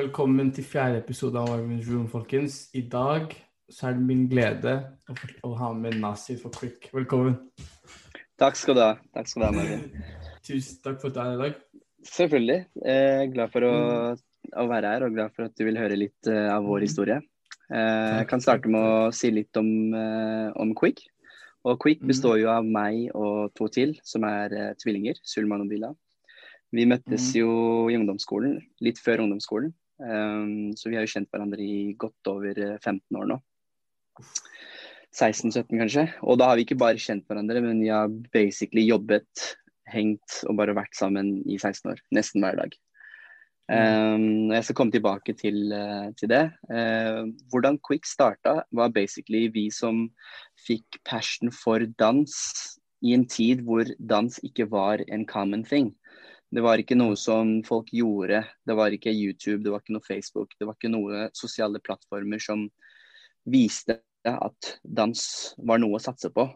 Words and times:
Velkommen 0.00 0.52
til 0.52 0.64
fjerde 0.64 0.98
episode 0.98 1.38
av 1.40 1.48
Marvin's 1.48 1.88
Room, 1.88 2.08
folkens. 2.08 2.68
I 2.74 2.82
dag 2.92 3.32
så 3.70 3.90
er 3.90 3.96
det 3.96 4.06
min 4.06 4.24
glede 4.30 4.72
å, 5.10 5.14
å 5.46 5.52
ha 5.60 5.70
med 5.76 5.98
Nasir 6.02 6.38
for 6.40 6.54
Quick. 6.54 6.90
Velkommen. 6.94 7.36
Takk 8.40 8.58
skal 8.58 8.76
du 8.76 8.82
ha. 8.82 8.94
Takk 9.14 9.30
skal 9.30 9.42
du 9.42 9.46
ha, 9.46 9.52
Marvin. 9.54 9.84
Tusen 10.46 10.80
takk 10.84 10.98
for 11.02 11.10
at 11.10 11.16
du 11.16 11.20
er 11.20 11.28
her 11.28 11.36
i 11.36 11.42
dag. 11.44 11.60
Selvfølgelig. 12.10 12.58
Eh, 12.92 13.22
glad 13.34 13.52
for 13.52 13.66
å, 13.68 13.74
å, 14.16 14.66
være 14.70 14.94
her, 14.94 15.06
og 15.06 15.14
glad 15.14 15.34
for 15.36 15.46
at 15.46 15.54
du 15.58 15.66
vil 15.68 15.78
høre 15.78 15.98
litt 15.98 16.30
uh, 16.30 16.48
av 16.56 16.66
vår 16.66 16.86
historie. 16.86 17.20
Eh, 17.70 18.06
jeg 18.22 18.28
kan 18.30 18.42
starte 18.42 18.70
med 18.72 18.80
å 18.80 19.10
si 19.14 19.30
litt 19.34 19.60
om, 19.60 19.68
om 19.94 20.72
Quick. 20.78 21.04
Og 21.68 21.76
Quick 21.82 22.00
består 22.08 22.40
jo 22.40 22.48
av 22.50 22.64
meg 22.64 23.10
og 23.12 23.52
to 23.54 23.68
til, 23.70 23.92
som 24.02 24.24
er 24.24 24.72
tvillinger, 24.80 25.20
Sulman 25.28 25.66
og 25.66 25.70
Bila. 25.70 25.92
Vi 26.72 26.86
møttes 26.88 27.28
jo 27.36 27.52
i 27.90 27.98
ungdomsskolen, 27.98 28.56
litt 28.80 28.98
før 29.02 29.26
ungdomsskolen. 29.26 29.74
Um, 30.00 30.70
så 30.80 30.88
vi 30.88 30.96
har 30.96 31.04
jo 31.04 31.12
kjent 31.12 31.28
hverandre 31.28 31.60
i 31.60 31.92
godt 32.00 32.30
over 32.32 32.56
15 32.78 33.18
år 33.20 33.28
nå. 33.28 33.36
16-17 35.16 35.80
kanskje. 35.80 36.06
Og 36.22 36.38
da 36.40 36.50
har 36.50 36.58
vi 36.58 36.66
ikke 36.66 36.78
bare 36.80 37.00
kjent 37.00 37.26
hverandre, 37.28 37.62
men 37.64 37.82
vi 37.82 37.90
har 37.92 38.12
basically 38.34 38.86
jobbet, 38.88 39.56
hengt 39.90 40.44
og 40.46 40.54
bare 40.60 40.76
vært 40.76 40.94
sammen 40.94 41.40
i 41.50 41.56
16 41.58 41.90
år. 41.90 42.00
Nesten 42.14 42.44
hver 42.44 42.60
dag. 42.60 42.76
Um, 43.70 44.50
jeg 44.50 44.66
skal 44.66 44.76
komme 44.78 44.94
tilbake 44.94 45.34
til, 45.38 45.70
uh, 45.70 46.10
til 46.18 46.30
det. 46.30 46.42
Uh, 46.70 47.30
hvordan 47.52 47.78
Quick 47.86 48.06
starta, 48.06 48.60
var 48.74 48.90
basically 48.94 49.48
vi 49.54 49.68
som 49.70 50.08
fikk 50.66 50.98
passion 51.06 51.52
for 51.54 51.86
dans 51.98 52.34
i 53.06 53.14
en 53.14 53.26
tid 53.30 53.62
hvor 53.64 53.86
dans 53.98 54.40
ikke 54.46 54.66
var 54.70 55.04
en 55.08 55.26
common 55.26 55.62
thing. 55.64 55.94
Det 56.50 56.64
var 56.66 56.82
ikke 56.82 56.98
noe 56.98 57.14
som 57.14 57.60
folk 57.66 57.92
gjorde. 57.94 58.42
Det 58.66 58.74
var 58.74 58.90
ikke 58.94 59.14
YouTube, 59.14 59.62
det 59.62 59.70
var 59.70 59.84
ikke 59.84 59.94
noe 59.94 60.06
Facebook. 60.06 60.54
Det 60.58 60.66
var 60.66 60.74
ikke 60.74 60.90
noe 60.90 61.28
sosiale 61.38 61.78
plattformer 61.78 62.42
som 62.42 62.66
viste 63.46 64.00
at 64.28 64.74
dans 64.84 65.20
var 65.58 65.80
noe 65.80 65.96
å 65.96 66.02
satse 66.02 66.30
på. 66.34 66.48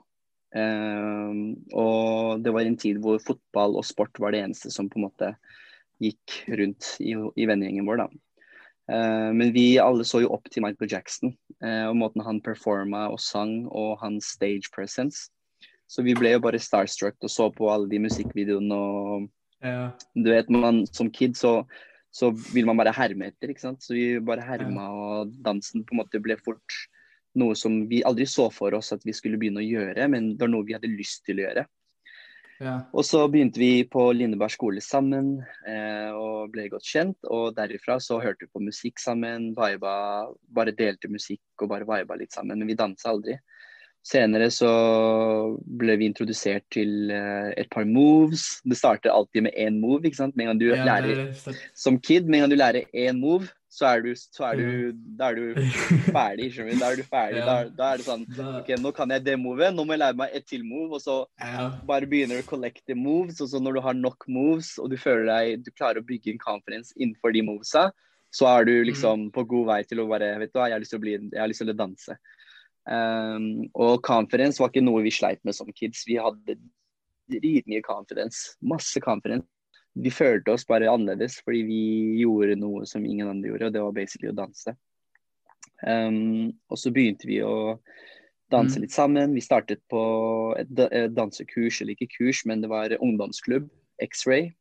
Um, 0.54 1.56
og 1.74 2.44
det 2.44 2.52
var 2.54 2.62
en 2.62 2.76
tid 2.78 3.00
hvor 3.02 3.18
fotball 3.22 3.74
og 3.80 3.86
sport 3.88 4.20
var 4.22 4.34
det 4.34 4.44
eneste 4.44 4.70
som 4.70 4.86
på 4.86 5.00
en 5.00 5.08
måte 5.08 5.32
gikk 6.02 6.36
rundt 6.60 6.92
i, 7.02 7.14
i 7.14 7.46
vennegjengen 7.48 7.88
vår. 7.88 8.04
da. 8.04 8.08
Uh, 8.84 9.30
men 9.34 9.54
vi 9.54 9.78
alle 9.80 10.04
så 10.06 10.20
jo 10.22 10.30
opp 10.36 10.46
til 10.52 10.62
Michael 10.62 10.90
Jackson 10.92 11.32
uh, 11.64 11.88
og 11.88 11.96
måten 11.96 12.22
han 12.26 12.42
performa 12.44 13.06
og 13.10 13.22
sang 13.24 13.64
og 13.72 13.96
hans 14.04 14.34
stage 14.36 14.70
presence. 14.74 15.30
Så 15.90 16.04
vi 16.04 16.14
ble 16.16 16.34
jo 16.34 16.42
bare 16.44 16.60
starstruck 16.62 17.16
og 17.24 17.32
så 17.32 17.48
på 17.54 17.68
alle 17.72 17.88
de 17.90 18.02
musikkvideoene 18.04 18.76
og 18.76 19.30
Ja. 19.64 19.92
du 20.14 20.28
vet, 20.28 20.50
man, 20.50 20.84
Som 20.92 21.08
kid 21.10 21.36
så, 21.40 21.64
så 22.12 22.30
vil 22.52 22.66
man 22.66 22.76
bare 22.76 22.92
herme 22.92 23.30
etter. 23.30 23.48
ikke 23.48 23.64
sant? 23.64 23.82
Så 23.82 23.94
vi 23.96 24.20
bare 24.20 24.44
herma, 24.44 24.90
og 24.92 25.32
dansen 25.42 25.84
på 25.84 25.94
en 25.94 26.02
måte 26.02 26.20
ble 26.20 26.36
fort 26.36 26.76
noe 27.40 27.56
som 27.58 27.82
vi 27.90 28.02
aldri 28.06 28.26
så 28.30 28.48
for 28.54 28.74
oss 28.78 28.92
at 28.94 29.04
vi 29.06 29.14
skulle 29.16 29.38
begynne 29.40 29.62
å 29.62 29.66
gjøre, 29.66 30.08
men 30.10 30.34
det 30.34 30.46
var 30.46 30.52
noe 30.52 30.66
vi 30.68 30.76
hadde 30.76 30.92
lyst 30.92 31.24
til 31.26 31.40
å 31.40 31.48
gjøre. 31.48 31.66
Ja. 32.62 32.74
Og 32.94 33.02
så 33.06 33.24
begynte 33.30 33.58
vi 33.58 33.84
på 33.90 34.06
Lindeberg 34.14 34.52
skole 34.54 34.82
sammen 34.84 35.36
eh, 35.66 36.10
og 36.14 36.52
ble 36.54 36.68
godt 36.72 36.86
kjent. 36.86 37.18
Og 37.26 37.54
derifra 37.56 37.98
så 38.02 38.20
hørte 38.22 38.46
vi 38.46 38.52
på 38.54 38.62
musikk 38.62 39.02
sammen, 39.02 39.50
viba, 39.58 39.94
bare 40.54 40.74
delte 40.76 41.10
musikk 41.10 41.64
og 41.64 41.72
bare 41.74 41.88
viba 41.88 42.18
litt 42.20 42.34
sammen. 42.36 42.60
Men 42.60 42.70
vi 42.70 42.78
dansa 42.78 43.10
aldri. 43.12 43.36
Senere 44.04 44.50
så 44.52 44.70
ble 45.64 45.96
vi 45.96 46.10
introdusert 46.10 46.66
til 46.74 47.10
eh, 47.10 47.50
et 47.58 47.70
par 47.72 47.88
moves. 47.88 48.60
Det 48.62 48.78
starter 48.78 49.14
alltid 49.14 49.48
med 49.48 49.58
én 49.58 49.80
move. 49.80 50.04
ikke 50.04 50.20
sant? 50.20 50.36
Med 50.36 50.46
en 50.46 50.52
gang 50.52 50.62
du 50.62 50.66
Ja, 50.70 50.84
lærer 50.84 51.26
er 51.26 51.60
som 51.72 51.98
kid, 51.98 52.28
med 52.28 52.38
en 52.38 52.44
gang 52.44 52.54
du 52.54 52.60
lærer 52.60 52.90
én 52.92 53.18
move, 53.18 53.48
så 53.74 53.86
er 53.90 54.02
du, 54.04 54.10
så 54.14 54.44
er 54.52 54.60
du, 54.60 54.66
da 55.18 55.32
er 55.32 55.38
du 55.40 55.56
ferdig. 56.14 56.46
skjønner 56.54 56.76
du? 56.76 56.78
Da 56.78 56.90
er 56.92 57.00
du 57.00 57.02
ferdig. 57.08 57.40
Ja. 57.40 57.46
Da, 57.48 57.56
da 57.80 57.88
er 57.90 57.98
det 57.98 58.06
sånn 58.06 58.22
OK, 58.60 58.68
nå 58.78 58.92
kan 58.94 59.10
jeg 59.10 59.24
det 59.26 59.34
movet, 59.42 59.74
nå 59.74 59.82
må 59.82 59.96
jeg 59.96 60.02
lære 60.04 60.18
meg 60.20 60.36
et 60.38 60.46
til 60.46 60.62
move. 60.68 60.92
Og 60.94 61.02
så 61.02 61.16
Ja. 61.42 61.64
bare 61.88 62.06
begynner 62.10 62.38
du 62.38 62.44
å 62.44 62.50
collecte 62.52 62.94
moves. 62.94 63.40
Og 63.42 63.50
så 63.50 63.58
når 63.62 63.78
du 63.78 63.80
har 63.88 63.98
nok 63.98 64.28
moves, 64.30 64.76
og 64.78 64.92
du 64.92 64.96
føler 65.00 65.26
deg 65.26 65.64
Du 65.66 65.72
klarer 65.74 65.98
å 66.02 66.06
bygge 66.06 66.30
en 66.36 66.38
confidence 66.42 66.94
innenfor 66.94 67.34
de 67.34 67.42
movesa, 67.42 67.88
så 68.34 68.46
er 68.50 68.64
du 68.70 68.72
liksom 68.86 69.28
på 69.34 69.44
god 69.46 69.66
vei 69.72 69.80
til 69.90 70.00
å 70.02 70.08
bare 70.10 70.32
Vet 70.38 70.52
du 70.54 70.58
hva, 70.58 70.68
jeg 70.70 70.74
har 70.78 70.82
lyst 70.82 70.94
til 70.94 70.98
å, 71.02 71.04
bli, 71.04 71.18
jeg 71.18 71.40
har 71.42 71.50
lyst 71.50 71.62
til 71.64 71.74
å 71.74 71.78
danse. 71.78 72.16
Um, 72.84 73.44
og 73.74 74.02
confidence 74.04 74.60
var 74.60 74.70
ikke 74.70 74.84
noe 74.84 75.02
vi 75.06 75.12
sleit 75.14 75.40
med 75.46 75.54
som 75.56 75.70
kids. 75.72 76.02
Vi 76.06 76.18
hadde 76.20 76.58
dritmye 77.30 77.82
confidence. 77.82 78.56
Masse 78.62 79.00
confidence. 79.00 79.46
Vi 79.96 80.10
følte 80.10 80.52
oss 80.54 80.64
bare 80.66 80.90
annerledes 80.90 81.36
fordi 81.44 81.62
vi 81.68 81.82
gjorde 82.22 82.56
noe 82.58 82.86
som 82.86 83.04
ingen 83.06 83.28
andre 83.30 83.48
gjorde, 83.52 83.66
og 83.68 83.72
det 83.76 83.82
var 83.84 83.92
basically 83.92 84.30
å 84.32 84.36
danse. 84.36 84.74
Um, 85.86 86.52
og 86.70 86.78
så 86.80 86.90
begynte 86.94 87.26
vi 87.28 87.40
å 87.44 87.78
danse 88.50 88.78
Mm. 88.78 88.82
litt 88.82 88.92
sammen. 88.92 89.34
Vi 89.34 89.40
startet 89.40 89.80
på 89.90 90.54
et, 90.58 90.68
et 90.92 91.14
dansekurs, 91.14 91.80
eller 91.80 91.94
ikke 91.94 92.10
kurs, 92.18 92.44
men 92.46 92.60
det 92.60 92.70
var 92.70 92.88
ungdomsklubb, 93.00 93.68
X-Ray, 94.02 94.52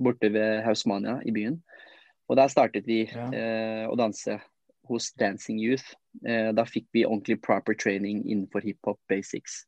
borte 0.00 0.30
ved 0.32 0.62
Hausmania 0.64 1.20
i 1.26 1.30
byen. 1.32 1.62
Og 2.28 2.36
der 2.36 2.48
startet 2.48 2.86
vi 2.86 3.04
Ja. 3.06 3.30
eh, 3.32 3.86
å 3.88 3.96
danse 3.96 4.40
hos 4.88 5.12
Dancing 5.12 5.58
Youth. 5.60 5.94
Eh, 6.26 6.52
da 6.52 6.64
fikk 6.64 6.86
vi 6.92 7.04
ordentlig 7.04 7.40
proper 7.42 7.74
training 7.74 8.24
innenfor 8.26 8.60
hiphop 8.62 8.98
basics. 9.08 9.64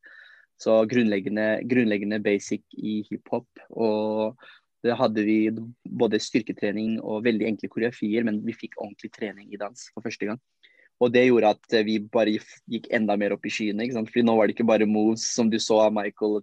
Så 0.59 0.87
grunnleggende, 0.88 1.62
grunnleggende 1.69 2.22
basic 2.22 2.62
i 2.77 3.03
hiphop. 3.11 3.47
Og 3.71 4.37
det 4.85 4.97
hadde 4.97 5.23
vi 5.27 5.51
både 5.85 6.21
styrketrening 6.23 6.99
og 7.03 7.25
veldig 7.27 7.47
enkle 7.51 7.69
koreografier, 7.69 8.25
men 8.25 8.41
vi 8.47 8.55
fikk 8.57 8.79
ordentlig 8.81 9.11
trening 9.13 9.51
i 9.53 9.59
dans 9.61 9.89
for 9.95 10.05
første 10.07 10.29
gang. 10.31 10.41
Og 11.01 11.13
det 11.13 11.27
gjorde 11.27 11.51
at 11.57 11.75
eh, 11.77 11.85
vi 11.87 11.99
bare 12.13 12.35
gikk 12.69 12.91
enda 12.93 13.17
mer 13.21 13.33
opp 13.37 13.47
i 13.49 13.53
skyene. 13.53 13.85
ikke 13.85 13.97
sant? 13.97 14.11
Fordi 14.13 14.25
nå 14.27 14.35
var 14.37 14.49
det 14.49 14.57
ikke 14.57 14.69
bare 14.69 14.89
moves 14.89 15.25
som 15.35 15.49
du 15.53 15.57
så 15.61 15.79
av 15.87 15.95
Michael 15.97 16.43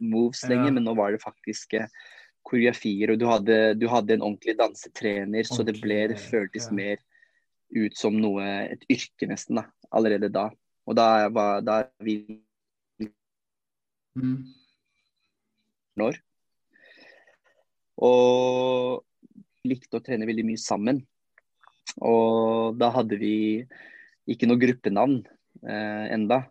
moves 0.00 0.42
Ja. 0.44 0.54
lenger, 0.54 0.72
men 0.78 0.84
nå 0.88 0.94
var 0.96 1.12
det 1.12 1.20
faktisk 1.22 1.74
eh, 1.76 1.88
koreografier. 2.48 3.12
Og 3.12 3.20
du 3.20 3.26
hadde, 3.28 3.58
du 3.76 3.86
hadde 3.92 4.16
en 4.16 4.24
ordentlig 4.24 4.56
dansetrener, 4.58 5.44
så 5.44 5.64
det 5.64 5.76
ble, 5.80 6.06
det 6.14 6.20
føltes 6.20 6.70
ja. 6.70 6.76
mer 6.80 7.04
ut 7.76 7.96
som 8.00 8.16
noe, 8.16 8.44
et 8.72 8.84
yrke 8.88 9.28
nesten, 9.28 9.60
da. 9.60 9.66
Allerede 9.92 10.32
da. 10.32 10.48
Og 10.88 10.96
da 10.96 11.28
var 11.28 11.60
da 11.64 11.82
vi 12.00 12.22
Mm. 14.18 14.48
år. 16.00 16.16
Og 18.04 19.04
likte 19.68 19.98
å 19.98 20.04
trene 20.04 20.28
veldig 20.28 20.46
mye 20.46 20.60
sammen. 20.60 21.02
Og 22.04 22.76
da 22.78 22.92
hadde 22.94 23.18
vi 23.20 23.34
ikke 24.28 24.48
noe 24.48 24.60
gruppenavn 24.60 25.20
eh, 25.66 26.06
enda. 26.14 26.42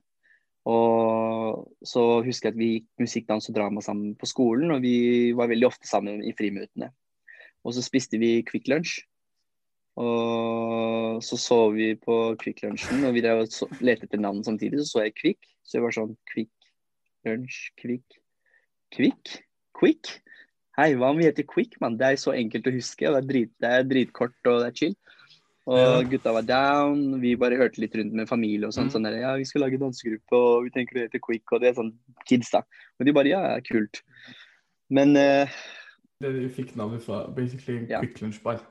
Og 0.68 1.68
så 1.88 2.04
husker 2.26 2.50
jeg 2.50 2.56
at 2.56 2.60
vi 2.60 2.72
gikk 2.74 2.88
musikk, 3.06 3.28
dans 3.30 3.48
og 3.48 3.56
drama 3.56 3.84
sammen 3.84 4.18
på 4.20 4.28
skolen, 4.28 4.74
og 4.76 4.82
vi 4.84 5.32
var 5.38 5.48
veldig 5.52 5.70
ofte 5.70 5.88
sammen 5.88 6.26
i 6.26 6.34
friminuttene. 6.36 6.90
Og 7.64 7.76
så 7.76 7.84
spiste 7.86 8.20
vi 8.20 8.42
Quick 8.48 8.68
Lunch. 8.72 9.00
Og 9.98 11.24
så 11.26 11.40
så 11.42 11.62
vi 11.74 11.94
på 11.98 12.36
Quick 12.42 12.62
Lunsjen, 12.66 13.06
og 13.08 13.16
vi 13.16 13.24
lette 13.24 14.06
etter 14.06 14.22
navn 14.22 14.44
samtidig. 14.46 14.84
Så 14.84 14.98
så 14.98 15.08
jeg 15.08 15.16
Quick, 15.18 15.52
så 15.64 15.80
jeg 15.80 15.88
var 15.88 15.96
sånn 15.96 16.16
Quick 16.34 16.54
Lunch, 17.26 17.72
Quick 17.80 18.20
Quick? 18.94 19.44
Quick? 19.78 20.22
Hei, 20.78 20.92
hva 20.94 21.08
om 21.10 21.18
vi 21.18 21.26
heter 21.26 21.46
Quick, 21.50 21.80
mann? 21.82 21.96
Det 21.98 22.06
er 22.06 22.20
så 22.22 22.36
enkelt 22.38 22.68
å 22.70 22.74
huske. 22.76 23.10
Det 23.10 23.18
er, 23.18 23.26
drit, 23.26 23.52
det 23.64 23.70
er 23.74 23.86
dritkort 23.90 24.50
og 24.52 24.60
det 24.62 24.68
er 24.68 24.76
chill. 24.78 24.92
Og 25.68 25.80
Ja. 25.80 26.04
gutta 26.12 26.32
var 26.36 26.46
down. 26.46 27.20
Vi 27.20 27.32
bare 27.36 27.58
hørte 27.58 27.82
litt 27.82 27.96
rundt 27.98 28.14
med 28.14 28.30
familie 28.30 28.68
og 28.68 28.74
sånn. 28.76 28.86
Mm. 28.88 28.94
sånn 28.94 29.08
der, 29.08 29.18
ja, 29.24 29.32
vi 29.36 29.48
skal 29.50 29.62
lage 29.66 29.80
dansegruppe, 29.82 30.38
og 30.38 30.68
vi 30.68 30.70
tenker 30.70 30.94
det 30.94 31.08
heter 31.08 31.20
Quick, 31.26 31.52
og 31.52 31.62
det 31.62 31.72
er 31.72 31.74
sånn 31.82 31.92
kids, 32.30 32.52
da. 32.54 32.62
Og 33.00 33.06
de 33.10 33.12
bare 33.18 33.34
ja, 33.34 33.42
kult. 33.66 34.04
Men 34.90 35.18
uh, 35.18 35.50
Det 36.22 36.32
du 36.32 36.48
fikk 36.50 36.76
navnet 36.78 37.02
fra 37.02 37.26
basically 37.28 37.88
Ja. 37.90 38.00
Quick 38.00 38.22
Lunch 38.22 38.40
Bar. 38.44 38.62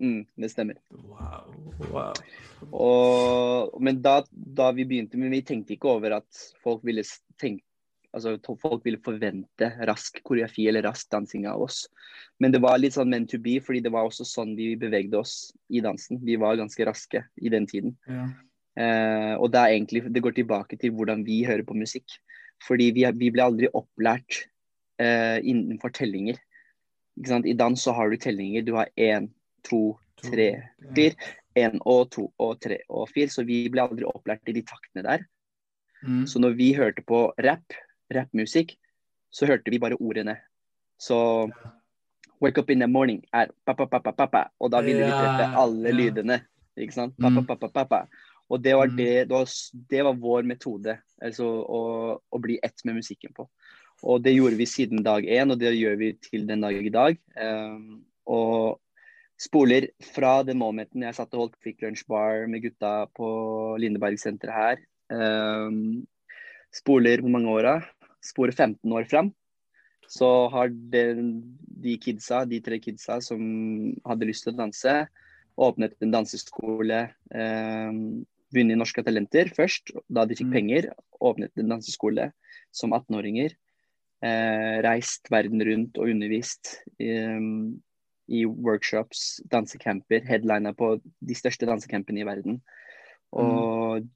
mm, 0.00 0.24
det 0.38 0.50
stemmer. 0.50 0.78
Wow. 0.94 1.52
wow. 1.90 2.14
Og, 2.70 3.82
men 3.82 4.00
da, 4.00 4.22
da 4.30 4.70
vi 4.70 4.84
begynte, 4.84 5.18
men 5.18 5.34
vi 5.34 5.42
tenkte 5.42 5.74
ikke 5.74 5.90
over 5.90 6.20
at 6.22 6.46
folk 6.62 6.86
ville 6.86 7.02
tenke 7.36 7.66
Altså 8.12 8.36
folk 8.60 8.84
ville 8.84 9.00
forvente 9.00 9.70
rask 9.88 10.18
koreografi 10.26 10.66
eller 10.68 10.84
rask 10.84 11.08
dansing 11.12 11.46
av 11.48 11.62
oss. 11.64 11.86
Men 12.42 12.52
det 12.52 12.60
var 12.60 12.80
litt 12.80 12.96
sånn 12.96 13.08
meant 13.12 13.30
to 13.32 13.40
be, 13.40 13.56
fordi 13.64 13.80
det 13.84 13.92
var 13.94 14.08
også 14.08 14.26
sånn 14.28 14.52
vi 14.58 14.74
bevegde 14.76 15.20
oss 15.20 15.52
i 15.72 15.80
dansen. 15.84 16.20
Vi 16.24 16.36
var 16.40 16.60
ganske 16.60 16.86
raske 16.88 17.24
i 17.40 17.52
den 17.52 17.68
tiden. 17.70 17.96
Ja. 18.04 18.26
Eh, 18.76 19.34
og 19.36 19.50
det 19.52 19.60
er 19.60 19.74
egentlig, 19.74 20.04
det 20.12 20.22
går 20.24 20.36
tilbake 20.36 20.78
til 20.80 20.94
hvordan 20.96 21.24
vi 21.24 21.42
hører 21.48 21.64
på 21.68 21.76
musikk. 21.76 22.18
Fordi 22.62 22.90
vi, 22.94 23.06
vi 23.18 23.30
ble 23.34 23.44
aldri 23.44 23.70
opplært 23.72 24.44
eh, 25.02 25.38
innenfor 25.40 25.94
tellinger. 25.96 26.40
Ikke 27.18 27.32
sant? 27.32 27.48
I 27.48 27.56
dans 27.58 27.80
så 27.80 27.94
har 27.96 28.12
du 28.12 28.20
tellinger. 28.20 28.64
Du 28.66 28.74
har 28.76 28.92
én, 28.96 29.30
to, 29.66 29.94
tre, 30.22 30.50
fire. 30.92 31.16
Én 31.58 31.76
og 31.84 32.06
to 32.14 32.30
og 32.40 32.60
tre 32.64 32.78
og 32.88 33.10
fire. 33.12 33.32
Så 33.32 33.44
vi 33.48 33.64
ble 33.72 33.84
aldri 33.84 34.08
opplært 34.08 34.48
i 34.48 34.56
de 34.56 34.64
taktene 34.68 35.04
der. 35.08 35.24
Mm. 36.02 36.24
Så 36.26 36.40
når 36.42 36.56
vi 36.58 36.72
hørte 36.74 37.04
på 37.06 37.26
rap, 37.44 37.76
rappmusikk, 38.16 38.74
så 39.32 39.46
hørte 39.48 39.70
vi 39.72 39.78
bare 39.82 39.98
ordene. 40.00 40.38
Så 41.00 41.50
Wake 42.42 42.58
up 42.58 42.70
in 42.70 42.80
the 42.82 42.88
morning 42.90 43.20
er 43.32 43.52
pappa, 43.64 43.86
pappa, 43.86 44.10
pappa. 44.12 44.48
Og 44.58 44.70
da 44.74 44.80
ville 44.82 45.04
vi 45.06 45.10
treffe 45.14 45.44
alle 45.62 45.92
lydene. 45.94 46.40
Ikke 46.76 46.92
sant? 46.96 47.14
Pappa, 47.16 47.40
Mm. 47.40 47.46
pappa, 47.46 47.68
pappa. 47.68 48.00
Og 48.50 48.60
det 48.62 48.74
var, 48.74 48.88
Mm. 48.88 48.96
det, 48.96 49.28
det, 49.28 49.30
var, 49.30 49.46
det 49.90 50.02
var 50.04 50.14
vår 50.14 50.42
metode. 50.42 50.98
Altså 51.22 51.44
å, 51.46 52.18
å 52.18 52.40
bli 52.42 52.58
ett 52.62 52.84
med 52.84 52.96
musikken 52.96 53.32
på. 53.32 53.46
Og 54.02 54.22
det 54.22 54.34
gjorde 54.34 54.56
vi 54.58 54.66
siden 54.66 55.04
dag 55.04 55.22
én, 55.22 55.52
og 55.52 55.58
det 55.60 55.70
gjør 55.78 55.96
vi 55.96 56.12
til 56.18 56.46
den 56.46 56.60
dag 56.60 56.74
i 56.74 56.90
dag. 56.90 57.16
Um, 57.38 58.02
og 58.26 58.80
spoler 59.38 59.86
fra 60.02 60.42
den 60.42 60.58
momenten 60.58 61.02
jeg 61.02 61.14
satt 61.14 61.32
og 61.34 61.40
holdt 61.46 61.60
Quick 61.62 61.80
Lunch 61.82 62.02
Bar 62.08 62.48
med 62.48 62.62
gutta 62.62 63.06
på 63.14 63.78
Lindeberg-senteret 63.78 64.52
her. 64.52 64.82
Um, 65.14 66.06
spoler 66.74 67.22
hvor 67.22 67.30
mange 67.30 67.54
åra? 67.54 67.76
Sporer 68.22 68.54
15 68.54 68.92
år 68.92 69.08
fram. 69.10 69.32
Så 70.08 70.28
har 70.52 70.68
den, 70.92 71.56
de 71.82 71.96
kidsa, 71.98 72.44
de 72.48 72.60
tre 72.60 72.78
kidsa 72.82 73.20
som 73.24 73.40
hadde 74.06 74.28
lyst 74.28 74.44
til 74.46 74.52
å 74.52 74.58
danse, 74.58 74.96
åpnet 75.62 75.96
en 76.04 76.12
danseskole. 76.14 77.00
Um, 77.32 78.24
Vunnet 78.52 78.76
Norske 78.76 79.00
Talenter 79.04 79.48
først, 79.56 79.94
da 80.12 80.26
de 80.28 80.36
fikk 80.36 80.50
Mm. 80.50 80.52
penger. 80.52 80.90
Åpnet 81.20 81.56
en 81.56 81.68
danseskole 81.72 82.32
som 82.70 82.92
18-åringer. 82.92 83.54
Eh, 84.22 84.82
reist 84.84 85.30
verden 85.30 85.62
rundt 85.66 85.96
og 85.98 86.10
undervist 86.12 86.76
eh, 87.00 87.40
i 88.28 88.44
workshops, 88.44 89.40
dansecamper. 89.50 90.22
Headlina 90.28 90.72
på 90.72 91.00
de 91.02 91.34
største 91.34 91.66
dansecampene 91.66 92.20
i 92.20 92.28
verden. 92.28 92.60
Og 93.32 94.06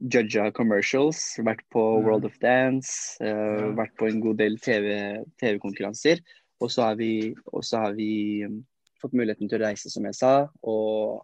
judga 0.00 0.50
commercials. 0.54 1.38
Vært 1.38 1.64
på 1.72 1.82
Ja. 1.98 2.04
World 2.06 2.24
of 2.24 2.38
Dance. 2.40 3.18
uh, 3.20 3.74
Vært 3.76 3.96
på 3.98 4.08
en 4.08 4.20
god 4.20 4.38
del 4.38 4.58
TV 4.58 5.24
TV-konkurranser. 5.40 6.20
og 6.60 6.70
så 6.72 6.82
har 6.82 6.96
vi, 6.96 7.36
har 7.72 7.92
vi 7.94 8.44
um, 8.44 8.64
fått 9.00 9.12
muligheten 9.12 9.48
til 9.48 9.60
å 9.60 9.66
reise, 9.66 9.88
som 9.90 10.04
jeg 10.04 10.14
sa. 10.14 10.48
Og 10.62 11.22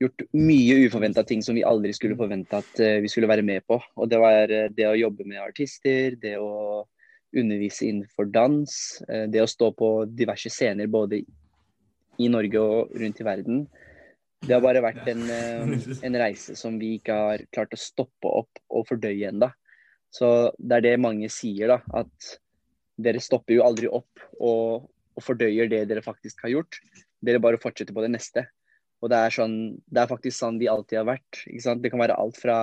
gjort 0.00 0.22
mye 0.32 0.86
uforventa 0.86 1.22
ting 1.22 1.42
som 1.42 1.54
vi 1.54 1.64
aldri 1.64 1.92
skulle 1.92 2.16
forvente 2.16 2.56
at 2.56 2.80
uh, 2.80 3.00
vi 3.00 3.08
skulle 3.08 3.28
være 3.28 3.42
med 3.42 3.66
på. 3.66 3.80
Og 3.96 4.08
det 4.08 4.18
var 4.18 4.48
uh, 4.48 4.68
det 4.72 4.86
å 4.88 4.96
jobbe 4.96 5.24
med 5.24 5.42
artister, 5.42 6.16
det 6.16 6.38
å 6.38 6.86
undervise 7.36 7.84
innenfor 7.84 8.24
dans, 8.32 9.02
det 9.28 9.42
å 9.42 9.46
stå 9.46 9.68
på 9.76 10.06
diverse 10.16 10.48
scener 10.48 10.86
både 10.88 11.18
i 12.16 12.28
Norge 12.32 12.56
og 12.56 12.94
rundt 12.96 13.20
i 13.20 13.26
verden. 13.26 13.66
Det 14.44 14.54
har 14.54 14.62
bare 14.64 14.82
vært 14.84 15.08
en, 15.10 15.24
eh, 15.32 15.72
en 16.06 16.18
reise 16.22 16.54
som 16.58 16.78
vi 16.80 16.96
ikke 16.98 17.16
har 17.16 17.46
klart 17.54 17.74
å 17.74 17.80
stoppe 17.80 18.30
opp 18.42 18.62
og 18.68 18.86
fordøye 18.88 19.32
enda. 19.32 19.52
Så 20.14 20.52
det 20.58 20.78
er 20.78 20.86
det 20.86 21.00
mange 21.02 21.28
sier, 21.32 21.74
da. 21.74 21.80
At 22.00 22.38
dere 22.98 23.22
stopper 23.22 23.58
jo 23.58 23.66
aldri 23.66 23.90
opp 23.90 24.22
og, 24.40 24.88
og 24.88 25.24
fordøyer 25.24 25.70
det 25.70 25.84
dere 25.90 26.04
faktisk 26.04 26.46
har 26.46 26.54
gjort. 26.56 26.80
Dere 27.24 27.42
bare 27.42 27.60
fortsetter 27.60 27.94
på 27.94 28.04
det 28.04 28.12
neste. 28.14 28.46
Og 29.02 29.12
det 29.12 29.18
er, 29.18 29.34
sånn, 29.34 29.56
det 29.86 30.02
er 30.02 30.10
faktisk 30.10 30.38
sånn 30.40 30.58
vi 30.58 30.70
alltid 30.70 31.02
har 31.02 31.10
vært. 31.12 31.42
Ikke 31.46 31.64
sant? 31.64 31.82
Det 31.84 31.92
kan 31.92 32.02
være 32.02 32.16
alt 32.18 32.38
fra 32.40 32.56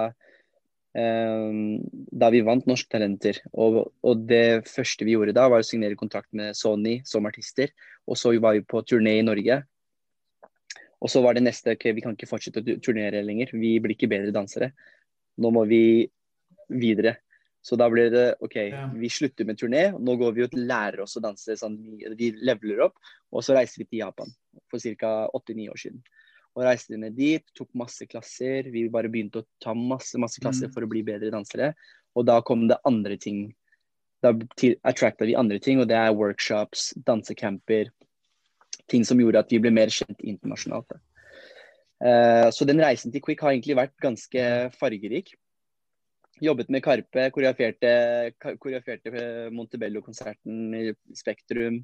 um, 0.96 1.78
da 2.12 2.32
vi 2.34 2.44
vant 2.44 2.68
Norske 2.68 2.92
Talenter. 2.92 3.40
Og, 3.54 3.86
og 4.04 4.26
det 4.28 4.68
første 4.68 5.08
vi 5.08 5.16
gjorde 5.16 5.36
da, 5.38 5.48
var 5.52 5.64
å 5.64 5.68
signere 5.68 6.00
kontrakt 6.00 6.32
med 6.36 6.58
Sony 6.60 6.98
som 7.08 7.28
artister. 7.30 7.72
Og 8.10 8.20
så 8.20 8.34
var 8.44 8.58
vi 8.58 8.66
på 8.68 8.84
turné 8.84 9.20
i 9.22 9.26
Norge. 9.26 9.62
Og 11.06 11.12
så 11.12 11.22
var 11.22 11.38
det 11.38 11.44
neste 11.46 11.76
ok, 11.76 11.86
vi 11.94 12.02
kan 12.02 12.16
ikke 12.18 12.30
fortsette 12.30 12.64
å 12.64 12.80
turnere 12.82 13.22
lenger. 13.22 13.52
Vi 13.54 13.76
blir 13.84 13.94
ikke 13.94 14.10
bedre 14.10 14.34
dansere. 14.34 14.72
Nå 15.38 15.52
må 15.54 15.66
vi 15.70 15.84
videre. 16.74 17.20
Så 17.66 17.78
da 17.78 17.88
ble 17.90 18.08
det 18.14 18.26
OK, 18.46 18.56
vi 19.02 19.10
slutter 19.10 19.46
med 19.46 19.58
turné. 19.58 19.88
Nå 19.98 20.16
går 20.22 20.34
vi 20.36 20.44
og 20.46 20.54
lærer 20.58 21.02
oss 21.06 21.18
å 21.18 21.22
danse. 21.22 21.56
Sånn, 21.58 21.78
vi, 21.82 22.10
vi 22.18 22.32
leveler 22.46 22.84
opp. 22.88 22.98
Og 23.34 23.46
så 23.46 23.56
reiser 23.58 23.82
vi 23.84 23.88
til 23.90 24.02
Japan 24.04 24.34
for 24.72 24.82
ca. 25.02 25.14
åtte-ni 25.34 25.68
år 25.70 25.82
siden. 25.82 26.02
Og 26.56 26.64
reiste 26.64 26.96
ned 26.98 27.18
dit, 27.18 27.44
tok 27.58 27.70
masse 27.76 28.06
klasser. 28.08 28.70
Vi 28.72 28.86
bare 28.90 29.10
begynte 29.12 29.42
å 29.42 29.48
ta 29.62 29.74
masse 29.76 30.18
masse 30.22 30.40
klasser 30.42 30.70
Mm. 30.70 30.74
for 30.74 30.86
å 30.86 30.90
bli 30.90 31.04
bedre 31.04 31.34
dansere. 31.34 31.74
Og 32.16 32.26
da 32.26 32.40
kom 32.42 32.68
det 32.70 32.78
andre 32.86 33.18
ting. 33.18 33.54
Da 34.24 34.32
attracta 34.88 35.26
vi 35.28 35.36
andre 35.36 35.60
ting, 35.60 35.82
og 35.82 35.90
det 35.90 35.98
er 35.98 36.16
workshops, 36.16 36.94
dansecamper. 37.06 37.92
Ting 38.92 39.06
som 39.08 39.20
gjorde 39.20 39.42
at 39.42 39.52
vi 39.52 39.62
ble 39.62 39.72
mer 39.74 39.92
kjent 39.94 40.22
internasjonalt. 40.22 40.98
Eh, 42.06 42.48
så 42.54 42.68
den 42.68 42.82
reisen 42.84 43.14
til 43.14 43.24
Quick 43.24 43.42
har 43.42 43.56
egentlig 43.56 43.78
vært 43.80 43.96
ganske 44.04 44.46
fargerik. 44.78 45.34
Jobbet 46.44 46.70
med 46.74 46.84
Karpe, 46.84 47.30
koreograferte, 47.32 47.92
koreograferte 48.60 49.50
Montebello-konserten 49.56 50.76
i 50.76 50.90
Spektrum. 51.16 51.80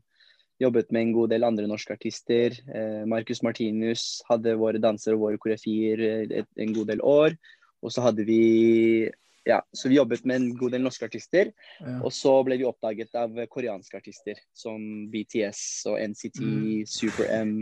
Jobbet 0.62 0.92
med 0.92 1.07
en 1.07 1.13
god 1.15 1.31
del 1.31 1.48
andre 1.48 1.69
norske 1.69 1.95
artister. 1.95 2.57
Eh, 2.69 3.01
Marcus 3.09 3.42
Martinus 3.42 4.21
hadde 4.27 4.57
våre 4.59 4.81
dansere 4.83 5.18
og 5.18 5.25
våre 5.25 5.42
koreografier 5.42 6.03
en 6.38 6.75
god 6.75 6.92
del 6.92 7.01
år. 7.01 7.38
Og 7.81 7.95
så 7.95 8.03
hadde 8.06 8.27
vi 8.27 9.09
Ja, 9.43 9.61
så 9.73 9.89
vi 9.89 9.95
jobbet 9.97 10.25
med 10.25 10.35
en 10.35 10.49
god 10.57 10.71
del 10.75 10.83
norske 10.85 11.07
artister. 11.07 11.49
Ja. 11.81 11.95
Og 12.05 12.11
så 12.13 12.33
ble 12.45 12.59
vi 12.61 12.67
oppdaget 12.69 13.15
av 13.17 13.33
koreanske 13.49 13.97
artister 13.97 14.38
som 14.53 15.07
BTS 15.11 15.61
og 15.89 15.97
NCT, 15.99 16.41
Mm. 16.41 16.85
Super 16.88 17.25
M. 17.41 17.55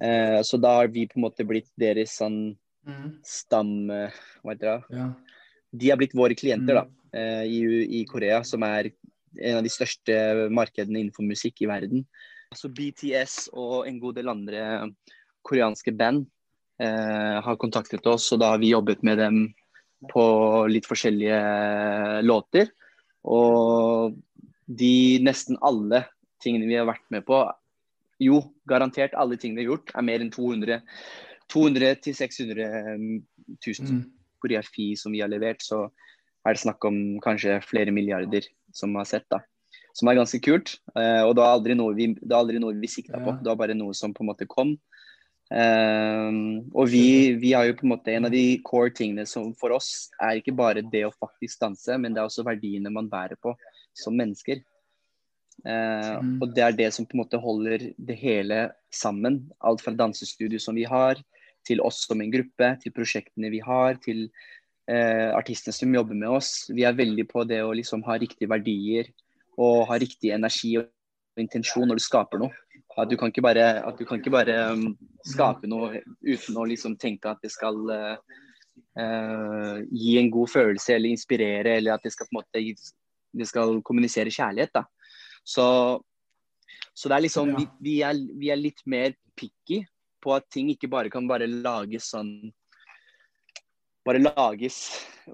Eh, 0.00 0.40
så 0.42 0.60
da 0.60 0.76
har 0.78 0.88
vi 0.88 1.06
på 1.06 1.18
en 1.18 1.24
måte 1.26 1.44
blitt 1.44 1.70
deres 1.76 2.14
sånn 2.20 2.56
Mm. 2.86 3.18
stam... 3.24 3.90
eh, 3.90 4.10
Hva 4.42 4.54
heter 4.54 4.66
det? 4.88 4.96
Ja. 4.98 5.14
De 5.74 5.90
har 5.90 5.96
blitt 5.96 6.14
våre 6.14 6.34
klienter 6.34 6.74
da, 6.74 6.84
Mm. 6.84 6.94
eh, 7.14 7.44
i, 7.46 8.00
i 8.00 8.04
Korea, 8.04 8.42
som 8.44 8.62
er 8.62 8.92
en 9.40 9.56
av 9.58 9.62
de 9.62 9.68
største 9.70 10.48
markedene 10.50 11.00
innenfor 11.00 11.24
musikk 11.26 11.62
i 11.62 11.66
verden. 11.66 12.06
Så 12.54 12.68
BTS 12.68 13.48
og 13.52 13.86
en 13.88 13.98
god 13.98 14.14
del 14.16 14.28
andre 14.28 14.92
koreanske 15.42 15.96
band 15.96 16.26
eh, 16.78 17.40
har 17.40 17.56
kontaktet 17.56 18.06
oss, 18.06 18.30
og 18.32 18.40
da 18.40 18.50
har 18.50 18.58
vi 18.58 18.70
jobbet 18.72 19.02
med 19.02 19.18
dem 19.18 19.54
på 20.10 20.22
litt 20.70 20.86
forskjellige 20.88 22.22
låter. 22.26 22.70
Og 23.24 24.16
de 24.66 24.94
nesten 25.22 25.58
alle 25.62 26.04
tingene 26.42 26.66
vi 26.66 26.78
har 26.78 26.88
vært 26.88 27.04
med 27.14 27.26
på, 27.28 27.42
jo, 28.22 28.40
garantert 28.68 29.14
alle 29.18 29.36
tingene 29.38 29.60
vi 29.62 29.66
har 29.66 29.74
gjort, 29.76 29.92
er 29.94 30.06
mer 30.06 30.24
enn 30.24 30.32
200 30.34 30.80
200 31.52 31.96
til 32.00 32.14
600 32.16 32.68
000 32.96 33.22
Mm. 33.82 34.02
koreografi 34.40 34.96
som 34.96 35.12
vi 35.12 35.20
har 35.20 35.28
levert, 35.28 35.60
så 35.62 35.90
er 36.46 36.54
det 36.54 36.62
snakk 36.62 36.84
om 36.84 37.20
kanskje 37.20 37.60
flere 37.62 37.92
milliarder 37.92 38.42
som 38.72 38.94
har 38.96 39.04
sett. 39.04 39.26
da. 39.30 39.38
Som 39.94 40.08
er 40.08 40.16
ganske 40.16 40.40
kult. 40.40 40.78
eh, 40.96 41.22
og 41.22 41.34
det 41.36 41.42
var 41.42 41.52
aldri 41.58 41.74
noe 41.74 41.94
vi, 41.94 42.06
det 42.14 42.30
var 42.30 42.40
aldri 42.42 42.58
noe 42.58 42.74
vi 42.74 42.88
sikta 42.88 43.20
på. 43.20 43.36
Det 43.42 43.46
var 43.46 43.56
bare 43.56 43.74
noe 43.74 43.92
som 43.92 44.14
på 44.14 44.22
en 44.24 44.30
måte 44.32 44.46
kom. 44.48 44.78
Eh, 45.52 46.30
og 46.72 46.88
vi, 46.88 47.06
vi 47.40 47.52
har 47.52 47.68
jo 47.68 47.76
på 47.76 47.86
en 47.86 47.92
måte 47.92 48.14
en 48.14 48.28
av 48.28 48.32
de 48.32 48.44
core 48.64 48.92
tingene 48.96 49.26
som 49.28 49.50
for 49.58 49.76
oss 49.76 50.10
er 50.22 50.40
ikke 50.40 50.56
bare 50.56 50.84
det 50.84 51.04
å 51.06 51.14
faktisk 51.14 51.60
danse, 51.60 51.98
men 52.00 52.14
det 52.14 52.22
er 52.22 52.30
også 52.30 52.46
verdiene 52.46 52.92
man 52.92 53.10
bærer 53.12 53.36
på 53.40 53.54
som 53.92 54.16
mennesker. 54.16 54.62
Uh, 55.62 56.18
Mm. 56.22 56.38
Og 56.42 56.54
det 56.54 56.62
er 56.64 56.74
det 56.76 56.88
som 56.94 57.06
på 57.06 57.16
en 57.16 57.22
måte 57.22 57.38
holder 57.40 57.92
det 57.98 58.16
hele 58.18 58.72
sammen. 58.94 59.42
Alt 59.60 59.82
fra 59.84 59.94
dansestudio 59.94 60.58
som 60.62 60.74
vi 60.74 60.84
har, 60.88 61.20
til 61.66 61.82
oss 61.84 62.02
som 62.08 62.20
en 62.20 62.32
gruppe, 62.32 62.72
til 62.82 62.94
prosjektene 62.94 63.50
vi 63.52 63.60
har, 63.62 63.98
til 64.02 64.24
uh, 64.90 65.30
artistene 65.38 65.74
som 65.76 65.94
jobber 65.94 66.18
med 66.18 66.30
oss. 66.30 66.70
Vi 66.72 66.86
er 66.88 66.98
veldig 66.98 67.28
på 67.30 67.44
det 67.48 67.62
å 67.62 67.74
liksom 67.76 68.02
ha 68.08 68.18
riktige 68.18 68.50
verdier 68.50 69.12
og 69.60 69.86
ha 69.90 69.98
riktig 70.00 70.32
energi 70.34 70.76
og 70.80 70.88
intensjon 71.38 71.86
når 71.88 72.00
du 72.00 72.06
skaper 72.06 72.42
noe. 72.42 72.52
At 72.98 73.08
du 73.08 73.16
kan 73.16 73.32
ikke 73.32 73.44
bare, 73.44 73.66
at 73.80 73.98
du 73.98 74.04
kan 74.04 74.20
ikke 74.20 74.34
bare 74.34 74.56
um, 74.74 74.90
skape 75.24 75.68
noe 75.70 76.02
uten 76.20 76.58
å 76.60 76.66
liksom 76.68 76.98
tenke 77.00 77.30
at 77.30 77.40
det 77.44 77.52
skal 77.54 77.78
uh, 77.88 79.78
gi 79.88 80.18
en 80.20 80.30
god 80.32 80.50
følelse 80.52 80.96
eller 80.96 81.14
inspirere, 81.14 81.78
eller 81.78 81.96
at 81.96 82.04
det 82.04 82.12
skal 82.12 82.28
måte 82.36 82.60
det 83.32 83.48
skal 83.48 83.80
kommunisere 83.86 84.32
kjærlighet. 84.32 84.72
da. 84.74 84.84
Så, 85.44 85.64
så 86.94 87.08
det 87.08 87.16
er 87.16 87.24
liksom, 87.26 87.54
vi, 87.56 87.66
vi, 87.80 87.94
er, 88.04 88.18
vi 88.38 88.52
er 88.52 88.60
litt 88.60 88.84
mer 88.86 89.16
picky 89.38 89.82
på 90.22 90.34
at 90.36 90.50
ting 90.52 90.70
ikke 90.72 90.90
bare 90.90 91.10
kan 91.10 91.26
bare 91.30 91.50
lages 91.50 92.12
sånn 92.14 92.52
Bare 94.02 94.18
lages 94.18 94.76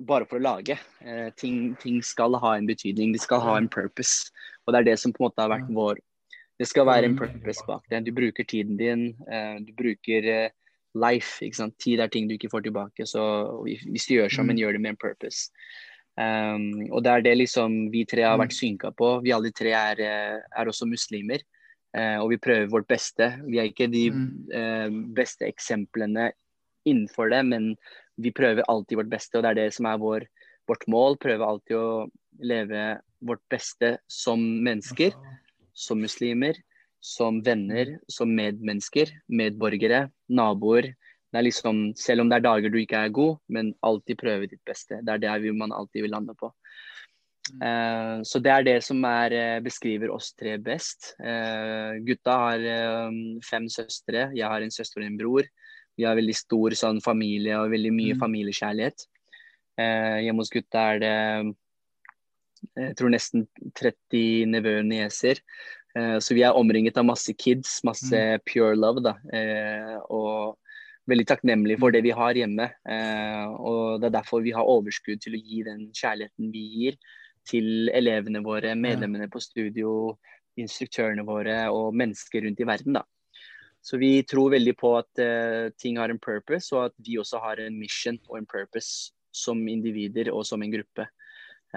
bare 0.04 0.26
for 0.28 0.36
å 0.36 0.44
lage. 0.44 0.74
Eh, 1.00 1.30
ting, 1.40 1.70
ting 1.80 2.02
skal 2.04 2.34
ha 2.36 2.50
en 2.58 2.66
betydning, 2.68 3.14
de 3.14 3.20
skal 3.22 3.40
ha 3.40 3.54
en 3.56 3.68
purpose. 3.72 4.28
Og 4.66 4.74
det 4.74 4.82
er 4.82 4.86
det 4.90 4.96
som 5.00 5.14
på 5.16 5.22
en 5.22 5.24
måte 5.24 5.40
har 5.40 5.48
vært 5.54 5.70
vår 5.72 6.02
Det 6.58 6.66
skal 6.66 6.86
være 6.86 7.04
en 7.04 7.16
purpose 7.18 7.62
bak 7.66 7.84
det. 7.90 8.04
Du 8.04 8.12
bruker 8.12 8.44
tiden 8.44 8.76
din, 8.76 9.16
eh, 9.30 9.58
du 9.62 9.72
bruker 9.78 10.24
eh, 10.26 10.50
life. 10.94 11.38
ikke 11.44 11.54
sant? 11.54 11.76
Tid 11.78 12.00
er 12.00 12.08
ting 12.08 12.26
du 12.28 12.34
ikke 12.34 12.50
får 12.50 12.64
tilbake. 12.66 13.06
Så 13.06 13.22
hvis 13.62 14.08
du 14.08 14.14
gjør 14.16 14.28
sånn, 14.32 14.46
men 14.46 14.56
Mm. 14.56 14.62
gjør 14.62 14.72
det 14.72 14.80
med 14.80 14.90
en 14.90 14.96
purpose. 14.96 15.50
Um, 16.18 16.90
og 16.90 17.04
det 17.04 17.12
er 17.12 17.20
det 17.22 17.36
liksom 17.38 17.92
vi 17.92 18.04
tre 18.04 18.22
har 18.22 18.36
Mm. 18.36 18.42
vært 18.48 18.56
synka 18.58 18.90
på. 18.96 19.22
Vi 19.22 19.30
alle 19.30 19.52
tre 19.52 19.70
er, 19.70 20.00
eh, 20.00 20.40
er 20.56 20.66
også 20.66 20.88
muslimer. 20.88 21.40
og 21.94 22.28
vi 22.28 22.36
prøver 22.36 22.68
vårt 22.68 22.86
beste. 22.86 23.40
Vi 23.48 23.58
er 23.58 23.64
ikke 23.72 23.90
de 23.90 24.10
Mm. 24.10 25.14
beste 25.14 25.40
eksemplene 25.48 26.32
innenfor 26.86 27.30
det, 27.30 27.44
men 27.46 27.76
vi 28.18 28.30
prøver 28.30 28.62
alltid 28.68 28.98
vårt 28.98 29.08
beste. 29.10 29.34
Og 29.36 29.42
det 29.42 29.50
er 29.50 29.54
det 29.54 29.74
som 29.74 29.86
er 29.86 29.96
vår, 29.96 30.26
vårt 30.68 30.86
mål. 30.86 31.16
Prøve 31.18 31.40
alltid 31.40 31.76
å 31.76 32.10
leve 32.40 33.00
vårt 33.24 33.40
beste 33.50 33.98
som 34.06 34.38
mennesker 34.38 35.12
som 35.78 36.00
muslimer, 36.02 36.58
som 37.00 37.38
venner, 37.46 37.98
som 38.10 38.30
medmennesker, 38.34 39.12
medborgere, 39.30 40.08
naboer. 40.28 40.90
Det 41.28 41.38
er 41.38 41.46
liksom, 41.46 41.82
selv 41.98 42.24
om 42.24 42.30
det 42.30 42.38
er 42.38 42.46
dager 42.46 42.72
du 42.72 42.78
ikke 42.80 43.04
er 43.04 43.14
god, 43.14 43.36
men 43.52 43.74
alltid 43.86 44.18
prøve 44.18 44.48
ditt 44.50 44.64
beste. 44.66 44.98
Det 45.04 45.14
er 45.14 45.22
det 45.22 45.52
man 45.54 45.74
alltid 45.76 46.06
vil 46.06 46.14
lande 46.16 46.34
på. 46.38 46.50
Mm. 47.48 47.62
Eh, 47.64 48.16
så 48.28 48.40
det 48.44 48.52
er 48.52 48.64
det 48.66 48.78
som 48.84 49.04
er, 49.08 49.32
eh, 49.36 49.60
beskriver 49.64 50.10
oss 50.12 50.32
tre 50.36 50.56
best. 50.58 51.14
Uh, 51.20 52.00
gutta 52.04 52.34
har 52.42 52.64
uh, 52.64 53.12
fem 53.44 53.68
søstre, 53.72 54.28
jeg 54.36 54.48
har 54.48 54.64
en 54.64 54.74
søster 54.74 55.00
og 55.04 55.06
en 55.06 55.20
bror. 55.20 55.46
Vi 55.98 56.04
har 56.06 56.18
veldig 56.18 56.36
stor 56.36 56.74
sånn, 56.78 57.00
familie 57.02 57.56
og 57.58 57.72
veldig 57.72 57.94
mye 57.94 58.14
Mm. 58.14 58.20
familiekjærlighet. 58.20 59.06
Hjemme 59.78 60.42
hos 60.42 60.50
gutta 60.50 60.80
er 60.94 60.98
det 60.98 61.54
jeg 62.78 62.94
tror 62.98 63.12
nesten 63.12 63.46
30 63.78 64.48
nevøer 64.52 64.82
og 64.82 64.88
nieser. 64.90 65.40
Eh, 65.96 66.18
så 66.22 66.36
vi 66.36 66.44
er 66.46 66.56
omringet 66.56 66.98
av 67.00 67.06
masse 67.08 67.32
kids, 67.34 67.78
masse 67.86 68.22
pure 68.48 68.76
love. 68.76 69.02
da. 69.04 69.16
Eh, 69.32 69.96
og 70.10 70.58
veldig 71.08 71.26
takknemlige 71.28 71.80
for 71.80 71.94
det 71.94 72.02
vi 72.04 72.14
har 72.14 72.36
hjemme. 72.36 72.70
Eh, 72.88 73.46
og 73.58 74.00
det 74.00 74.10
er 74.10 74.18
derfor 74.18 74.44
vi 74.44 74.54
har 74.56 74.68
overskudd 74.68 75.22
til 75.24 75.38
å 75.38 75.42
gi 75.42 75.62
den 75.66 75.88
kjærligheten 75.96 76.52
vi 76.52 76.64
gir 76.76 76.98
til 77.48 77.88
elevene 77.96 78.42
våre, 78.44 78.74
medlemmene 78.76 79.30
på 79.32 79.40
studio, 79.40 80.18
instruktørene 80.60 81.24
våre 81.24 81.62
og 81.72 81.94
mennesker 81.96 82.44
rundt 82.44 82.60
i 82.60 82.68
verden. 82.68 82.98
da. 83.00 83.06
Så 83.80 83.96
vi 83.96 84.20
tror 84.26 84.50
veldig 84.52 84.74
på 84.76 84.90
at 84.98 85.20
ting 85.78 85.96
har 85.96 86.10
en 86.10 86.18
purpose, 86.18 86.74
og 86.74 86.90
at 86.90 86.94
vi 86.98 87.16
også 87.16 87.38
har 87.40 87.62
en 87.62 87.78
mission 87.78 88.18
og 88.28 88.40
en 88.40 88.46
purpose 88.50 89.14
som 89.32 89.62
individer 89.70 90.28
og 90.34 90.44
som 90.44 90.60
en 90.60 90.74
gruppe. 90.74 91.06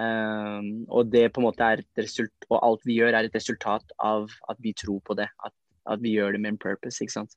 Um, 0.00 0.86
og 0.88 1.10
det 1.12 1.26
på 1.34 1.42
en 1.42 1.48
måte 1.50 1.66
er 1.66 1.82
et 1.82 2.00
result, 2.00 2.46
og 2.48 2.62
alt 2.64 2.86
vi 2.88 2.96
gjør 2.96 3.12
er 3.12 3.28
et 3.28 3.36
resultat 3.36 3.92
av 4.00 4.30
at 4.48 4.60
vi 4.64 4.72
tror 4.72 5.02
på 5.04 5.16
det. 5.18 5.28
At, 5.44 5.54
at 5.92 6.02
vi 6.02 6.16
gjør 6.16 6.36
det 6.36 6.40
med 6.40 6.54
en 6.54 6.62
purpose, 6.62 7.02
ikke 7.04 7.18
sant. 7.20 7.36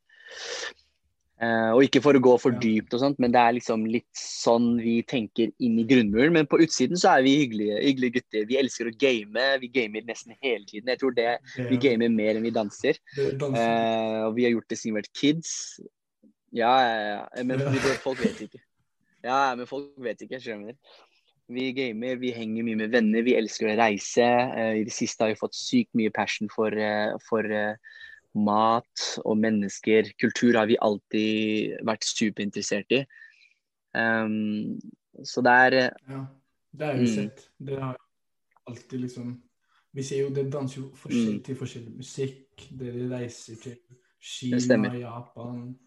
Uh, 1.36 1.76
og 1.76 1.82
ikke 1.84 2.00
for 2.00 2.16
å 2.16 2.22
gå 2.24 2.34
for 2.40 2.56
dypt 2.64 2.94
og 2.96 3.02
sånt, 3.02 3.18
men 3.20 3.34
det 3.36 3.42
er 3.42 3.58
liksom 3.58 3.82
litt 3.92 4.08
sånn 4.16 4.78
vi 4.80 5.02
tenker 5.04 5.52
inn 5.60 5.82
i 5.82 5.88
grunnmuren. 5.90 6.32
Men 6.38 6.48
på 6.48 6.62
utsiden 6.64 6.96
så 7.00 7.18
er 7.18 7.26
vi 7.26 7.34
hyggelige, 7.42 7.82
hyggelige 7.84 8.22
gutter. 8.22 8.46
Vi 8.48 8.60
elsker 8.62 8.88
å 8.88 8.96
game. 9.04 9.50
Vi 9.60 9.72
gamer 9.76 10.08
nesten 10.08 10.38
hele 10.40 10.64
tiden. 10.64 10.94
Jeg 10.94 11.02
tror 11.02 11.18
det, 11.18 11.34
vi 11.58 11.82
gamer 11.82 12.14
mer 12.14 12.40
enn 12.40 12.48
vi 12.48 12.56
danser. 12.56 13.02
Uh. 13.20 14.30
Og 14.30 14.40
vi 14.40 14.48
har 14.48 14.56
gjort 14.56 14.72
det 14.72 14.80
siden 14.80 14.96
vi 14.96 15.02
var 15.02 15.12
kids. 15.12 15.52
Ja, 16.56 16.72
ja, 16.88 16.96
ja. 17.04 17.44
Men 17.44 17.68
folk 18.00 18.24
vet 18.24 18.40
ikke. 18.48 18.64
Ja, 19.26 19.56
men 19.58 19.68
folk 19.68 19.92
vet 20.06 20.22
ikke, 20.22 20.40
skjønner. 20.40 20.76
Vi 21.48 21.72
gamer, 21.78 22.16
vi 22.18 22.32
henger 22.34 22.66
mye 22.66 22.78
med 22.80 22.90
venner, 22.94 23.22
vi 23.22 23.36
elsker 23.38 23.70
å 23.70 23.78
reise. 23.78 24.26
Eh, 24.26 24.80
I 24.82 24.86
det 24.88 24.94
siste 24.96 25.22
har 25.24 25.30
vi 25.30 25.38
fått 25.38 25.54
sykt 25.54 25.94
mye 25.94 26.10
passion 26.14 26.50
for, 26.50 26.74
eh, 26.74 27.14
for 27.30 27.46
eh, 27.46 27.76
mat 28.34 29.04
og 29.24 29.38
mennesker. 29.38 30.10
Kultur 30.20 30.58
har 30.58 30.66
vi 30.66 30.78
alltid 30.82 31.78
vært 31.86 32.04
superinteressert 32.10 32.98
i. 32.98 33.06
Um, 33.96 34.80
så 35.24 35.40
det 35.46 35.52
er 35.52 35.72
Ja, 36.10 36.26
det 36.76 36.86
har 36.86 36.96
jo 36.98 37.04
Mm. 37.06 37.14
sett. 37.16 37.50
Det 37.64 37.80
har 37.80 37.98
alltid 38.68 39.00
liksom 39.02 39.42
Vi 39.96 40.04
ser 40.04 40.18
jo 40.26 40.30
det 40.30 40.52
danser 40.52 40.82
jo 40.82 40.90
forskjell 40.92 41.36
Mm. 41.38 41.44
til 41.44 41.56
forskjellig 41.56 41.96
musikk. 41.96 42.68
Dere 42.78 43.08
reiser 43.08 43.56
til. 43.56 43.78
Kina, 44.20 44.92
Japan 45.00 45.78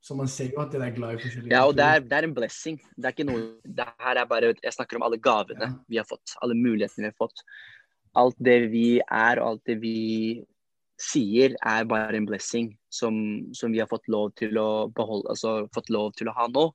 Så 0.00 0.16
man 0.16 0.30
ser 0.32 0.48
jo 0.54 0.62
at 0.62 0.72
dere 0.72 0.86
er 0.88 0.94
glad 0.96 1.18
i 1.18 1.20
forskjellige 1.20 1.52
Ja, 1.52 1.66
og 1.68 1.74
det 1.76 1.84
er, 1.84 2.00
det 2.00 2.16
er 2.16 2.26
en 2.28 2.36
blessing. 2.36 2.78
Det 2.96 3.04
er 3.10 3.12
ikke 3.14 3.28
noe 3.28 3.42
Det 3.64 3.84
her 4.00 4.22
er 4.22 4.30
bare 4.30 4.54
Jeg 4.56 4.72
snakker 4.72 4.96
om 4.96 5.04
alle 5.04 5.20
gavene 5.20 5.68
Ja. 5.68 5.74
vi 5.92 6.00
har 6.00 6.08
fått. 6.08 6.36
Alle 6.40 6.56
mulighetene 6.56 7.04
vi 7.04 7.12
har 7.12 7.18
fått. 7.20 7.44
Alt 8.16 8.38
det 8.40 8.70
vi 8.72 9.00
er, 9.00 9.38
og 9.38 9.46
alt 9.46 9.64
det 9.68 9.76
vi 9.82 10.40
sier, 11.00 11.54
er 11.62 11.84
bare 11.88 12.16
en 12.16 12.26
blessing 12.26 12.72
som, 12.92 13.14
som 13.54 13.72
vi 13.72 13.78
har 13.80 13.88
fått 13.88 14.08
lov 14.08 14.32
til 14.40 14.58
å 14.58 14.88
beholde 14.92 15.30
Altså 15.32 15.68
fått 15.74 15.92
lov 15.92 16.12
til 16.18 16.32
å 16.32 16.36
ha 16.36 16.48
nå. 16.48 16.66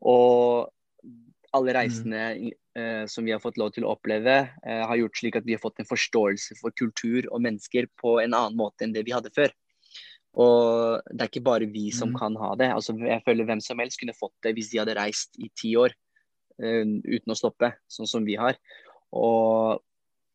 Og 0.00 0.72
alle 1.56 1.74
reisene 1.74 2.24
eh, 2.78 3.04
som 3.10 3.26
vi 3.26 3.32
har 3.34 3.40
fått 3.42 3.58
lov 3.60 3.72
til 3.74 3.84
å 3.84 3.94
oppleve, 3.96 4.36
eh, 4.64 4.82
har 4.86 5.00
gjort 5.00 5.18
slik 5.18 5.38
at 5.40 5.46
vi 5.46 5.56
har 5.56 5.62
fått 5.62 5.80
en 5.82 5.88
forståelse 5.88 6.56
for 6.60 6.74
kultur 6.78 7.26
og 7.30 7.42
mennesker 7.42 7.88
på 8.00 8.20
en 8.22 8.32
annen 8.32 8.58
måte 8.58 8.86
enn 8.86 8.94
det 8.94 9.04
vi 9.08 9.14
hadde 9.16 9.32
før. 9.34 9.52
Og 10.38 11.00
det 11.10 11.24
er 11.24 11.30
ikke 11.30 11.46
bare 11.48 11.70
vi 11.70 11.88
som 11.94 12.12
mm. 12.12 12.18
kan 12.20 12.36
ha 12.38 12.52
det. 12.58 12.70
Altså, 12.74 12.94
jeg 12.94 13.22
føler 13.26 13.48
hvem 13.48 13.62
som 13.64 13.80
helst 13.82 13.98
kunne 14.00 14.16
fått 14.16 14.36
det 14.46 14.54
hvis 14.54 14.70
de 14.70 14.78
hadde 14.82 14.96
reist 14.98 15.34
i 15.42 15.50
ti 15.58 15.74
år 15.78 15.94
uh, 16.62 16.84
uten 16.86 17.34
å 17.34 17.38
stoppe, 17.38 17.72
sånn 17.90 18.10
som 18.10 18.26
vi 18.26 18.38
har. 18.38 18.58
Og 19.16 19.80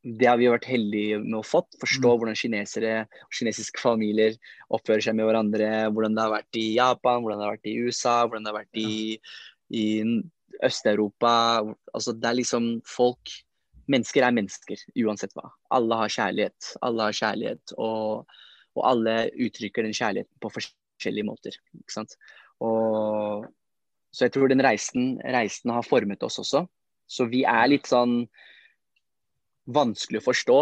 det 0.05 0.27
har 0.29 0.37
vi 0.37 0.51
vært 0.51 0.67
heldige 0.69 1.17
med 1.23 1.39
å 1.39 1.45
fått. 1.45 1.71
Forstå 1.81 2.11
Mm. 2.11 2.17
hvordan 2.19 2.37
kinesere 2.37 2.95
og 3.07 3.31
kinesiske 3.33 3.81
familier 3.81 4.35
oppfører 4.69 5.01
seg 5.01 5.15
med 5.15 5.25
hverandre. 5.25 5.89
Hvordan 5.89 6.15
det 6.15 6.21
har 6.21 6.35
vært 6.35 6.59
i 6.61 6.67
Japan, 6.75 7.23
hvordan 7.23 7.39
det 7.39 7.47
har 7.47 7.55
vært 7.55 7.71
i 7.71 7.79
USA, 7.79 8.15
hvordan 8.27 8.43
det 8.43 8.51
har 8.51 8.59
vært 8.61 8.77
i, 8.77 9.19
i 9.71 9.85
Øst-Europa. 10.63 11.63
Altså, 11.93 12.13
det 12.13 12.29
er 12.29 12.41
liksom 12.41 12.81
folk 12.85 13.41
Mennesker 13.85 14.23
er 14.25 14.33
mennesker, 14.33 14.79
uansett 14.97 15.35
hva. 15.37 15.51
Alle 15.69 15.93
har 15.93 16.09
kjærlighet. 16.09 16.71
Alle 16.81 17.05
har 17.05 17.13
kjærlighet, 17.13 17.73
og, 17.77 18.25
og 18.75 18.87
alle 18.91 19.15
uttrykker 19.47 19.85
den 19.85 19.95
kjærligheten 19.95 20.41
på 20.41 20.51
forskjellige 20.57 21.27
måter. 21.27 21.57
Ikke 21.77 21.95
sant? 21.95 22.15
Og, 22.63 23.45
så 24.15 24.27
jeg 24.27 24.35
tror 24.35 24.51
den 24.51 24.63
reisen, 24.63 25.15
reisen 25.23 25.73
har 25.75 25.87
formet 25.87 26.23
oss 26.27 26.39
også. 26.43 26.65
Så 27.05 27.27
vi 27.31 27.43
er 27.47 27.69
litt 27.69 27.89
sånn 27.89 28.23
vanskelig 29.65 30.21
å 30.21 30.27
forstå 30.27 30.57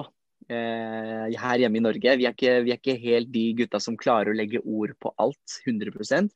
eh, 0.52 1.38
her 1.40 1.62
hjemme 1.64 1.80
i 1.80 1.86
Norge. 1.86 2.18
Vi 2.20 2.28
er, 2.28 2.36
ikke, 2.36 2.58
vi 2.66 2.74
er 2.74 2.82
ikke 2.82 3.00
helt 3.04 3.32
de 3.34 3.48
gutta 3.62 3.82
som 3.84 4.00
klarer 4.00 4.34
å 4.34 4.38
legge 4.38 4.64
ord 4.64 4.96
på 5.04 5.14
alt 5.22 5.62
100% 5.68 6.32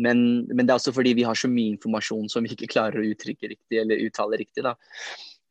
men, 0.00 0.20
men 0.48 0.64
det 0.64 0.72
er 0.72 0.78
også 0.78 0.94
fordi 0.96 1.12
vi 1.18 1.26
har 1.28 1.36
så 1.36 1.48
mye 1.50 1.74
informasjon 1.74 2.30
som 2.32 2.44
vi 2.44 2.54
ikke 2.54 2.70
klarer 2.72 3.00
å 3.00 3.10
uttrykke 3.10 3.50
riktig 3.52 3.80
eller 3.82 4.00
uttale 4.06 4.38
riktig. 4.40 4.64
da. 4.64 4.74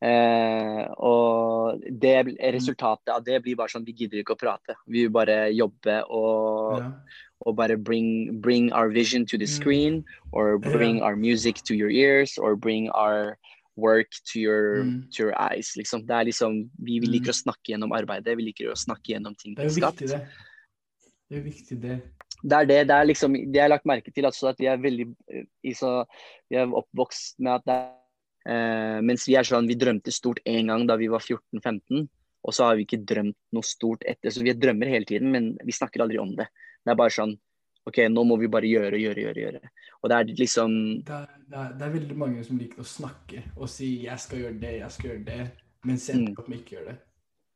Eh, 0.02 0.86
og 1.04 1.82
det, 1.92 2.14
resultatet 2.56 3.12
av 3.12 3.24
det 3.26 3.42
blir 3.44 3.58
bare 3.60 3.68
sånn 3.74 3.84
vi 3.86 3.92
gidder 3.94 4.22
ikke 4.22 4.36
å 4.38 4.40
prate. 4.40 4.76
Vi 4.88 5.04
vil 5.04 5.12
bare 5.12 5.50
jobbe 5.52 6.04
og, 6.10 6.80
Ja. 6.80 6.92
og 7.46 7.56
bare 7.56 7.76
bring, 7.78 8.40
bring 8.42 8.72
our 8.72 8.90
vision 8.90 9.26
to 9.26 9.38
the 9.38 9.46
Mm. 9.46 9.56
screen, 9.60 10.06
or 10.32 10.58
bring 10.58 10.98
Ja. 10.98 11.06
our 11.06 11.16
music 11.16 11.58
to 11.66 11.74
your 11.74 11.90
ears, 11.90 12.38
or 12.38 12.56
bring 12.56 12.90
our 12.92 13.38
work 13.76 14.08
to 14.34 14.40
your, 14.40 14.84
Mm. 14.84 15.12
to 15.12 15.24
your 15.24 15.36
eyes. 15.38 15.76
Liksom. 15.78 16.06
Det 16.06 16.16
er 16.16 16.24
liksom, 16.26 16.70
vi, 16.82 17.00
vi 17.00 17.08
Mm. 17.08 17.12
liker 17.12 17.32
å 17.32 17.42
snakke 17.44 17.68
gjennom 17.74 17.92
arbeidet, 17.92 18.38
vi 18.38 18.44
liker 18.52 18.72
å 18.72 18.78
snakke 18.78 19.14
gjennom 19.16 19.36
ting 19.38 19.56
Det 19.56 19.66
er 19.66 19.70
jo 19.70 19.88
viktig, 19.88 20.08
det. 20.08 20.28
Det 21.30 21.38
er 21.38 21.44
viktig, 21.44 21.82
det. 21.82 22.02
Det 22.42 22.54
er 22.54 22.66
det, 22.66 22.88
det 22.88 22.96
er 22.96 23.06
liksom, 23.06 23.34
det 23.34 23.54
jeg 23.54 23.62
har 23.62 23.70
lagt 23.70 23.86
merke 23.86 24.14
til 24.14 24.24
altså 24.24 24.48
at 24.50 24.58
vi 24.58 24.66
er 24.66 24.78
veldig 24.78 25.16
eh, 25.30 25.44
i 25.66 25.72
så, 25.74 26.06
vi 26.50 26.56
er 26.56 26.68
oppvokst 26.68 27.36
med 27.40 27.52
at 27.54 27.66
det 27.66 27.74
er 27.76 27.92
eh, 28.50 29.00
Mens 29.06 29.28
vi 29.30 29.36
er 29.40 29.48
sånn, 29.48 29.68
vi 29.70 29.78
drømte 29.80 30.14
stort 30.16 30.42
en 30.50 30.72
gang 30.72 30.88
da 30.90 30.98
vi 31.00 31.10
var 31.12 31.22
14-15, 31.24 32.08
og 32.44 32.56
så 32.56 32.70
har 32.70 32.80
vi 32.80 32.86
ikke 32.88 33.04
drømt 33.06 33.38
noe 33.56 33.68
stort 33.68 34.04
etter. 34.08 34.32
Så 34.32 34.42
vi 34.46 34.56
drømmer 34.56 34.90
hele 34.90 35.06
tiden, 35.06 35.32
men 35.36 35.52
vi 35.66 35.76
snakker 35.76 36.06
aldri 36.06 36.20
om 36.22 36.34
det. 36.40 36.48
Det 36.86 36.94
er 36.94 37.00
bare 37.00 37.14
sånn 37.14 37.36
OK, 37.90 37.98
nå 38.12 38.24
må 38.28 38.36
vi 38.38 38.50
bare 38.52 38.70
gjøre, 38.70 39.00
gjøre, 39.02 39.24
gjøre. 39.24 39.44
gjøre. 39.46 39.70
Og 40.04 40.12
det 40.12 40.18
er 40.18 40.32
liksom 40.38 40.74
Det 41.08 41.16
er, 41.16 41.28
det, 41.48 41.58
er, 41.58 41.72
det 41.80 41.86
er 41.88 41.94
veldig 41.96 42.18
mange 42.18 42.44
som 42.46 42.60
liker 42.60 42.84
å 42.84 42.88
snakke 42.88 43.44
og 43.56 43.70
si 43.72 44.04
'jeg 44.06 44.20
skal 44.20 44.40
gjøre 44.44 44.60
det, 44.62 44.74
jeg 44.80 44.92
skal 44.92 45.10
gjøre 45.10 45.26
det', 45.26 45.52
men 45.86 45.98
så 45.98 46.14
Mm. 46.14 46.54
ikke 46.54 46.76
gjøre 46.76 46.86
det. 46.92 46.98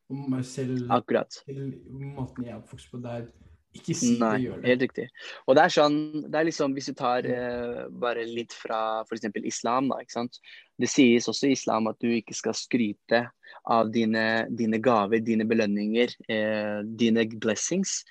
Og 0.09 0.29
meg 0.29 0.45
selv, 0.45 0.91
Akkurat. 0.91 1.31
selv 1.31 1.73
måten 1.89 2.43
jeg 2.45 2.53
er 2.53 2.61
oppvokst 2.61 2.91
på, 2.91 3.01
det 3.01 3.11
er 3.11 3.27
ikke 3.73 3.95
si 3.97 4.11
Nei, 4.21 4.33
det, 4.37 4.45
gjør 4.45 4.57
det. 4.57 4.67
helt 4.69 4.83
riktig. 4.85 5.05
Og 5.47 5.57
det 5.57 5.63
er 5.63 5.73
sånn, 5.75 5.95
det 6.27 6.39
er 6.39 6.47
liksom 6.49 6.75
hvis 6.77 6.89
du 6.91 6.97
tar 6.99 7.27
eh, 7.29 7.79
bare 8.03 8.25
litt 8.29 8.53
fra 8.55 8.81
f.eks. 9.05 9.29
islam, 9.43 9.89
da, 9.91 10.01
ikke 10.03 10.17
sant. 10.19 10.41
Det 10.79 10.89
sies 10.89 11.29
også 11.29 11.49
i 11.49 11.55
islam 11.57 11.89
at 11.91 11.99
du 12.03 12.09
ikke 12.13 12.37
skal 12.37 12.57
skryte 12.57 13.23
av 13.71 13.89
dine, 13.93 14.45
dine 14.51 14.79
gaver, 14.83 15.23
dine 15.23 15.47
belønninger, 15.49 16.13
eh, 16.29 16.79
dine 16.85 17.25
blessings. 17.33 18.01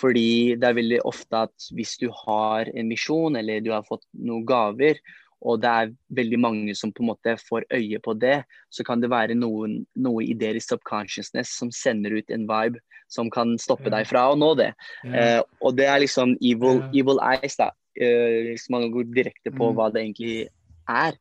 Fordi 0.00 0.56
det 0.60 0.68
er 0.68 0.76
veldig 0.76 0.98
ofte 1.08 1.46
at 1.46 1.68
hvis 1.72 1.94
du 2.02 2.10
har 2.26 2.68
en 2.68 2.90
misjon 2.90 3.38
eller 3.38 3.62
du 3.64 3.70
har 3.72 3.86
fått 3.86 4.04
noen 4.12 4.44
gaver, 4.48 5.00
og 5.46 5.60
det 5.62 5.70
er 5.70 5.92
veldig 6.18 6.38
mange 6.42 6.74
som 6.78 6.90
på 6.92 7.04
en 7.04 7.10
måte 7.12 7.36
får 7.38 7.68
øye 7.76 8.00
på 8.02 8.16
det, 8.18 8.40
så 8.74 8.82
kan 8.86 9.00
det 9.02 9.12
være 9.12 9.36
noen, 9.38 9.78
noe 9.94 10.24
i 10.26 10.34
deres 10.34 10.66
subconsciousness 10.72 11.52
som 11.60 11.70
sender 11.70 12.18
ut 12.18 12.32
en 12.34 12.48
vibe 12.50 12.82
som 13.12 13.30
kan 13.30 13.54
stoppe 13.62 13.92
deg 13.94 14.08
fra 14.10 14.24
å 14.32 14.38
nå 14.38 14.50
det. 14.58 14.72
Ja. 15.06 15.12
Eh, 15.14 15.42
og 15.62 15.76
det 15.78 15.86
er 15.86 16.02
liksom 16.02 16.34
evil, 16.42 16.82
Ja. 16.82 16.90
evil 16.98 17.22
eyes, 17.22 17.56
da. 17.56 17.70
Eh, 17.94 18.50
hvis 18.50 18.66
man 18.68 18.90
går 18.90 19.06
direkte 19.14 19.54
på 19.54 19.70
Mm. 19.70 19.76
hva 19.78 19.92
det 19.92 20.02
egentlig 20.02 20.48
er. 20.88 21.14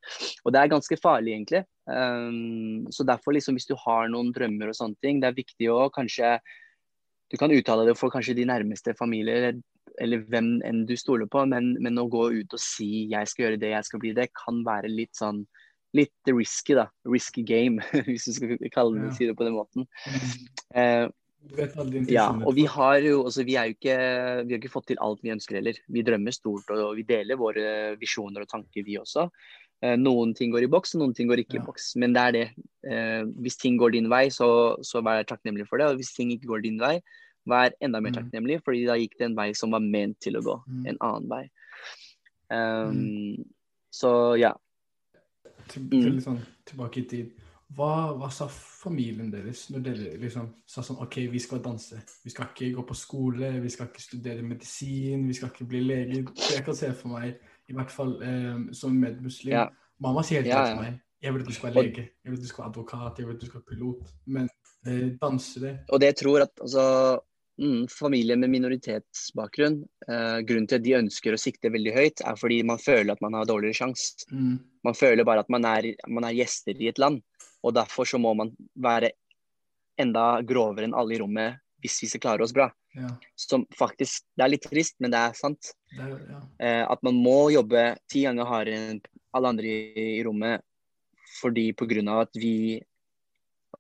Og 0.44 0.52
det 0.54 0.60
er 0.62 0.74
ganske 0.74 0.98
farlig, 1.02 1.34
egentlig. 1.38 1.64
Um, 1.88 2.88
så 2.90 3.06
derfor, 3.06 3.34
liksom, 3.34 3.54
hvis 3.54 3.68
du 3.70 3.76
har 3.76 4.08
noen 4.10 4.34
drømmer 4.34 4.70
og 4.70 4.76
sånne 4.76 4.98
ting, 5.02 5.20
det 5.22 5.28
er 5.30 5.44
viktig 5.44 5.70
å 5.70 5.92
kanskje 5.94 6.40
Du 7.32 7.38
kan 7.38 7.50
uttale 7.50 7.88
det 7.88 7.98
for 7.98 8.10
kanskje 8.14 8.36
de 8.36 8.46
nærmeste 8.46 8.94
familier, 8.96 9.56
eller, 10.02 10.24
hvem 10.30 10.62
enn 10.66 10.86
du 10.86 10.96
stoler 10.98 11.28
på, 11.28 11.46
men, 11.48 11.76
men 11.82 11.98
å 12.02 12.08
gå 12.10 12.32
ut 12.42 12.54
og 12.54 12.60
si 12.60 13.08
'jeg 13.12 13.28
skal 13.28 13.46
gjøre 13.46 13.60
det, 13.60 13.70
jeg 13.76 13.86
skal 13.86 14.00
bli 14.00 14.14
det', 14.14 14.30
kan 14.34 14.64
være 14.66 14.90
litt 14.90 15.16
sånn 15.16 15.46
Litt 15.96 16.12
risky, 16.28 16.74
da. 16.76 16.90
Risky 17.08 17.42
game, 17.42 17.80
hvis 18.04 18.26
du 18.26 18.34
skal 18.34 18.58
kalle 18.74 19.00
det, 19.00 19.06
Ja. 19.06 19.12
si 19.16 19.26
det 19.28 19.36
på 19.38 19.46
den 19.48 19.54
måten. 19.56 19.88
Dine 21.46 22.10
ja, 22.10 22.26
og 22.34 22.56
vi 22.58 22.66
har 22.66 22.98
jo 23.06 23.20
altså 23.28 23.44
vi 23.46 23.56
er 23.56 23.70
jo 23.70 23.76
ikke 23.78 23.96
Vi 24.48 24.54
har 24.56 24.60
ikke 24.60 24.72
fått 24.74 24.88
til 24.90 24.98
alt 25.00 25.22
vi 25.22 25.30
ønsker 25.32 25.60
heller. 25.60 25.78
Vi 25.94 26.02
drømmer 26.02 26.34
stort, 26.34 26.70
og 26.74 26.96
vi 26.98 27.04
deler 27.06 27.38
våre 27.38 27.96
visjoner 28.02 28.42
og 28.42 28.50
tanker, 28.50 28.84
vi 28.84 28.98
også. 28.98 29.28
Eh, 29.84 29.96
Noen 29.96 30.34
ting 30.36 30.52
går 30.52 30.66
i 30.66 30.72
boks, 30.72 30.96
og 30.96 31.04
noen 31.04 31.14
ting 31.16 31.30
går 31.30 31.44
ikke 31.44 31.60
Ja. 31.60 31.62
i 31.62 31.66
boks. 31.66 31.96
Men 32.02 32.14
det 32.14 32.22
er 32.24 32.32
det. 32.32 32.48
Eh, 32.90 33.24
Hvis 33.46 33.58
ting 33.62 33.78
går 33.78 33.92
din 33.94 34.10
vei, 34.10 34.28
så, 34.30 34.76
så 34.82 35.04
vær 35.06 35.24
takknemlig 35.24 35.68
for 35.70 35.78
det. 35.78 35.86
Og 35.88 35.96
hvis 36.02 36.14
ting 36.16 36.32
ikke 36.32 36.48
går 36.48 36.62
din 36.64 36.80
vei, 36.80 37.00
vær 37.48 37.74
enda 37.82 38.02
mer 38.02 38.12
Mm. 38.12 38.18
takknemlig, 38.18 38.62
fordi 38.64 38.86
da 38.86 38.96
gikk 38.98 39.18
det 39.18 39.26
en 39.30 39.36
vei 39.36 39.54
som 39.54 39.72
var 39.72 39.80
ment 39.80 40.20
til 40.20 40.36
å 40.36 40.42
gå. 40.42 40.56
Mm. 40.68 40.88
En 40.88 40.98
annen 41.02 41.30
vei. 41.30 41.50
Um, 42.52 43.46
Så 43.92 44.38
ja. 44.38 44.52
til, 45.70 45.84
Mm. 45.84 46.02
til 46.02 46.22
sånn 46.22 46.40
tilbake 46.66 46.98
i 46.98 47.08
tid. 47.08 47.32
Hva, 47.76 48.14
hva 48.18 48.30
sa 48.32 48.48
familien 48.48 49.32
deres 49.32 49.70
når 49.72 49.84
dere 49.84 50.18
liksom 50.20 50.50
sa 50.68 50.82
sånn 50.82 51.02
OK, 51.02 51.16
vi 51.32 51.40
skal 51.40 51.60
danse. 51.60 51.96
Vi 52.24 52.30
skal 52.30 52.46
ikke 52.48 52.76
gå 52.76 52.86
på 52.86 52.96
skole, 52.96 53.62
vi 53.62 53.70
skal 53.70 53.88
ikke 53.88 54.02
studere 54.02 54.44
medisin, 54.44 55.26
vi 55.28 55.34
skal 55.34 55.50
ikke 55.50 55.68
bli 55.68 55.80
leger. 55.82 56.26
Jeg 56.52 56.64
kan 56.66 56.76
se 56.76 56.92
for 56.94 57.08
meg, 57.10 57.40
i 57.70 57.74
hvert 57.74 57.90
fall 57.92 58.22
um, 58.22 58.74
som 58.74 58.92
medmuslim 58.92 59.52
Ja. 59.54 59.70
Mamma 60.00 60.22
sier 60.22 60.42
helt 60.42 60.48
Ja, 60.48 60.56
klart 60.56 60.68
ja. 60.68 60.74
til 60.76 60.84
meg 60.84 61.02
jeg 61.22 61.34
vil 61.34 61.42
at 61.42 61.48
du 61.48 61.54
skal 61.54 61.74
være 61.74 61.84
lege, 61.84 62.10
jeg 62.24 62.32
vil 62.32 62.38
at 62.38 62.42
du 62.44 62.48
skal 62.48 62.62
være 62.64 62.70
advokat, 62.70 63.20
jeg 63.20 63.28
vil 63.28 63.36
at 63.36 63.42
du 63.42 63.46
skal 63.46 63.62
være 63.62 63.70
pilot. 63.76 64.12
Men 64.26 64.50
eh, 64.86 65.18
dansere 65.22 65.80
Og 65.90 66.00
det 66.00 66.08
jeg 66.12 66.16
tror 66.16 66.42
at 66.42 66.52
altså, 66.62 67.20
mm, 67.62 67.88
familier 67.92 68.38
med 68.40 68.52
minoritetsbakgrunn, 68.54 69.80
eh, 70.08 70.40
grunnen 70.48 70.68
til 70.70 70.80
at 70.80 70.86
de 70.86 70.96
ønsker 71.00 71.36
å 71.36 71.42
sikte 71.42 71.72
veldig 71.74 71.94
høyt, 71.96 72.24
er 72.26 72.40
fordi 72.40 72.62
man 72.68 72.82
føler 72.82 73.14
at 73.16 73.22
man 73.26 73.38
har 73.40 73.46
dårligere 73.50 73.80
sjanse. 73.82 74.26
mm, 74.32 74.58
Man 74.86 74.94
føler 74.98 75.26
bare 75.26 75.40
at 75.46 75.50
man 75.50 75.66
er, 75.66 75.94
man 76.08 76.24
er 76.28 76.36
gjester 76.38 76.76
i 76.82 76.90
et 76.92 77.00
land, 77.02 77.22
og 77.64 77.74
derfor 77.74 78.06
så 78.06 78.20
må 78.22 78.34
man 78.38 78.52
være 78.76 79.12
enda 79.98 80.42
grovere 80.44 80.86
enn 80.86 80.94
alle 80.98 81.16
i 81.16 81.20
rommet 81.22 81.62
hvis 81.82 82.02
vi 82.04 82.08
skal 82.10 82.22
klare 82.24 82.44
oss 82.44 82.54
bra. 82.54 82.70
ja, 82.96 83.10
Som 83.36 83.66
faktisk, 83.78 84.24
Det 84.36 84.44
er 84.44 84.50
litt 84.50 84.66
trist, 84.70 84.96
men 85.00 85.12
det 85.12 85.20
er 85.20 85.34
sant. 85.34 85.74
det 85.92 86.02
er, 86.02 86.20
ja. 86.30 86.42
Eh, 86.60 86.84
at 86.92 87.04
man 87.04 87.16
må 87.16 87.52
jobbe 87.54 87.98
ti 88.10 88.24
ganger 88.26 88.46
hardere 88.46 88.90
enn 88.96 89.02
alle 89.36 89.52
andre 89.52 89.66
i, 89.68 90.18
i 90.20 90.24
rommet 90.24 90.64
fordi 91.42 91.74
pga. 91.74 92.22
at 92.22 92.32
vi 92.40 92.82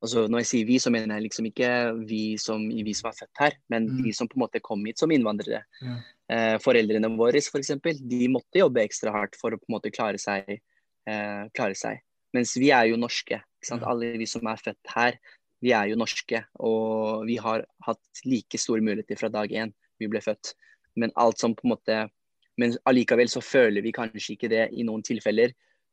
altså 0.06 0.26
Når 0.32 0.44
jeg 0.44 0.50
sier 0.52 0.66
vi, 0.70 0.78
så 0.80 0.92
mener 0.94 1.16
jeg 1.18 1.26
liksom 1.28 1.48
ikke 1.50 1.70
vi 2.08 2.22
som, 2.42 2.64
vi 2.70 2.94
som 2.98 3.10
er 3.12 3.18
født 3.20 3.42
her, 3.42 3.58
men 3.70 3.88
Mm. 3.90 4.04
vi 4.06 4.12
som 4.14 4.28
på 4.30 4.38
en 4.38 4.46
måte 4.46 4.62
kom 4.64 4.86
hit 4.86 5.00
som 5.02 5.12
innvandrere. 5.12 5.64
ja. 5.82 5.96
Eh, 6.30 6.58
foreldrene 6.58 7.10
våre 7.18 7.38
f.eks. 7.38 7.74
De 8.02 8.28
måtte 8.34 8.58
jobbe 8.58 8.82
ekstra 8.82 9.12
hardt 9.14 9.36
for 9.38 9.54
å 9.54 9.60
på 9.62 9.68
en 9.70 9.76
måte 9.76 9.92
klare 9.94 10.18
seg. 10.18 10.60
Eh, 11.06 11.44
klare 11.54 11.76
seg. 11.78 12.00
Mens 12.34 12.56
vi 12.58 12.72
er 12.74 12.88
jo 12.90 12.98
norske. 12.98 13.38
Ja. 13.70 13.78
Alle 13.86 14.18
vi 14.18 14.26
som 14.26 14.46
er 14.48 14.58
født 14.58 14.90
her, 14.96 15.20
vi 15.62 15.72
er 15.72 15.88
jo 15.92 15.96
norske. 15.96 16.44
Og 16.60 17.26
vi 17.28 17.36
har 17.38 17.64
hatt 17.86 18.24
like 18.26 18.58
store 18.58 18.82
muligheter 18.82 19.18
fra 19.18 19.30
dag 19.30 19.50
én 19.54 19.72
vi 20.00 20.08
ble 20.08 20.20
født. 20.20 20.56
Men 20.96 21.12
alt 21.16 21.38
som 21.40 21.54
på 21.56 21.66
en 21.66 21.76
måte 21.76 22.10
Men 22.58 22.72
allikevel 22.88 23.28
så 23.28 23.42
føler 23.44 23.82
vi 23.84 23.92
kanskje 23.92 24.34
ikke 24.38 24.50
det 24.50 24.70
i 24.72 24.84
noen 24.88 25.04
tilfeller. 25.04 25.52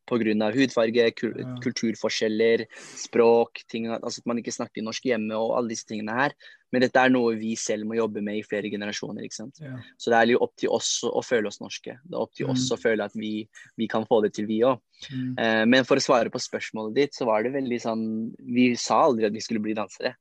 Pga. 0.08 0.50
hudfarge, 0.52 1.04
kul 1.14 1.32
kulturforskjeller, 1.62 2.64
språk, 2.98 3.62
ting, 3.70 3.86
altså 3.88 4.20
at 4.20 4.26
man 4.26 4.40
ikke 4.42 4.54
snakker 4.54 4.82
norsk 4.84 5.04
hjemme 5.06 5.36
og 5.38 5.54
alle 5.58 5.72
disse 5.72 5.86
tingene 5.88 6.12
her. 6.16 6.34
Men 6.72 6.82
dette 6.86 6.96
er 6.98 7.12
noe 7.12 7.36
vi 7.36 7.52
selv 7.60 7.84
må 7.86 7.96
jobbe 7.98 8.22
med 8.24 8.38
i 8.40 8.42
flere 8.46 8.70
generasjoner. 8.72 9.22
ikke 9.26 9.36
sant? 9.38 9.60
ja. 9.60 9.76
Så 10.00 10.10
det 10.10 10.18
er 10.18 10.32
jo 10.32 10.40
opp 10.44 10.54
til 10.56 10.72
oss 10.72 11.04
å 11.04 11.22
føle 11.24 11.46
oss 11.50 11.60
norske. 11.60 11.98
Det 12.02 12.16
er 12.16 12.22
opp 12.22 12.32
til 12.34 12.46
oss 12.48 12.68
Mm. 12.70 12.74
å 12.76 12.80
føle 12.82 13.04
at 13.04 13.14
vi, 13.14 13.48
vi 13.76 13.86
kan 13.88 14.06
få 14.06 14.22
det 14.22 14.32
til, 14.34 14.46
vi 14.46 14.60
òg. 14.64 14.80
Mm, 15.12 15.34
Eh, 15.38 15.64
men 15.66 15.84
for 15.84 15.96
å 15.96 16.00
svare 16.02 16.30
på 16.30 16.38
spørsmålet 16.40 16.94
ditt, 16.94 17.14
så 17.14 17.26
var 17.26 17.42
det 17.42 17.52
veldig 17.52 17.80
sånn 17.80 18.34
Vi 18.54 18.74
sa 18.76 19.04
aldri 19.04 19.26
at 19.26 19.32
vi 19.32 19.40
skulle 19.40 19.60
bli 19.60 19.74
dansere. 19.74 20.14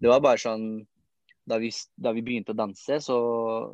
Det 0.00 0.08
var 0.08 0.20
bare 0.20 0.36
sånn 0.38 0.84
Da 1.50 1.56
vi, 1.58 1.72
da 1.98 2.12
vi 2.14 2.22
begynte 2.22 2.54
å 2.54 2.58
danse, 2.58 3.00
så, 3.02 3.16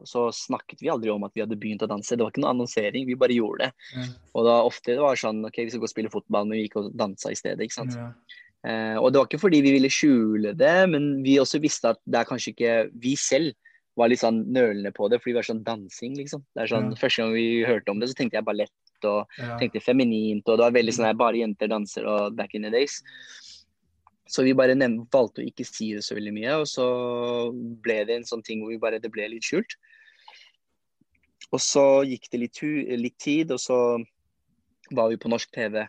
så 0.09 0.22
snakket 0.33 0.81
vi 0.81 0.88
aldri 0.88 1.11
om 1.12 1.26
at 1.26 1.35
vi 1.37 1.42
hadde 1.44 1.59
begynt 1.61 1.83
å 1.85 1.90
danse. 1.90 2.16
Det 2.16 2.24
var 2.24 2.33
ikke 2.33 2.40
noen 2.40 2.54
annonsering, 2.54 3.04
vi 3.04 3.16
bare 3.20 3.37
gjorde 3.37 3.66
det. 3.66 3.88
Mm. 3.92 4.14
Og 4.33 4.48
da 4.48 4.54
ofte 4.64 4.94
det 4.94 5.04
var 5.04 5.20
sånn 5.20 5.42
OK, 5.44 5.59
vi 5.61 5.72
skal 5.74 5.83
gå 5.83 5.88
og 5.90 5.92
spille 5.92 6.12
fotball, 6.12 6.48
men 6.48 6.57
vi 6.57 6.62
gikk 6.64 6.78
og 6.81 6.92
dansa 6.96 7.35
i 7.35 7.37
stedet. 7.37 7.66
ikke 7.66 7.76
sant? 7.76 7.98
ja. 7.98 8.09
Eh, 8.66 8.96
og 8.98 9.12
det 9.12 9.20
var 9.20 9.28
ikke 9.28 9.38
fordi 9.44 9.61
vi 9.62 9.76
ville 9.76 9.90
skjule 9.92 10.50
det, 10.59 10.76
men 10.90 11.20
vi 11.22 11.37
også 11.38 11.61
visste 11.62 11.92
at 11.92 12.00
det 12.11 12.18
er 12.18 12.26
kanskje 12.26 12.50
ikke 12.57 12.72
Vi 13.04 13.12
selv 13.20 13.52
var 13.98 14.11
litt 14.11 14.22
sånn 14.22 14.40
nølende 14.54 14.90
på 14.94 15.07
det, 15.11 15.20
fordi 15.20 15.33
vi 15.33 15.38
var 15.38 15.46
sånn 15.46 15.64
dansing, 15.66 16.16
liksom. 16.18 16.44
Det 16.54 16.64
er 16.64 16.70
sånn, 16.70 16.92
Ja. 16.92 16.98
Første 17.00 17.22
gang 17.22 17.33
vi 17.35 17.64
hørte 17.66 17.90
om 17.90 18.00
det, 18.00 18.11
så 18.11 18.18
tenkte 18.18 18.38
jeg 18.38 18.46
ballett 18.46 19.07
og 19.07 19.26
ja. 19.38 19.57
tenkte 19.59 19.83
feminint, 19.83 20.46
og 20.46 20.59
det 20.59 20.64
var 20.66 20.74
veldig 20.74 20.94
sånn 20.94 21.07
her 21.07 21.18
bare 21.18 21.38
jenter 21.38 21.70
danser 21.70 22.07
og 22.07 22.37
back 22.38 22.54
in 22.54 22.66
the 22.66 22.70
days. 22.70 23.02
Så 24.29 24.45
vi 24.45 24.53
bare 24.57 24.77
valgte 25.11 25.41
å 25.41 25.47
ikke 25.49 25.64
si 25.64 25.95
det 25.97 26.03
så 26.05 26.14
veldig 26.19 26.35
mye, 26.37 26.57
og 26.61 26.67
så 26.69 26.87
ble 27.83 28.03
det 28.05 28.19
en 28.19 28.27
sånn 28.29 28.45
ting 28.45 28.61
hvor 28.61 28.75
vi 28.75 28.81
bare, 28.83 29.01
det 29.01 29.11
ble 29.14 29.25
litt 29.33 29.47
skjult. 29.49 29.79
Og 31.49 31.61
så 31.64 31.85
gikk 32.05 32.29
det 32.33 32.41
litt, 32.43 32.61
litt 33.01 33.17
tid, 33.25 33.55
og 33.57 33.61
så 33.62 33.79
var 34.93 35.09
vi 35.09 35.17
på 35.21 35.31
norsk 35.33 35.49
TV. 35.55 35.87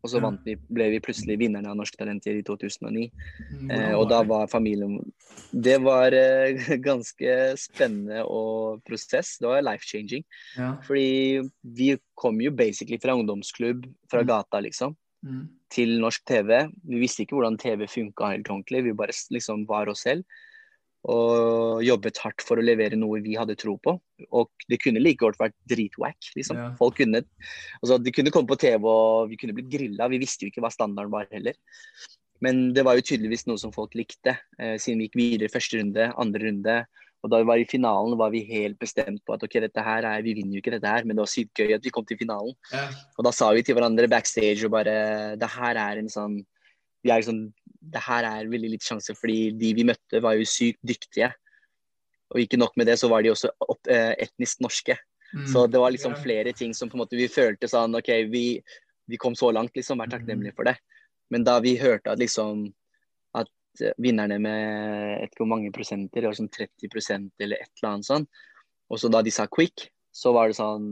Og 0.00 0.08
så 0.10 0.16
Ja. 0.20 0.22
vant 0.28 0.40
vi, 0.46 0.54
ble 0.70 0.86
vi 0.94 1.00
plutselig 1.02 1.36
vinnerne 1.38 1.68
av 1.68 1.76
Norske 1.76 1.98
Talenter 1.98 2.38
i 2.38 2.42
2009. 2.46 3.10
Mm, 3.50 3.70
Eh, 3.70 3.94
og 3.98 4.08
da 4.08 4.22
var 4.22 4.46
familien 4.48 5.12
Det 5.52 5.80
var 5.82 6.12
eh, 6.14 6.54
ganske 6.88 7.56
spennende 7.58 8.22
og 8.24 8.82
prosess. 8.86 9.36
Det 9.38 9.48
var 9.50 9.62
life 9.66 9.84
changing. 9.84 10.24
ja. 10.56 10.76
Fordi 10.86 11.42
vi 11.64 11.98
kom 12.14 12.40
jo 12.40 12.50
basically 12.52 12.98
fra 12.98 13.14
ungdomsklubb 13.18 13.84
fra 14.08 14.22
Mm. 14.22 14.26
gata, 14.28 14.60
liksom, 14.60 14.96
Mm, 15.26 15.42
til 15.72 15.98
norsk 16.00 16.22
TV. 16.28 16.54
Vi 16.88 17.00
visste 17.02 17.24
ikke 17.24 17.36
hvordan 17.36 17.58
TV 17.60 17.86
funka 17.90 18.32
helt 18.32 18.48
ordentlig. 18.48 18.84
Vi 18.86 18.96
bare 18.96 19.16
liksom 19.34 19.66
var 19.68 19.90
oss 19.92 20.06
selv. 20.06 20.24
Og 21.10 21.80
jobbet 21.80 22.18
hardt 22.20 22.44
for 22.44 22.60
å 22.60 22.64
levere 22.64 22.98
noe 22.98 23.22
vi 23.24 23.36
hadde 23.38 23.56
tro 23.60 23.76
på. 23.80 23.94
Og 24.36 24.66
det 24.68 24.80
kunne 24.82 25.00
like 25.00 25.22
godt 25.22 25.38
vært 25.40 25.56
dritwack. 25.68 26.32
Liksom. 26.36 26.58
Ja. 26.60 26.70
Folk 26.80 26.98
kunne 27.00 27.22
altså, 27.80 27.96
De 28.00 28.12
kunne 28.12 28.32
komme 28.34 28.50
på 28.50 28.58
TV 28.60 28.84
og 28.84 29.30
vi 29.30 29.38
kunne 29.40 29.56
blitt 29.56 29.70
grilla. 29.72 30.10
Vi 30.12 30.20
visste 30.20 30.44
jo 30.44 30.52
ikke 30.52 30.64
hva 30.64 30.72
standarden 30.72 31.12
var 31.12 31.28
heller. 31.32 31.56
Men 32.44 32.70
det 32.76 32.84
var 32.88 32.96
jo 32.96 33.04
tydeligvis 33.04 33.46
noe 33.48 33.60
som 33.60 33.72
folk 33.72 33.92
likte, 33.98 34.38
eh, 34.56 34.76
siden 34.80 35.02
vi 35.02 35.10
gikk 35.10 35.18
videre 35.20 35.48
i 35.50 35.52
første 35.52 35.76
runde, 35.76 36.06
andre 36.16 36.46
runde. 36.46 36.76
Og 37.20 37.28
da 37.32 37.40
vi 37.42 37.48
var 37.50 37.60
i 37.60 37.66
finalen, 37.68 38.16
var 38.16 38.30
vi 38.32 38.40
helt 38.48 38.78
bestemt 38.80 39.20
på 39.26 39.34
at 39.34 39.42
ok, 39.44 39.58
dette 39.66 39.82
her 39.84 40.06
er, 40.08 40.22
vi 40.24 40.32
vinner 40.38 40.56
jo 40.56 40.62
ikke 40.62 40.72
dette 40.72 40.88
her, 40.88 41.04
men 41.04 41.16
det 41.18 41.24
var 41.24 41.32
sykt 41.32 41.60
gøy 41.60 41.74
at 41.76 41.84
vi 41.84 41.92
kom 41.92 42.06
til 42.08 42.16
finalen. 42.20 42.54
ja. 42.72 42.86
Og 43.18 43.26
da 43.26 43.32
sa 43.36 43.50
vi 43.52 43.64
til 43.66 43.76
hverandre 43.76 44.08
backstage 44.08 44.64
og 44.64 44.72
bare 44.72 45.36
Det 45.36 45.50
her 45.52 45.76
er 45.76 46.00
en 46.00 46.08
sånn 46.08 46.38
Vi 47.04 47.10
er 47.10 47.20
liksom, 47.20 47.52
Det 47.92 48.02
her 48.06 48.24
er 48.28 48.48
veldig 48.48 48.70
litt 48.74 48.84
sjanse, 48.84 49.14
fordi 49.16 49.52
de 49.56 49.74
vi 49.76 49.84
møtte, 49.88 50.20
var 50.20 50.36
jo 50.36 50.48
sykt 50.48 50.80
dyktige. 50.84 51.30
Og 52.30 52.42
ikke 52.42 52.58
nok 52.60 52.76
med 52.76 52.86
det, 52.86 52.98
så 53.00 53.08
var 53.08 53.22
de 53.22 53.32
også 53.32 53.48
opp, 53.60 53.80
eh, 53.88 54.12
etnisk 54.20 54.60
norske. 54.60 54.96
Mm, 55.32 55.46
Så 55.46 55.66
det 55.70 55.80
var 55.80 55.90
liksom 55.90 56.14
flere 56.20 56.52
ting 56.52 56.74
som 56.74 56.88
på 56.90 56.96
en 56.98 57.04
måte 57.04 57.16
vi 57.16 57.28
følte 57.28 57.68
sånn 57.70 57.96
OK, 57.96 58.10
vi, 58.30 58.60
vi 59.08 59.16
kom 59.16 59.34
så 59.34 59.50
langt, 59.52 59.72
liksom. 59.74 59.98
Vær 59.98 60.12
takknemlige 60.12 60.54
for 60.54 60.68
det. 60.68 60.76
Men 61.30 61.44
da 61.44 61.58
vi 61.60 61.76
hørte 61.78 62.12
at 62.12 62.18
liksom 62.18 62.68
vinnerne 64.02 64.38
med 64.42 65.24
et 65.24 65.36
hvor 65.38 65.48
mange 65.48 65.70
prosenter, 65.74 66.22
det 66.22 66.28
var 66.30 66.38
sånn 66.38 66.52
30 66.52 66.90
prosent 66.92 67.44
eller 67.44 67.62
et 67.62 67.70
eller 67.80 67.92
annet 67.92 68.08
sånn, 68.08 68.26
og 68.90 69.00
så 69.00 69.10
da 69.12 69.22
de 69.22 69.32
sa 69.34 69.46
quick, 69.46 69.88
så 70.10 70.32
var 70.34 70.50
det 70.50 70.58
sånn 70.58 70.88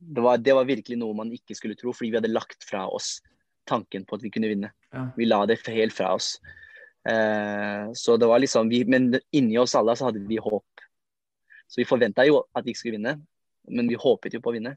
det 0.00 0.22
var, 0.24 0.38
det 0.40 0.54
var 0.56 0.68
virkelig 0.68 0.96
noe 0.96 1.16
man 1.16 1.32
ikke 1.34 1.56
skulle 1.58 1.76
tro, 1.76 1.92
fordi 1.92 2.12
vi 2.14 2.20
hadde 2.20 2.32
lagt 2.32 2.64
fra 2.64 2.86
oss 2.88 3.18
tanken 3.68 4.06
på 4.08 4.16
at 4.16 4.24
vi 4.24 4.30
kunne 4.32 4.48
vinne. 4.50 4.70
Ja. 4.94 5.10
Vi 5.16 5.26
la 5.28 5.42
det 5.46 5.60
helt 5.68 5.94
fra 5.94 6.14
oss. 6.16 6.38
Eh, 7.08 7.90
så 7.96 8.16
det 8.20 8.28
var 8.28 8.40
liksom 8.42 8.68
vi, 8.68 8.82
Men 8.84 9.14
inni 9.32 9.58
oss 9.58 9.74
alle 9.78 9.96
så 9.96 10.08
hadde 10.08 10.24
vi 10.28 10.40
håp. 10.40 10.86
Så 11.68 11.82
vi 11.82 11.88
forventa 11.88 12.24
jo 12.26 12.42
at 12.54 12.64
vi 12.64 12.72
ikke 12.72 12.82
skulle 12.82 12.98
vinne, 12.98 13.18
men 13.70 13.88
vi 13.88 14.00
håpet 14.00 14.34
jo 14.34 14.42
på 14.42 14.50
å 14.50 14.56
vinne. 14.56 14.74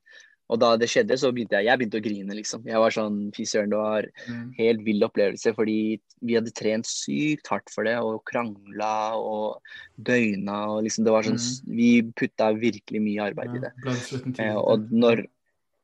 Og 0.53 0.59
da 0.61 0.69
det 0.77 0.85
skjedde, 0.91 1.15
så 1.17 1.31
begynte 1.33 1.57
jeg, 1.57 1.65
jeg 1.65 1.79
begynte 1.81 1.97
å 1.97 2.03
grine, 2.05 2.35
liksom. 2.37 2.61
Jeg 2.69 2.77
var 2.83 2.93
sånn 2.93 3.15
Fy 3.33 3.45
søren, 3.49 3.71
det 3.73 3.79
var 3.79 4.05
Mm, 4.29 4.43
helt 4.59 4.83
vill 4.85 5.01
opplevelse, 5.07 5.53
fordi 5.57 5.77
vi 6.21 6.35
hadde 6.37 6.53
trent 6.53 6.85
sykt 6.85 7.49
hardt 7.49 7.71
for 7.73 7.87
det, 7.89 7.95
og 7.97 8.21
krangla 8.29 9.15
og 9.17 9.57
døgna 9.97 10.59
og 10.75 10.83
liksom 10.85 11.03
Det 11.07 11.11
var 11.15 11.25
sånn 11.25 11.41
Vi 11.67 11.89
putta 12.15 12.51
virkelig 12.53 13.01
mye 13.01 13.25
arbeid 13.31 13.55
i 13.57 13.63
det. 13.65 13.71
ja. 13.73 13.81
Blood, 13.81 13.97
sweat 14.05 14.25
and 14.29 14.39
Eh, 14.39 14.55
og 14.55 14.87
når 14.93 15.25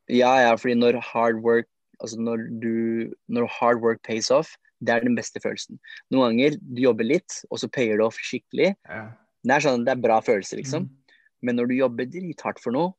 Ja, 0.10 0.36
ja, 0.46 0.56
fordi 0.56 0.76
når 0.80 1.02
hard 1.02 1.42
work 1.44 1.68
Altså 2.02 2.18
når 2.22 2.46
du 2.62 3.12
Når 3.30 3.48
hard 3.60 3.82
work 3.82 4.04
pays 4.04 4.30
off, 4.32 4.56
det 4.82 4.94
er 4.96 5.02
den 5.04 5.16
beste 5.18 5.42
følelsen. 5.44 5.78
Noen 6.12 6.38
ganger 6.38 6.56
du 6.62 6.82
jobber 6.86 7.04
litt, 7.04 7.42
og 7.52 7.60
så 7.60 7.68
payer 7.68 7.98
det 8.00 8.06
off 8.06 8.16
skikkelig. 8.24 8.76
Ja. 8.88 9.10
Det 9.44 9.52
er 9.58 9.60
sånn, 9.66 9.84
det 9.84 9.92
er 9.92 10.00
bra 10.00 10.22
følelse, 10.24 10.56
liksom. 10.56 10.86
Mm. 10.88 11.16
Men 11.44 11.56
når 11.60 11.68
du 11.68 11.74
jobber 11.76 12.06
drithardt 12.08 12.60
for 12.64 12.72
noe, 12.72 12.94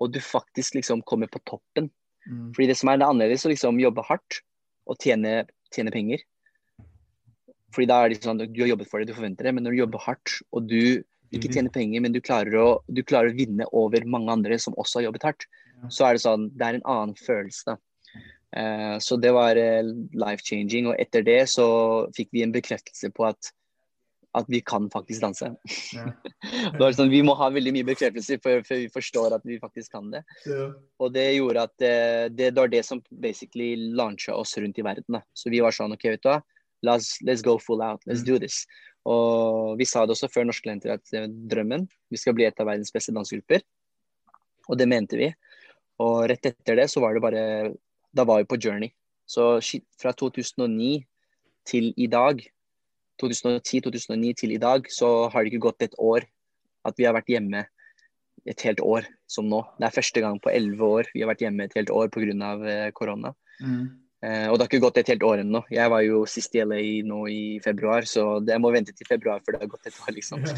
og 0.00 0.12
du 0.14 0.20
faktisk 0.24 0.78
liksom 0.78 1.04
kommer 1.06 1.30
på 1.30 1.42
toppen 1.44 1.90
Mm. 2.28 2.50
Fordi 2.54 2.68
det 2.70 2.76
som 2.78 2.90
er 2.90 3.00
det 3.00 3.08
annerledes 3.08 3.46
å 3.46 3.52
liksom 3.52 3.80
jobbe 3.80 4.04
hardt 4.08 4.40
og 4.90 4.98
tjene, 5.02 5.44
tjene 5.74 5.92
penger. 5.94 6.24
Fordi 7.74 7.86
da 7.90 8.00
er 8.02 8.12
det 8.12 8.24
sånn 8.24 8.40
du 8.42 8.62
har 8.62 8.72
jobbet 8.72 8.90
for 8.90 9.00
det, 9.00 9.10
du 9.10 9.16
forventer 9.16 9.46
det. 9.46 9.54
Men 9.56 9.66
når 9.66 9.76
du 9.76 9.82
jobber 9.84 10.04
hardt, 10.04 10.40
og 10.50 10.66
du 10.70 11.02
ikke 11.30 11.52
tjener 11.52 11.70
penger, 11.70 12.02
men 12.02 12.14
du 12.14 12.18
klarer 12.18 12.56
å, 12.58 12.68
du 12.90 13.04
klarer 13.06 13.30
å 13.30 13.38
vinne 13.38 13.68
over 13.76 14.02
mange 14.10 14.32
andre 14.34 14.58
som 14.58 14.74
også 14.80 14.98
har 14.98 15.10
jobbet 15.10 15.28
hardt, 15.28 15.46
så 15.88 16.08
er 16.08 16.16
det 16.16 16.24
sånn 16.24 16.50
Det 16.58 16.66
er 16.66 16.76
en 16.76 16.90
annen 16.90 17.14
følelse, 17.16 17.72
da. 17.72 17.78
Uh, 18.50 18.96
så 18.98 19.14
det 19.22 19.30
var 19.30 19.54
uh, 19.54 19.92
life 20.18 20.42
changing. 20.42 20.90
Og 20.90 20.98
etter 20.98 21.22
det 21.22 21.44
så 21.52 21.68
fikk 22.16 22.32
vi 22.34 22.42
en 22.42 22.54
bekreftelse 22.54 23.12
på 23.14 23.28
at 23.28 23.52
at 24.38 24.46
vi 24.48 24.60
kan 24.62 24.86
faktisk 24.92 25.24
danse. 25.24 25.48
Ja. 25.96 26.04
Det 26.78 26.90
sånn, 26.94 27.10
Vi 27.10 27.22
må 27.26 27.34
ha 27.38 27.48
veldig 27.50 27.72
mye 27.74 27.86
bekreftelser 27.88 28.38
før, 28.42 28.60
før 28.66 28.78
vi 28.84 28.90
forstår 28.94 29.34
at 29.34 29.42
vi 29.48 29.58
faktisk 29.62 29.92
kan 29.96 30.10
det. 30.12 30.20
Ja. 30.46 30.68
Og 31.02 31.10
det 31.16 31.26
gjorde 31.34 31.64
at 31.66 31.82
eh, 31.82 32.28
det, 32.30 32.52
det 32.54 32.60
var 32.62 32.70
det 32.70 32.84
som 32.86 33.02
basically 33.10 33.74
launcha 33.98 34.36
oss 34.38 34.54
rundt 34.58 34.78
i 34.78 34.86
verden. 34.86 35.18
Da. 35.18 35.22
Så 35.34 35.50
vi 35.50 35.62
var 35.64 35.74
sånn 35.74 35.96
OK, 35.96 36.06
vet 36.12 36.22
du 36.22 36.30
hva. 36.30 36.38
Let's, 36.86 37.16
let's 37.26 37.42
go 37.44 37.58
full 37.58 37.82
out. 37.82 38.00
Let's 38.06 38.22
Mm. 38.22 38.28
do 38.30 38.38
this. 38.46 38.62
Og 39.10 39.78
vi 39.80 39.86
sa 39.88 40.04
det 40.04 40.14
også 40.14 40.28
før 40.30 40.46
Norske 40.46 40.68
Talenter 40.68 40.94
at 40.94 41.12
eh, 41.16 41.26
drømmen 41.26 41.86
Vi 42.12 42.18
skal 42.20 42.34
bli 42.36 42.44
et 42.46 42.60
av 42.60 42.68
verdens 42.70 42.92
beste 42.94 43.14
dansegrupper. 43.16 43.64
Og 44.70 44.78
det 44.78 44.86
mente 44.88 45.18
vi. 45.18 45.32
Og 46.00 46.28
rett 46.30 46.46
etter 46.52 46.78
det 46.78 46.86
så 46.92 47.02
var 47.02 47.14
det 47.16 47.24
bare 47.24 47.44
Da 48.14 48.24
var 48.28 48.40
vi 48.42 48.48
på 48.50 48.60
journey. 48.62 48.92
Så 49.26 49.58
fra 50.00 50.12
2009 50.12 51.04
til 51.66 51.92
i 51.96 52.06
dag 52.10 52.40
2010-2009 53.20 54.32
til 54.42 54.54
i 54.56 54.60
dag, 54.62 54.88
så 54.92 55.28
har 55.32 55.44
det 55.44 55.52
ikke 55.52 55.68
gått 55.68 55.86
et 55.86 55.96
år 55.98 56.26
at 56.88 56.96
vi 56.98 57.06
har 57.06 57.16
vært 57.16 57.30
hjemme 57.32 57.64
et 58.48 58.62
helt 58.64 58.80
år 58.80 59.08
som 59.28 59.48
nå. 59.48 59.60
Det 59.78 59.88
er 59.88 59.96
første 59.96 60.22
gang 60.24 60.38
på 60.40 60.52
elleve 60.52 60.92
år 61.00 61.10
vi 61.12 61.24
har 61.24 61.28
vært 61.32 61.44
hjemme 61.44 61.66
et 61.66 61.76
helt 61.76 61.92
år 61.92 62.08
pga. 62.12 62.52
Eh, 62.72 62.86
korona. 62.96 63.34
Mm. 63.60 63.90
Eh, 64.20 64.46
og 64.50 64.58
det 64.58 64.64
har 64.64 64.68
ikke 64.68 64.82
gått 64.84 64.98
et 65.00 65.10
helt 65.14 65.22
år 65.24 65.40
ennå. 65.40 65.62
Jeg 65.72 65.88
var 65.92 66.02
jo 66.04 66.24
sist 66.28 66.52
i 66.56 66.60
LA 66.60 66.80
nå 67.08 67.22
i 67.32 67.42
februar, 67.64 68.04
så 68.08 68.24
det, 68.44 68.52
jeg 68.52 68.60
må 68.60 68.72
vente 68.74 68.92
til 68.96 69.08
februar 69.08 69.40
før 69.44 69.56
det 69.56 69.62
har 69.62 69.72
gått 69.72 69.88
et 69.88 69.96
år, 69.96 70.12
liksom. 70.16 70.44
Ja. 70.44 70.56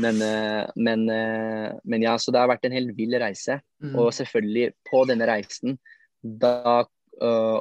Men, 0.00 0.22
eh, 0.24 0.62
men, 0.76 1.04
eh, 1.12 1.68
men 1.84 2.06
ja, 2.06 2.16
så 2.16 2.32
det 2.32 2.40
har 2.40 2.48
vært 2.48 2.64
en 2.68 2.76
helt 2.76 2.94
vill 2.96 3.16
reise. 3.20 3.58
Mm. 3.84 3.98
Og 4.00 4.12
selvfølgelig, 4.16 4.72
på 4.88 5.04
denne 5.10 5.28
reisen, 5.28 5.76
da 6.22 6.84
uh, 7.20 7.60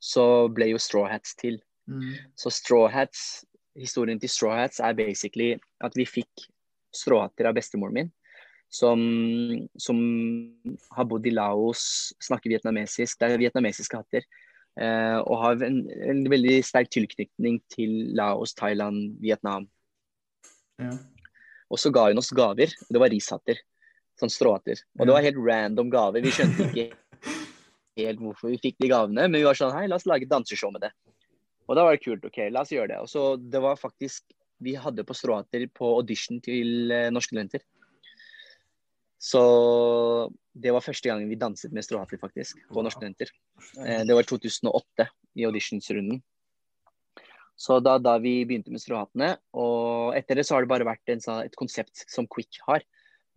så 0.00 0.24
ble 0.52 0.70
jo 0.70 0.80
Straw 0.80 1.08
Hats 1.10 1.34
til. 1.40 1.58
Mm. 1.90 2.12
Så 2.38 2.52
Straw 2.54 2.86
Hats, 2.92 3.44
historien 3.78 4.20
til 4.20 4.32
Straw 4.32 4.56
Hats 4.58 4.80
er 4.82 4.96
basically 4.98 5.54
at 5.84 5.96
vi 5.98 6.08
fikk 6.08 6.48
stråhatter 6.94 7.46
av 7.48 7.54
bestemoren 7.54 7.96
min, 7.96 8.10
som, 8.70 9.00
som 9.78 9.98
har 10.94 11.08
bodd 11.10 11.26
i 11.26 11.34
Laos, 11.34 12.12
snakker 12.22 12.52
vietnamesisk, 12.52 13.18
det 13.18 13.28
er 13.28 13.42
vietnamesiske 13.42 13.98
hatter, 13.98 14.26
eh, 14.78 15.18
og 15.18 15.42
har 15.42 15.64
en, 15.66 15.82
en 16.06 16.22
veldig 16.30 16.60
sterk 16.66 16.90
tilknytning 16.94 17.60
til 17.72 18.14
Laos, 18.18 18.54
Thailand, 18.58 19.16
Vietnam. 19.22 19.66
Ja. 20.80 20.94
Og 21.70 21.78
så 21.78 21.92
ga 21.94 22.08
hun 22.08 22.22
oss 22.22 22.32
gaver, 22.34 22.72
det 22.90 23.02
var 23.02 23.12
rishatter. 23.12 23.58
Sånn 24.18 24.32
stråhatter. 24.32 24.82
Og 24.98 25.06
det 25.06 25.14
var 25.14 25.24
helt 25.24 25.38
random 25.40 25.90
gaver. 25.92 26.20
Vi 26.20 26.32
skjønte 26.34 26.66
ikke 26.66 26.90
helt 28.00 28.20
hvorfor 28.20 28.50
vi 28.52 28.58
fikk 28.60 28.76
de 28.82 28.90
gavene, 28.90 29.26
men 29.26 29.38
vi 29.38 29.46
var 29.46 29.58
sånn 29.58 29.74
hei, 29.74 29.86
la 29.88 29.98
oss 29.98 30.06
lage 30.10 30.26
et 30.26 30.32
danseshow 30.32 30.72
med 30.74 30.84
det. 30.86 30.92
Og 31.70 31.78
da 31.78 31.84
var 31.86 31.94
det 31.94 32.02
kult. 32.02 32.24
OK, 32.26 32.40
la 32.50 32.64
oss 32.64 32.72
gjøre 32.74 32.90
det. 32.92 33.00
Og 33.04 33.10
så 33.10 33.24
det 33.38 33.62
var 33.62 33.78
faktisk 33.80 34.34
Vi 34.60 34.74
hadde 34.76 35.06
på 35.08 35.14
stråhatter 35.16 35.62
på 35.72 35.88
audition 35.96 36.36
til 36.44 36.90
eh, 36.92 37.06
Norske 37.08 37.32
Talenter. 37.32 37.62
Så 39.16 39.40
det 40.52 40.74
var 40.74 40.84
første 40.84 41.08
gangen 41.08 41.30
vi 41.30 41.38
danset 41.40 41.72
med 41.72 41.84
stråhatter, 41.86 42.20
faktisk, 42.20 42.60
på 42.68 42.82
Norske 42.84 43.00
Talenter. 43.00 43.32
Eh, 43.80 44.02
det 44.04 44.16
var 44.18 44.28
2008 44.28 45.06
i 45.40 45.46
auditionsrunden. 45.48 46.20
Så 47.56 47.78
da, 47.84 47.98
da 48.00 48.18
vi 48.20 48.34
begynte 48.44 48.72
med 48.72 48.84
stråhattene, 48.84 49.30
og 49.56 50.12
etter 50.16 50.36
det 50.36 50.44
så 50.48 50.58
har 50.58 50.64
det 50.64 50.72
bare 50.74 50.88
vært 50.88 51.12
en, 51.12 51.24
sånn- 51.24 51.42
et 51.44 51.56
konsept 51.60 52.04
som 52.08 52.28
Quick 52.28 52.60
har. 52.68 52.84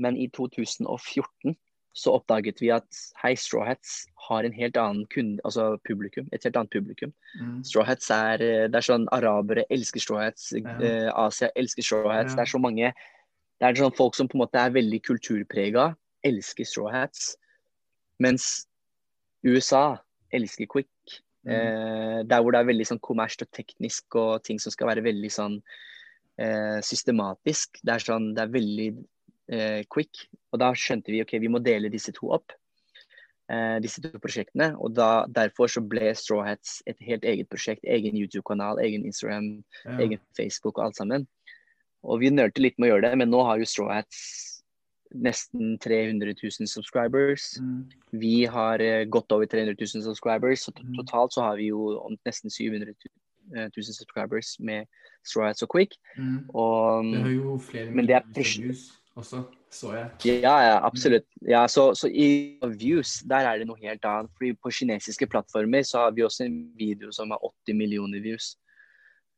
Men 0.04 0.20
i 0.20 0.28
2014 0.32 1.56
så 1.94 2.16
oppdaget 2.18 2.62
vi 2.62 2.72
at 2.74 3.00
hei, 3.22 3.36
Straw 3.38 3.66
Hats 3.68 4.08
har 4.28 4.48
en 4.48 4.56
helt 4.56 4.78
annen 4.82 5.06
kunde, 5.14 5.42
altså 5.46 5.76
publikum, 5.86 6.26
et 6.34 6.44
helt 6.44 6.58
annet 6.58 6.74
publikum. 6.74 7.14
Mm. 7.38 7.60
Straw 7.68 7.86
Hats 7.86 8.10
er, 8.14 8.42
eh, 8.42 8.68
det 8.68 8.80
er 8.80 8.88
sånn 8.88 9.06
arabere 9.14 9.66
elsker 9.70 10.02
Straw 10.02 10.24
Hats, 10.24 10.52
Ja. 10.58 10.78
eh, 10.82 11.12
Asia 11.14 11.52
elsker 11.56 11.86
Straw 11.86 12.10
Hats. 12.10 12.34
Ja. 12.34 12.36
Det 12.38 12.42
er 12.48 12.52
så 12.54 12.62
mange, 12.62 12.94
det 13.62 13.68
er 13.68 13.76
sånn 13.84 13.96
folk 13.96 14.16
som 14.16 14.28
på 14.28 14.36
en 14.36 14.46
måte 14.46 14.58
er 14.58 14.74
veldig 14.74 15.02
kulturprega, 15.06 15.96
elsker 16.26 16.66
Straw 16.66 16.90
Hats. 16.92 17.36
Mens 18.20 18.66
USA 19.44 20.00
elsker 20.34 20.66
Quick. 20.66 20.90
Mm. 21.46 21.52
Eh, 21.52 22.24
der 22.24 22.42
hvor 22.42 22.52
det 22.56 22.62
er 22.62 22.72
veldig 22.72 22.86
sånn 22.88 23.02
kommersielt 23.04 23.44
og 23.44 23.52
teknisk 23.52 24.16
og 24.16 24.44
ting 24.44 24.58
som 24.60 24.72
skal 24.72 24.88
være 24.88 25.04
veldig 25.04 25.30
sånn 25.30 25.62
eh, 26.40 26.80
systematisk. 26.82 27.82
Det 27.84 27.94
er 27.94 28.00
sånn, 28.00 28.34
det 28.34 28.42
er 28.46 28.54
veldig 28.54 29.06
quick. 29.94 30.26
Og 30.54 30.60
da 30.62 30.72
skjønte 30.78 31.12
vi 31.14 31.22
ok, 31.24 31.38
vi 31.42 31.50
må 31.52 31.62
dele 31.64 31.90
disse 31.94 32.14
to 32.16 32.30
opp. 32.36 32.54
Eh, 33.52 33.80
disse 33.84 34.02
to 34.04 34.12
prosjektene. 34.24 34.72
Og 34.80 34.94
da, 34.96 35.26
derfor 35.28 35.68
så 35.72 35.82
ble 35.84 36.14
Straw 36.16 36.44
Hats 36.48 36.82
et 36.88 36.98
helt 37.04 37.26
eget 37.28 37.50
prosjekt. 37.52 37.84
Egen 37.84 38.16
YouTube-kanal, 38.16 38.80
egen 38.86 39.06
Instagram, 39.10 39.64
Ja. 39.86 39.98
egen 40.00 40.20
Facebook 40.38 40.78
og 40.78 40.86
alt 40.86 40.96
sammen. 41.02 41.28
Og 42.04 42.20
vi 42.20 42.30
nølte 42.30 42.60
litt 42.64 42.78
med 42.80 42.90
å 42.90 42.96
gjøre 42.96 43.10
det, 43.12 43.18
men 43.18 43.30
nå 43.32 43.44
har 43.46 43.58
jo 43.60 43.66
Straw 43.68 43.92
Hats 43.94 44.62
nesten 45.14 45.78
300 45.80 46.34
000 46.42 46.68
subscribers. 46.68 47.60
Mm. 47.62 47.84
Vi 48.18 48.46
har 48.50 48.82
eh, 48.82 49.06
godt 49.06 49.32
over 49.32 49.46
300 49.46 49.76
000 49.78 50.04
subscribers, 50.08 50.64
så 50.66 50.72
Mm. 50.74 50.96
totalt 50.98 51.34
så 51.34 51.42
har 51.44 51.56
vi 51.58 51.68
jo 51.70 52.00
nesten 52.26 52.50
700 52.50 52.96
000 53.54 53.72
subscribers 53.94 54.56
med 54.60 54.88
Straw 55.24 55.46
Hats 55.48 55.62
og 55.62 55.70
Quick. 55.70 55.94
Mm. 56.18 56.50
Og 56.56 57.04
Det 57.14 57.22
har 57.22 57.30
jo 57.30 57.58
flere 57.60 57.92
Men 57.92 58.06
det 58.08 58.16
er 58.16 58.24
views 58.34 59.00
også, 59.16 59.44
så 59.70 59.92
jeg. 59.94 60.10
ja, 60.42 60.54
ja, 60.66 60.78
absolutt. 60.86 61.26
Ja, 61.46 61.68
så, 61.70 61.92
så 61.94 62.10
i 62.10 62.58
views, 62.80 63.20
der 63.30 63.46
er 63.46 63.62
det 63.62 63.68
noe 63.70 63.78
helt 63.82 64.06
annet. 64.10 64.32
Fordi 64.38 64.54
på 64.58 64.72
kinesiske 64.74 65.28
plattformer 65.30 65.86
så 65.86 66.06
har 66.06 66.16
vi 66.16 66.26
også 66.26 66.48
en 66.48 66.58
video 66.80 67.12
som 67.14 67.34
har 67.34 67.44
80 67.46 67.78
millioner 67.78 68.24
views. 68.24 68.56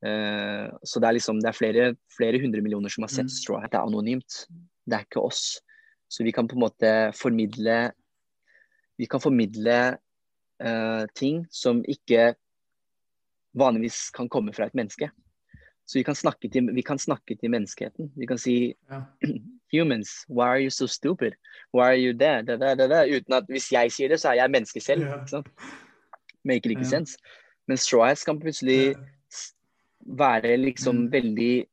Uh, 0.05 0.71
så 0.83 1.01
det 1.01 1.09
er 1.09 1.17
liksom, 1.17 1.41
det 1.43 1.49
er 1.49 1.57
flere, 1.57 1.89
flere 2.13 2.39
hundre 2.39 2.61
millioner 2.63 2.93
som 2.93 3.03
har 3.03 3.11
sett 3.11 3.27
Mm. 3.31 3.35
Straw 3.35 3.59
Hat. 3.59 3.71
Det 3.73 3.79
er 3.79 3.89
anonymt. 3.89 4.39
Det 4.85 4.95
er 4.95 5.03
ikke 5.07 5.25
oss. 5.27 5.59
Så 6.07 6.23
vi 6.23 6.31
kan 6.31 6.47
på 6.47 6.55
en 6.55 6.63
måte 6.63 6.89
formidle 7.17 7.91
Vi 8.95 9.07
kan 9.11 9.19
formidle 9.19 9.97
uh, 10.63 11.03
ting 11.15 11.43
som 11.51 11.81
ikke 11.83 12.35
vanligvis 13.59 14.09
kan 14.15 14.29
komme 14.29 14.53
fra 14.55 14.69
et 14.69 14.75
menneske. 14.75 15.09
Så 15.85 15.99
vi 15.99 16.03
kan 16.03 16.15
snakke 16.15 16.47
til, 16.49 16.71
vi 16.71 16.81
kan 16.81 16.99
snakke 16.99 17.35
til 17.35 17.51
menneskeheten. 17.51 18.13
Vi 18.15 18.25
kan 18.25 18.39
si 18.39 18.73
Ja. 18.89 19.03
humans, 19.75 20.25
why 20.27 20.47
are 20.47 20.61
you 20.63 20.69
so 20.69 20.88
stupid? 20.88 21.35
Why 21.73 21.89
are 21.91 21.99
you 21.99 22.13
there? 22.13 22.41
Da, 22.43 22.55
da, 22.57 22.75
da. 22.75 23.03
Uten 23.05 23.33
at 23.35 23.45
hvis 23.51 23.71
jeg 23.71 23.91
sier 23.91 24.09
det, 24.13 24.19
så 24.21 24.29
er 24.31 24.39
jeg 24.43 24.51
menneske 24.51 24.81
selv. 24.81 25.01
Yeah. 25.03 25.19
Ikke 25.21 25.29
sant? 25.35 25.47
Make 26.45 26.69
ikke 26.69 26.81
yeah. 26.81 26.89
sense. 26.95 27.17
Men 27.67 27.77
Straw 27.77 28.05
Hats 28.07 28.23
kan 28.23 28.39
plutselig 28.39 28.95
være 30.05 30.57
liksom 30.57 30.95
Mm. 31.05 31.11
veldig 31.11 31.65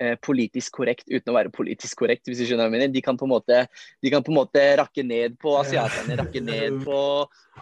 eh, 0.00 0.14
politisk 0.22 0.76
korrekt 0.78 1.08
uten 1.10 1.32
å 1.32 1.34
være 1.34 1.50
politisk 1.50 1.98
korrekt, 1.98 2.28
hvis 2.28 2.38
du 2.38 2.44
skjønner 2.46 2.68
hva 2.68 2.70
jeg 2.70 2.74
mener. 2.76 2.92
De 2.94 3.02
kan 3.02 3.16
på 3.18 3.26
en 3.26 3.32
måte, 3.32 3.66
de 4.02 4.10
kan 4.12 4.22
på 4.22 4.30
en 4.30 4.38
måte 4.38 4.62
rakke 4.78 5.02
ned 5.02 5.34
på 5.42 5.56
asiatene, 5.58 6.14
yeah. 6.14 6.20
rakke 6.22 6.42
ned 6.52 6.84
på 6.84 6.98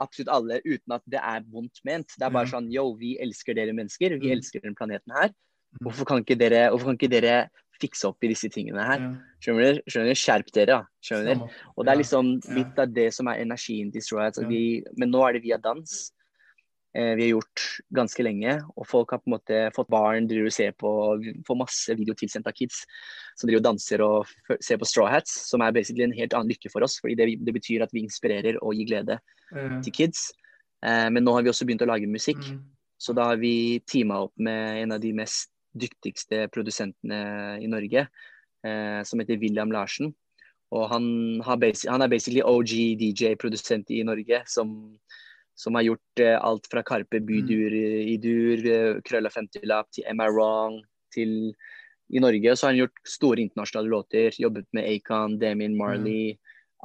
absolutt 0.04 0.28
alle, 0.34 0.58
uten 0.66 0.92
at 0.98 1.04
det 1.08 1.20
er 1.22 1.46
vondt 1.48 1.80
ment. 1.88 2.12
Det 2.12 2.26
er 2.26 2.34
bare 2.34 2.44
Ja. 2.44 2.52
sånn 2.58 2.68
yo, 2.72 2.90
vi 3.00 3.14
elsker 3.24 3.56
dere 3.56 3.72
mennesker, 3.72 4.18
vi 4.20 4.28
Mm. 4.28 4.36
elsker 4.36 4.60
den 4.66 4.74
planeten 4.76 5.12
her. 5.16 5.28
Mm. 5.28 5.86
Hvorfor 5.86 6.04
kan 6.06 6.24
ikke 6.24 6.36
dere, 6.38 6.68
hvorfor 6.70 6.92
kan 6.92 6.98
ikke 7.00 7.10
dere 7.20 7.50
fikse 7.80 8.08
opp 8.08 8.24
i 8.24 8.32
disse 8.32 8.50
tingene 8.52 8.84
her? 8.88 9.06
Skjønner? 9.44 9.80
Skjønner? 9.86 10.18
Skjerp 10.18 10.52
dere, 10.54 10.80
da. 10.80 11.00
Skjønner 11.04 11.40
du? 11.40 11.56
Og 11.76 11.86
det 11.86 11.92
er 11.92 12.00
liksom 12.02 12.34
litt 12.56 12.82
av 12.82 12.92
det 12.92 13.08
som 13.14 13.30
er 13.32 13.42
energien 13.44 13.92
til 13.94 14.04
Straw 14.04 14.24
Hats. 14.24 14.42
Men 14.42 15.12
nå 15.12 15.24
er 15.26 15.36
det 15.36 15.44
via 15.44 15.60
dans. 15.62 15.96
Eh, 16.96 17.14
vi 17.14 17.26
har 17.26 17.34
gjort 17.34 17.62
ganske 17.92 18.24
lenge, 18.24 18.54
og 18.72 18.86
folk 18.88 19.10
har 19.12 19.20
på 19.20 19.28
en 19.28 19.34
måte 19.34 19.56
fått 19.76 19.90
barn, 19.92 20.28
driver 20.30 20.48
og 20.48 20.54
ser 20.54 20.72
på, 20.80 20.90
får 21.44 21.58
masse 21.60 21.96
video 21.98 22.14
tilsendt 22.16 22.48
av 22.48 22.54
kids 22.56 22.84
som 23.36 23.50
driver 23.50 23.60
og 23.60 23.66
danser 23.66 24.04
og 24.04 24.30
ser 24.64 24.80
på 24.80 24.88
Straw 24.88 25.10
Hats, 25.12 25.34
som 25.50 25.60
er 25.60 25.74
basically 25.76 26.06
en 26.06 26.16
helt 26.16 26.32
annen 26.32 26.54
lykke 26.54 26.72
for 26.72 26.86
oss, 26.86 26.96
fordi 27.02 27.18
det, 27.18 27.26
det 27.44 27.52
betyr 27.52 27.84
at 27.84 27.92
vi 27.92 28.06
inspirerer 28.06 28.56
og 28.62 28.78
gir 28.78 28.88
glede 28.88 29.18
mm. 29.50 29.82
til 29.84 29.92
kids. 29.98 30.30
Eh, 30.86 31.10
men 31.12 31.26
nå 31.26 31.36
har 31.36 31.44
vi 31.44 31.52
også 31.52 31.68
begynt 31.68 31.84
å 31.84 31.90
lage 31.92 32.08
musikk, 32.08 32.40
Mm. 32.46 32.64
så 32.96 33.12
da 33.12 33.28
har 33.28 33.36
vi 33.36 33.82
teama 33.84 34.22
opp 34.24 34.32
med 34.40 34.82
en 34.86 34.96
av 34.96 35.00
de 35.02 35.12
mest 35.12 35.50
dyktigste 35.78 36.46
produsentene 36.54 37.20
i 37.62 37.68
Norge, 37.70 38.06
eh, 38.66 39.00
som 39.04 39.22
heter 39.22 39.40
William 39.42 39.72
Larsen. 39.74 40.12
Og 40.74 40.88
han, 40.90 41.06
har 41.46 41.60
basi- 41.62 41.88
han 41.90 42.02
er 42.02 42.10
basically 42.10 42.42
OG 42.42 42.98
DJ-produsent 42.98 43.90
i 43.94 44.02
Norge, 44.06 44.42
som, 44.50 44.98
som 45.54 45.78
har 45.78 45.86
gjort 45.86 46.22
eh, 46.24 46.34
alt 46.40 46.66
fra 46.72 46.82
Karpe 46.82 47.20
Bydur 47.22 47.76
i 47.76 48.16
dur, 48.18 48.66
eh, 48.66 49.00
Krølla 49.06 49.30
50-lapp 49.30 49.92
til 49.94 50.08
Am 50.10 50.24
I 50.24 50.30
Wrong, 50.32 50.80
til 51.14 51.54
i 52.10 52.22
Norge. 52.22 52.56
Så 52.56 52.66
har 52.66 52.74
han 52.74 52.82
gjort 52.84 53.00
store 53.06 53.42
internasjonale 53.46 53.90
låter, 53.90 54.40
jobbet 54.42 54.66
med 54.76 54.90
Acon, 54.90 55.38
Damien 55.38 55.76
Marley, 55.78 56.36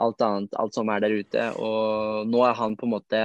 alt 0.01 0.21
annet, 0.21 0.53
alt 0.57 0.73
som 0.77 0.89
er 0.89 1.03
der 1.03 1.17
ute. 1.17 1.47
Og 1.61 2.29
nå 2.29 2.45
er 2.47 2.57
han 2.57 2.77
på 2.77 2.87
en 2.87 2.95
måte 2.95 3.23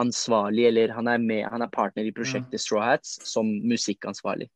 ansvarlig, 0.00 0.66
eller 0.70 0.92
han 0.96 1.08
er, 1.08 1.18
med, 1.18 1.44
han 1.50 1.62
er 1.62 1.72
partner 1.72 2.06
i 2.08 2.14
prosjektet 2.14 2.60
Straw 2.60 2.82
Hats 2.84 3.18
som 3.28 3.48
musikkansvarlig. 3.68 4.48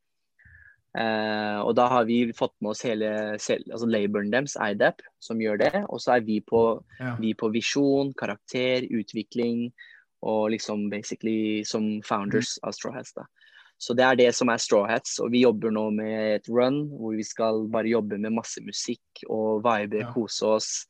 Uh, 0.96 1.60
og 1.60 1.74
da 1.76 1.90
har 1.92 2.06
vi 2.08 2.32
fått 2.32 2.54
med 2.64 2.70
oss 2.72 2.80
hele 2.86 3.10
altså 3.36 3.84
laboren 3.84 4.30
deres, 4.32 4.56
IDAP, 4.56 5.02
som 5.20 5.42
gjør 5.42 5.60
det. 5.60 5.72
Og 5.92 6.00
så 6.00 6.16
er 6.16 6.24
vi 6.24 6.40
på, 6.40 6.82
Ja. 7.00 7.16
vi 7.20 7.34
på 7.34 7.52
visjon, 7.52 8.14
karakter, 8.14 8.86
utvikling 8.88 9.72
og 10.22 10.50
liksom 10.50 10.88
basically 10.90 11.64
som 11.64 12.00
founders 12.02 12.58
av 12.64 12.72
Straw 12.72 12.94
Hats. 12.96 13.12
da. 13.12 13.26
Så 13.78 13.92
det 13.94 14.04
er 14.06 14.16
det 14.16 14.34
som 14.34 14.48
er 14.48 14.56
Straw 14.56 14.86
Hats, 14.88 15.18
og 15.20 15.30
vi 15.34 15.42
jobber 15.42 15.70
nå 15.70 15.90
med 15.92 16.36
et 16.38 16.46
run 16.48 16.78
hvor 16.88 17.12
vi 17.14 17.22
skal 17.28 17.66
bare 17.68 17.90
jobbe 17.90 18.16
med 18.18 18.32
masse 18.32 18.62
musikk 18.64 19.20
og 19.28 19.62
vibe, 19.66 20.00
Ja. 20.00 20.12
kose 20.14 20.46
oss. 20.48 20.86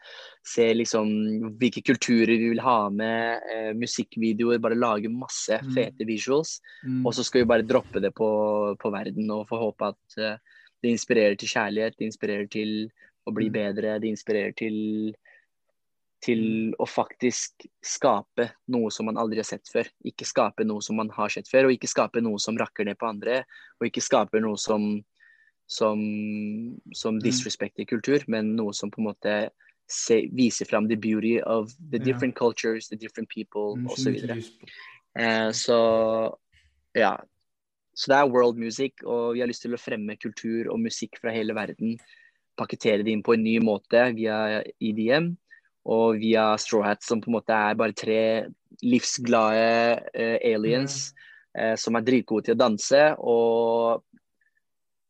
Se 0.47 0.69
liksom 0.73 1.57
hvilke 1.59 1.83
kulturer 1.83 2.31
vi 2.39 2.51
vil 2.53 2.61
ha 2.63 2.89
med, 2.89 3.41
eh, 3.53 3.73
musikkvideoer, 3.75 4.61
bare 4.63 4.79
lage 4.79 5.11
masse 5.11 5.59
Mm. 5.63 5.75
fete 5.75 6.07
visuals. 6.07 6.61
Mm. 6.85 7.05
Og 7.07 7.13
så 7.13 7.25
skal 7.25 7.41
vi 7.43 7.47
bare 7.51 7.67
droppe 7.67 8.01
det 8.01 8.15
på, 8.15 8.77
på 8.79 8.93
verden 8.93 9.31
og 9.31 9.49
få 9.49 9.59
håpe 9.59 9.89
at 9.89 10.19
eh, 10.19 10.37
det 10.83 10.91
inspirerer 10.95 11.37
til 11.37 11.49
kjærlighet, 11.49 11.97
det 11.99 12.07
inspirerer 12.07 12.49
til 12.51 12.91
å 13.27 13.35
bli 13.35 13.49
Mm. 13.49 13.53
bedre, 13.53 14.01
det 14.01 14.09
inspirerer 14.15 14.55
til 14.55 15.15
til 16.25 16.73
å 16.81 16.87
faktisk 16.89 17.67
skape 17.85 18.49
noe 18.73 18.91
som 18.91 19.07
man 19.07 19.19
aldri 19.21 19.39
har 19.43 19.49
sett 19.49 19.69
før. 19.69 19.89
Ikke 20.09 20.25
skape 20.27 20.65
noe 20.67 20.83
som 20.83 20.97
man 20.97 21.11
har 21.15 21.29
sett 21.33 21.49
før, 21.51 21.69
og 21.69 21.77
ikke 21.77 21.91
skape 21.91 22.23
noe 22.25 22.41
som 22.43 22.57
rakker 22.59 22.85
ned 22.89 22.99
på 22.99 23.09
andre. 23.09 23.43
Og 23.81 23.89
ikke 23.91 24.03
skape 24.05 24.41
noe 24.43 24.57
som, 24.59 25.05
som, 25.69 26.01
som 26.95 27.19
Mm. 27.19 27.23
disrespekter 27.23 27.85
kultur, 27.87 28.25
men 28.29 28.55
noe 28.57 28.73
som 28.75 28.91
på 28.91 29.01
en 29.03 29.11
måte 29.13 29.51
se, 29.89 30.27
viser 30.35 30.67
fram 30.67 30.89
the 30.89 30.97
beauty 30.97 31.41
of 31.43 31.71
the 31.91 31.99
Ja. 31.99 32.05
different 32.05 32.35
cultures, 32.35 32.89
the 32.89 32.97
different 32.97 33.29
people, 33.29 33.77
Mm, 33.77 33.87
osv. 33.87 34.17
Så, 34.19 34.53
Eh, 35.17 35.51
så 35.53 36.37
ja. 36.95 37.17
Så 37.95 38.09
det 38.09 38.17
er 38.17 38.29
world 38.31 38.59
music, 38.59 38.93
og 39.05 39.35
vi 39.35 39.41
har 39.41 39.47
lyst 39.49 39.63
til 39.63 39.73
å 39.73 39.79
fremme 39.81 40.17
kultur 40.21 40.69
og 40.71 40.79
musikk 40.81 41.19
fra 41.21 41.31
hele 41.31 41.55
verden. 41.55 41.99
Pakkettere 42.59 43.03
det 43.05 43.09
inn 43.13 43.23
på 43.23 43.33
en 43.35 43.43
ny 43.43 43.59
måte 43.59 44.15
via 44.15 44.63
EDM 44.81 45.37
og 45.87 46.19
via 46.21 46.49
Straw 46.59 46.83
Hats, 46.83 47.07
som 47.11 47.23
på 47.23 47.31
en 47.31 47.39
måte 47.39 47.55
er 47.55 47.79
bare 47.79 47.95
tre 47.97 48.21
livsglade 48.83 49.69
uh, 50.11 50.39
aliens 50.45 51.15
eh, 51.57 51.77
som 51.81 51.97
er 51.97 52.05
dritgode 52.05 52.49
til 52.49 52.57
å 52.57 52.61
danse. 52.67 53.03
og 53.23 54.05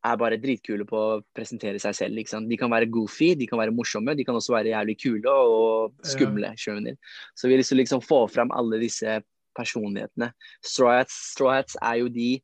er 0.07 0.19
bare 0.21 0.39
dritkule 0.39 0.87
på 0.87 0.99
å 0.99 1.21
presentere 1.35 1.81
seg 1.83 1.97
selv. 1.99 2.21
De 2.47 2.59
kan 2.59 2.71
være 2.71 2.89
goofy, 2.93 3.33
de 3.39 3.49
kan 3.51 3.59
være 3.59 3.75
morsomme, 3.75 4.15
de 4.15 4.27
kan 4.27 4.37
også 4.39 4.55
være 4.55 4.71
jævlig 4.71 4.97
kule 5.03 5.33
og 5.33 5.97
skumle. 6.07 6.53
Ja. 6.55 6.95
Så 7.35 7.49
vi 7.49 7.57
har 7.57 7.63
lyst 7.63 7.73
til 7.73 7.79
å 7.79 7.83
liksom 7.83 8.05
få 8.05 8.21
fram 8.31 8.53
alle 8.55 8.79
disse 8.83 9.19
personlighetene. 9.57 10.31
Straw 10.65 10.99
Hats, 10.99 11.17
Straw 11.33 11.57
Hats 11.57 11.79
er 11.81 12.03
jo 12.03 12.13
de 12.13 12.37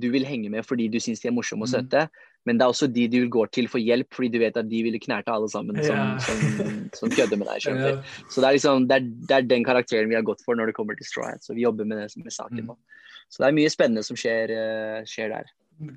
du 0.00 0.08
vil 0.10 0.26
henge 0.26 0.50
med 0.50 0.66
fordi 0.66 0.88
du 0.90 0.98
syns 1.02 1.20
de 1.22 1.28
er 1.30 1.34
morsomme 1.36 1.68
og 1.68 1.70
Mm. 1.70 2.10
Men 2.44 2.58
det 2.58 2.66
er 2.66 2.72
også 2.74 2.90
de 2.92 3.06
du 3.08 3.20
går 3.32 3.48
til 3.56 3.68
for 3.72 3.80
hjelp 3.80 4.12
fordi 4.12 4.28
du 4.34 4.38
vet 4.42 4.56
at 4.60 4.68
de 4.68 4.82
ville 4.84 5.00
knerte 5.00 5.32
alle 5.32 5.48
sammen 5.48 5.78
som, 5.80 5.96
yeah. 5.96 6.18
som, 6.20 6.84
som 7.00 7.12
kødder 7.14 7.40
med 7.40 7.48
deg. 7.48 7.68
Yeah. 7.72 8.16
Så 8.28 8.44
det 8.44 8.48
er 8.48 8.58
liksom, 8.58 8.88
det 8.90 8.98
er, 8.98 9.08
det 9.30 9.36
er 9.38 9.48
den 9.48 9.64
karakteren 9.64 10.12
vi 10.12 10.18
har 10.18 10.26
gått 10.26 10.44
for 10.44 10.58
når 10.58 10.70
det 10.70 10.76
kommer 10.76 10.98
til 10.98 11.08
Straw 11.08 11.30
Hats. 11.30 11.48
Så 11.48 11.56
vi 11.56 11.64
jobber 11.64 11.88
med, 11.88 12.02
det, 12.04 12.12
med 12.20 12.32
saken 12.32 12.64
Mm. 12.64 12.76
Så 13.32 13.42
det 13.42 13.46
er 13.48 13.54
mye 13.56 13.70
spennende 13.72 14.02
som 14.06 14.18
skjer, 14.20 14.50
uh, 14.52 15.06
skjer 15.08 15.32
der. 15.32 15.48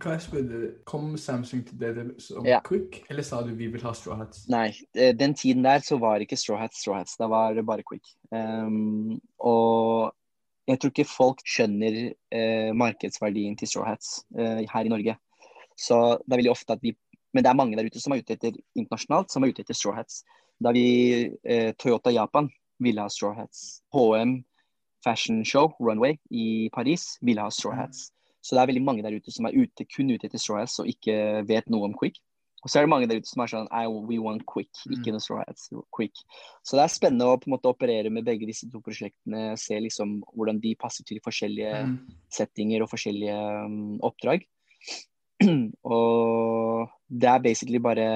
Kan 0.01 0.15
jeg 0.15 0.23
spørre 0.25 0.59
kom 0.89 1.11
Samsung 1.21 1.61
til 1.67 1.77
dere 1.77 2.05
som 2.19 2.45
Ja. 2.45 2.59
quick, 2.65 3.03
eller 3.11 3.21
sa 3.21 3.43
du 3.45 3.53
vi 3.53 3.67
vil 3.67 3.81
ha 3.81 3.93
straw 3.93 4.15
hats? 4.17 4.47
Nei, 4.49 4.73
eh, 4.95 5.13
den 5.13 5.35
tiden 5.35 5.63
der 5.63 5.79
så 5.85 5.99
var 5.99 6.19
ikke 6.19 6.37
Straw 6.37 6.57
Hats 6.57 6.81
Straw 6.81 6.97
Hats. 6.97 7.17
Da 7.17 7.27
var 7.27 7.53
det 7.53 7.65
bare 7.65 7.83
Quick. 7.83 8.03
Um, 8.31 9.21
og 9.37 10.15
jeg 10.67 10.79
tror 10.79 10.89
ikke 10.89 11.05
folk 11.05 11.39
skjønner 11.45 12.09
uh, 12.09 12.73
markedsverdien 12.73 13.55
til 13.57 13.67
Straw 13.67 13.85
Hats 13.85 14.25
uh, 14.33 14.65
her 14.65 14.83
i 14.83 14.89
Norge. 14.89 15.15
Så 15.77 15.97
det 16.25 16.33
er 16.33 16.39
veldig 16.41 16.51
ofte 16.55 16.73
at 16.77 16.81
vi 16.83 16.95
Men 17.35 17.43
det 17.43 17.49
er 17.51 17.57
mange 17.59 17.75
der 17.77 17.85
ute 17.85 17.99
som 18.01 18.13
er 18.15 18.21
ute 18.23 18.33
etter 18.33 18.55
internasjonalt, 18.79 19.29
som 19.29 19.43
er 19.43 19.51
ute 19.51 19.61
etter 19.61 19.75
Straw 19.75 19.93
Hats. 19.93 20.23
Da 20.63 20.71
vi 20.73 21.27
eh, 21.43 21.73
Toyota 21.77 22.09
Japan 22.09 22.47
ville 22.81 23.03
ha 23.03 23.09
Straw 23.13 23.35
Hats. 23.35 23.83
HM 23.93 24.39
Fashion 25.03 25.43
Show, 25.45 25.75
Runway, 25.79 26.15
i 26.31 26.69
Paris 26.73 27.17
ville 27.21 27.43
ha 27.43 27.51
Straw 27.53 27.75
Hats. 27.77 28.07
Så 28.41 28.55
det 28.55 28.63
er 28.63 28.71
veldig 28.71 28.83
mange 28.87 29.03
der 29.05 29.13
ute 29.19 29.29
som 29.35 29.45
er 29.45 29.53
ute, 29.59 29.85
kun 29.85 30.09
ute 30.09 30.25
etter 30.25 30.39
Straw 30.41 30.63
Hats 30.63 30.79
og 30.79 30.87
ikke 30.89 31.43
vet 31.51 31.69
noe 31.69 31.85
om 31.91 31.93
Quick. 31.99 32.17
Og 32.63 32.71
så 32.71 32.79
er 32.79 32.87
det 32.87 32.89
mange 32.89 33.07
der 33.07 33.19
ute 33.21 33.29
som 33.29 33.43
er 33.43 33.51
sånn 33.51 33.67
I, 33.69 33.85
We 33.87 34.17
want 34.19 34.43
quick, 34.49 34.71
ikke 34.89 35.11
Mm. 35.11 35.13
noe 35.13 35.21
straw 35.21 35.43
hats, 35.45 35.69
quick. 35.95 36.15
Så 36.65 36.75
det 36.75 36.83
er 36.83 36.91
spennende 36.95 37.27
å 37.29 37.37
på 37.37 37.47
en 37.47 37.53
måte 37.53 37.69
operere 37.69 38.09
med 38.09 38.25
begge 38.25 38.47
disse 38.49 38.65
to 38.71 38.81
prosjektene. 38.81 39.53
Se 39.57 39.77
liksom 39.79 40.23
hvordan 40.33 40.59
de 40.59 40.73
passer 40.75 41.05
til 41.05 41.19
forskjellige 41.23 41.85
Mm. 41.85 41.99
settinger 42.33 42.81
og 42.81 42.89
forskjellige 42.89 43.37
um, 43.65 43.99
oppdrag. 44.01 44.43
og 45.93 46.87
det 47.07 47.29
er 47.29 47.43
basically 47.43 47.81
bare 47.83 48.07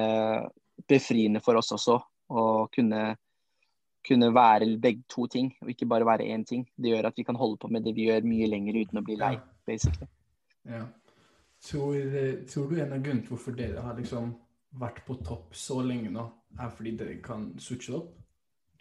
befriende 0.88 1.40
for 1.44 1.58
oss 1.60 1.72
også 1.74 1.98
å 2.32 2.46
kunne, 2.72 3.02
kunne 4.06 4.30
være 4.34 4.70
begge 4.82 5.04
to 5.10 5.26
ting, 5.30 5.52
og 5.62 5.70
ikke 5.70 5.88
bare 5.90 6.06
være 6.08 6.26
én 6.34 6.44
ting. 6.48 6.64
Det 6.76 6.94
gjør 6.94 7.10
at 7.10 7.18
vi 7.18 7.26
kan 7.28 7.38
holde 7.38 7.60
på 7.62 7.70
med 7.70 7.84
det 7.86 7.94
vi 7.96 8.08
gjør 8.08 8.26
mye 8.26 8.48
lenger 8.50 8.80
uten 8.82 8.98
å 8.98 9.04
bli 9.06 9.18
lei, 9.20 9.34
Ja. 9.36 9.42
basically. 9.66 10.08
Ja. 10.64 10.86
Tror, 11.62 11.94
tror 12.50 12.70
du 12.70 12.80
en 12.80 12.92
av 12.92 13.02
grunnene 13.02 13.22
til 13.22 13.36
hvorfor 13.36 13.54
dere 13.54 13.82
har 13.84 13.94
liksom 13.94 14.32
vært 14.80 15.04
på 15.06 15.14
topp 15.22 15.54
så 15.54 15.82
lenge 15.84 16.10
nå, 16.10 16.24
er 16.58 16.72
fordi 16.74 16.96
dere 16.98 17.20
kan 17.22 17.52
switche 17.58 17.92
det 17.92 18.00
opp? 18.00 18.10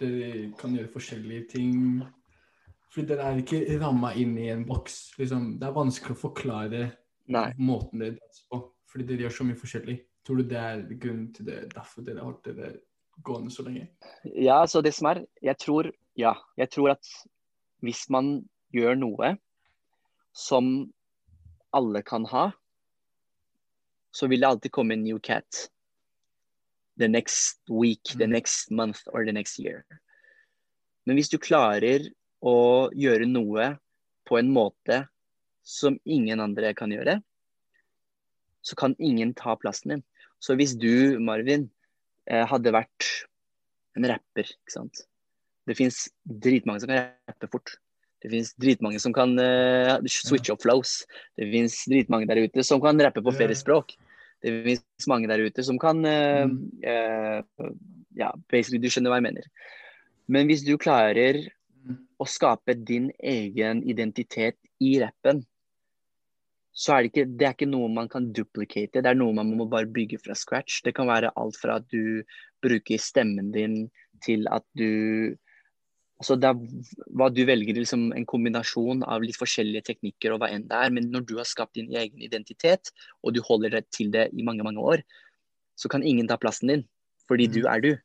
Dere 0.01 0.51
kan 0.58 0.73
gjøre 0.73 0.89
forskjellige 0.89 1.49
ting. 1.51 2.01
Fordi 2.91 3.08
dere 3.08 3.27
er 3.27 3.41
ikke 3.43 3.80
ramma 3.80 4.13
inn 4.17 4.34
i 4.38 4.49
en 4.49 4.65
boks. 4.65 5.13
Liksom, 5.19 5.60
det 5.60 5.67
er 5.67 5.75
vanskelig 5.77 6.15
å 6.17 6.21
forklare 6.23 6.82
Nei. 7.32 7.54
måten 7.58 8.00
det 8.00 8.12
danser 8.20 8.46
på, 8.52 8.62
fordi 8.91 9.08
dere 9.08 9.26
gjør 9.26 9.36
så 9.38 9.46
mye 9.48 9.60
forskjellig. 9.60 9.98
Tror 10.26 10.38
du 10.38 10.44
det 10.44 10.58
er 10.62 10.82
grunnen 11.02 11.34
til 11.34 11.46
det, 11.48 11.60
derfor 11.74 12.04
dere 12.06 12.20
har 12.22 12.26
holdt 12.30 12.44
dere 12.46 12.72
gående 13.26 13.52
så 13.52 13.63
lenge? 13.65 13.88
Ja, 14.36 14.60
så 14.65 14.82
det 14.84 14.94
som 14.94 15.08
er 15.12 15.26
Jeg 15.41 15.58
tror 15.58 15.91
Ja. 16.17 16.34
Jeg 16.58 16.70
tror 16.72 16.91
at 16.91 17.06
hvis 17.82 18.10
man 18.10 18.48
gjør 18.74 18.98
noe 19.00 19.38
som 20.34 20.91
alle 21.74 22.02
kan 22.04 22.26
ha, 22.26 22.52
så 24.13 24.28
vil 24.28 24.41
det 24.41 24.48
alltid 24.50 24.72
komme 24.72 24.94
en 24.94 25.04
new 25.04 25.20
cat. 25.20 25.70
The 27.00 27.08
next 27.08 27.62
week, 27.70 28.04
the 28.17 28.26
Mm. 28.28 28.32
next 28.32 28.72
month 28.72 29.00
or 29.13 29.24
the 29.26 29.32
next 29.32 29.58
year. 29.60 29.86
Men 31.06 31.15
hvis 31.15 31.30
du 31.30 31.38
klarer 31.38 32.12
å 32.44 32.91
gjøre 32.94 33.26
noe 33.26 33.80
på 34.28 34.38
en 34.38 34.52
måte 34.54 35.08
som 35.63 35.97
ingen 36.06 36.41
andre 36.43 36.74
kan 36.78 36.91
gjøre, 36.93 37.19
så 38.62 38.78
kan 38.78 38.95
ingen 39.02 39.34
ta 39.38 39.56
plassen 39.60 39.95
din. 39.95 40.04
Så 40.41 40.56
hvis 40.58 40.74
du, 40.78 41.19
Marvin, 41.21 41.69
eh, 42.30 42.45
hadde 42.50 42.74
vært 42.74 43.08
en 43.97 44.08
rapper, 44.10 44.50
ikke 44.50 44.74
sant. 44.74 45.06
Det 45.67 45.78
fins 45.78 46.08
dritmange 46.26 46.82
som 46.82 46.91
kan 46.91 47.12
rappe 47.30 47.50
fort. 47.52 47.76
Det 48.21 48.30
fins 48.30 48.54
dritmange 48.62 49.00
som 49.02 49.13
kan 49.13 49.34
uh, 49.41 49.97
switche 50.06 50.54
opp 50.54 50.62
flows. 50.62 51.00
Det 51.38 51.47
fins 51.50 51.80
dritmange 51.89 52.28
der 52.30 52.43
ute 52.45 52.63
som 52.65 52.82
kan 52.82 53.02
rappe 53.02 53.21
på 53.26 53.34
flere 53.34 53.56
språk. 53.58 53.95
Det 54.41 54.52
fins 54.65 55.10
mange 55.10 55.30
der 55.30 55.41
ute 55.41 55.65
som 55.65 55.80
kan 55.82 56.06
uh, 56.06 56.45
eh, 56.86 57.41
Ja, 58.17 58.30
basically, 58.52 58.78
du 58.82 58.89
skjønner 58.93 59.13
hva 59.13 59.17
jeg 59.21 59.26
mener. 59.26 59.47
Men 60.30 60.50
hvis 60.50 60.62
du 60.65 60.76
klarer 60.82 61.41
Mm. 61.82 61.97
å 62.21 62.28
skape 62.30 62.76
din 62.78 63.10
egen 63.17 63.82
identitet 63.89 64.58
i 64.84 64.93
rappen, 65.02 65.41
så 66.71 66.95
er 66.95 67.03
det 67.03 67.12
ikke 67.12 67.38
Det 67.38 67.47
er 67.47 67.53
ikke 67.55 67.69
noe 67.69 67.89
man 67.91 68.07
kan 68.10 68.31
duplicate. 68.34 69.01
Det 69.03 69.05
er 69.10 69.17
noe 69.17 69.36
man 69.36 69.51
må 69.57 69.67
bare 69.69 69.89
bygge 69.91 70.21
fra 70.23 70.36
scratch. 70.38 70.81
Det 70.86 70.95
kan 70.95 71.07
være 71.07 71.34
alt 71.36 71.57
fra 71.60 71.79
at 71.81 71.88
du 71.91 72.23
bruker 72.63 73.01
stemmen 73.01 73.51
din 73.51 73.89
til 74.23 74.47
at 74.51 74.63
du 74.77 75.36
Altså 76.21 76.36
det 76.38 76.51
er 76.51 76.57
hva 77.17 77.31
du 77.34 77.39
velger, 77.49 77.73
liksom 77.73 78.12
en 78.13 78.27
kombinasjon 78.29 78.99
av 79.10 79.23
litt 79.25 79.39
forskjellige 79.39 79.88
teknikker 79.88 80.36
og 80.36 80.43
hva 80.43 80.51
enn 80.53 80.67
det 80.69 80.77
er. 80.77 80.91
Men 80.93 81.07
når 81.10 81.23
du 81.25 81.34
har 81.39 81.47
skapt 81.49 81.73
din 81.73 81.89
egen 81.89 82.21
identitet, 82.21 82.91
og 83.25 83.34
du 83.34 83.39
holder 83.41 83.73
deg 83.73 83.88
til 83.89 84.12
det 84.13 84.27
i 84.29 84.45
mange, 84.45 84.62
mange 84.62 84.77
år, 84.77 85.01
så 85.73 85.89
kan 85.89 86.05
ingen 86.05 86.29
ta 86.29 86.38
plassen 86.38 86.69
din. 86.69 86.84
Fordi 87.25 87.47
Mm. 87.47 87.53
du 87.55 87.62
er 87.65 87.81
du. 87.81 87.97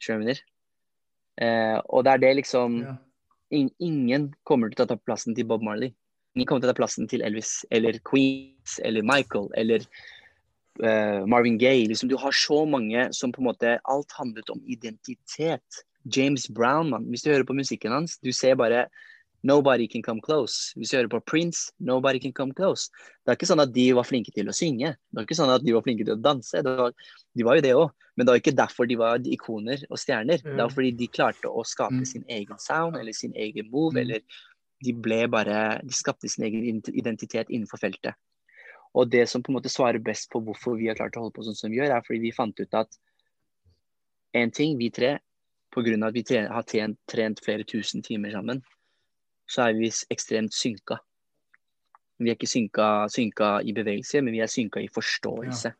Skjønner? 0.00 0.40
Eh, 1.36 1.76
og 1.90 2.04
det 2.04 2.12
er 2.14 2.18
det 2.18 2.36
liksom 2.36 2.98
in, 3.50 3.70
Ingen 3.78 4.34
kommer 4.44 4.70
til 4.70 4.86
å 4.86 4.88
ta 4.88 4.96
plassen 4.96 5.34
til 5.36 5.44
Bob 5.44 5.62
Marley. 5.62 5.92
Ingen 6.38 6.46
kommer 6.46 6.62
til 6.62 6.70
å 6.70 6.72
ta 6.72 6.78
plassen 6.78 7.08
til 7.10 7.24
Elvis 7.26 7.64
eller 7.74 7.98
Queens 8.06 8.78
eller 8.86 9.02
Michael 9.02 9.48
eller 9.58 9.82
uh, 10.84 11.26
Marvin 11.26 11.58
Gaye. 11.58 11.88
Liksom, 11.90 12.06
du 12.06 12.14
har 12.22 12.36
så 12.36 12.60
mange 12.62 13.08
som 13.16 13.34
på 13.34 13.42
en 13.42 13.48
måte 13.48 13.72
Alt 13.90 14.14
handlet 14.14 14.52
om 14.54 14.62
identitet. 14.70 15.82
James 16.06 16.46
Brown, 16.54 16.92
man. 16.94 17.08
Hvis 17.10 17.26
du 17.26 17.32
hører 17.32 17.48
på 17.48 17.58
musikken 17.58 17.90
hans, 17.92 18.20
du 18.22 18.30
ser 18.30 18.54
bare 18.54 18.86
Nobody 19.42 19.86
can 19.86 20.02
come 20.02 20.20
close. 20.20 20.72
Hvis 20.74 20.90
du 20.90 20.96
hører 20.96 21.10
på 21.10 21.20
Prince, 21.20 21.72
nobody 21.78 22.18
can 22.18 22.32
come 22.32 22.54
close. 22.54 22.90
Det 23.22 23.30
er 23.30 23.38
ikke 23.38 23.46
sånn 23.50 23.62
at 23.62 23.70
de 23.74 23.84
var 23.94 24.06
flinke 24.06 24.32
til 24.34 24.50
å 24.50 24.54
synge. 24.54 24.90
Det 24.98 25.20
er 25.20 25.26
ikke 25.28 25.38
sånn 25.38 25.52
at 25.54 25.62
de 25.62 25.74
var 25.76 25.84
flinke 25.86 26.06
til 26.06 26.16
å 26.16 26.22
danse. 26.22 26.62
Var, 26.66 26.94
de 27.38 27.46
var 27.46 27.58
jo 27.58 27.64
det 27.66 27.74
òg, 27.78 27.92
men 28.18 28.26
det 28.26 28.32
var 28.32 28.42
ikke 28.42 28.56
derfor 28.58 28.90
de 28.90 28.98
var 28.98 29.28
ikoner 29.30 29.84
og 29.86 30.02
stjerner. 30.02 30.42
Det 30.42 30.58
var 30.58 30.74
fordi 30.74 30.90
de 30.98 31.10
klarte 31.14 31.50
å 31.50 31.62
skape 31.62 32.00
mm. 32.00 32.08
sin 32.10 32.26
egen 32.34 32.58
sound 32.62 32.98
eller 32.98 33.14
sin 33.14 33.36
egen 33.38 33.70
move, 33.70 33.94
mm. 33.94 34.00
eller 34.02 34.42
de 34.84 34.94
ble 34.94 35.24
bare 35.30 35.80
De 35.82 35.94
skapte 35.94 36.28
sin 36.30 36.44
egen 36.46 36.82
identitet 36.92 37.50
innenfor 37.50 37.80
feltet. 37.82 38.14
Og 38.94 39.10
det 39.10 39.26
som 39.28 39.42
på 39.42 39.52
en 39.52 39.58
måte 39.58 39.72
svarer 39.72 40.00
best 40.02 40.30
på 40.32 40.40
hvorfor 40.44 40.78
vi 40.78 40.88
har 40.88 40.96
klart 40.98 41.16
å 41.18 41.24
holde 41.24 41.36
på 41.36 41.44
sånn 41.46 41.58
som 41.58 41.70
vi 41.70 41.80
gjør, 41.80 41.92
er 41.92 42.04
fordi 42.06 42.22
vi 42.22 42.34
fant 42.34 42.60
ut 42.60 42.78
at 42.78 42.98
én 44.38 44.52
ting, 44.54 44.78
vi 44.78 44.90
tre, 44.90 45.18
pga. 45.74 46.06
at 46.06 46.14
vi 46.14 46.22
tre, 46.22 46.46
har 46.48 46.64
trent, 46.64 46.98
trent 47.06 47.42
flere 47.44 47.64
tusen 47.64 48.02
timer 48.02 48.32
sammen, 48.32 48.62
så 49.48 49.68
er 49.68 49.76
vi 49.76 49.90
ekstremt 50.10 50.54
synka. 50.54 50.98
Vi 52.18 52.30
er 52.30 52.36
ikke 52.36 52.50
synka, 52.50 53.08
synka 53.12 53.60
i 53.62 53.72
bevegelse, 53.72 54.22
men 54.22 54.34
vi 54.34 54.42
er 54.42 54.50
synka 54.50 54.80
i 54.80 54.90
forståelse. 54.92 55.72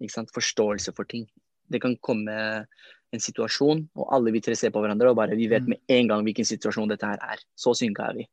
Ja. 0.00 0.24
Forståelse 0.34 0.92
for 0.92 1.06
ting. 1.08 1.28
Det 1.70 1.80
kan 1.80 1.96
komme 1.96 2.66
en 3.14 3.22
situasjon, 3.22 3.84
og 3.96 4.14
alle 4.14 4.32
vi 4.34 4.42
tre 4.44 4.56
ser 4.58 4.72
på 4.74 4.82
hverandre 4.82 5.12
og 5.12 5.18
bare 5.18 5.38
vi 5.38 5.48
vet 5.50 5.64
mm. 5.64 5.72
med 5.72 5.98
en 5.98 6.10
gang 6.10 6.24
hvilken 6.26 6.48
situasjon 6.48 6.90
dette 6.90 7.08
her 7.08 7.20
er. 7.34 7.42
Så 7.58 7.74
synka 7.78 8.10
er 8.10 8.22
vi. 8.22 8.26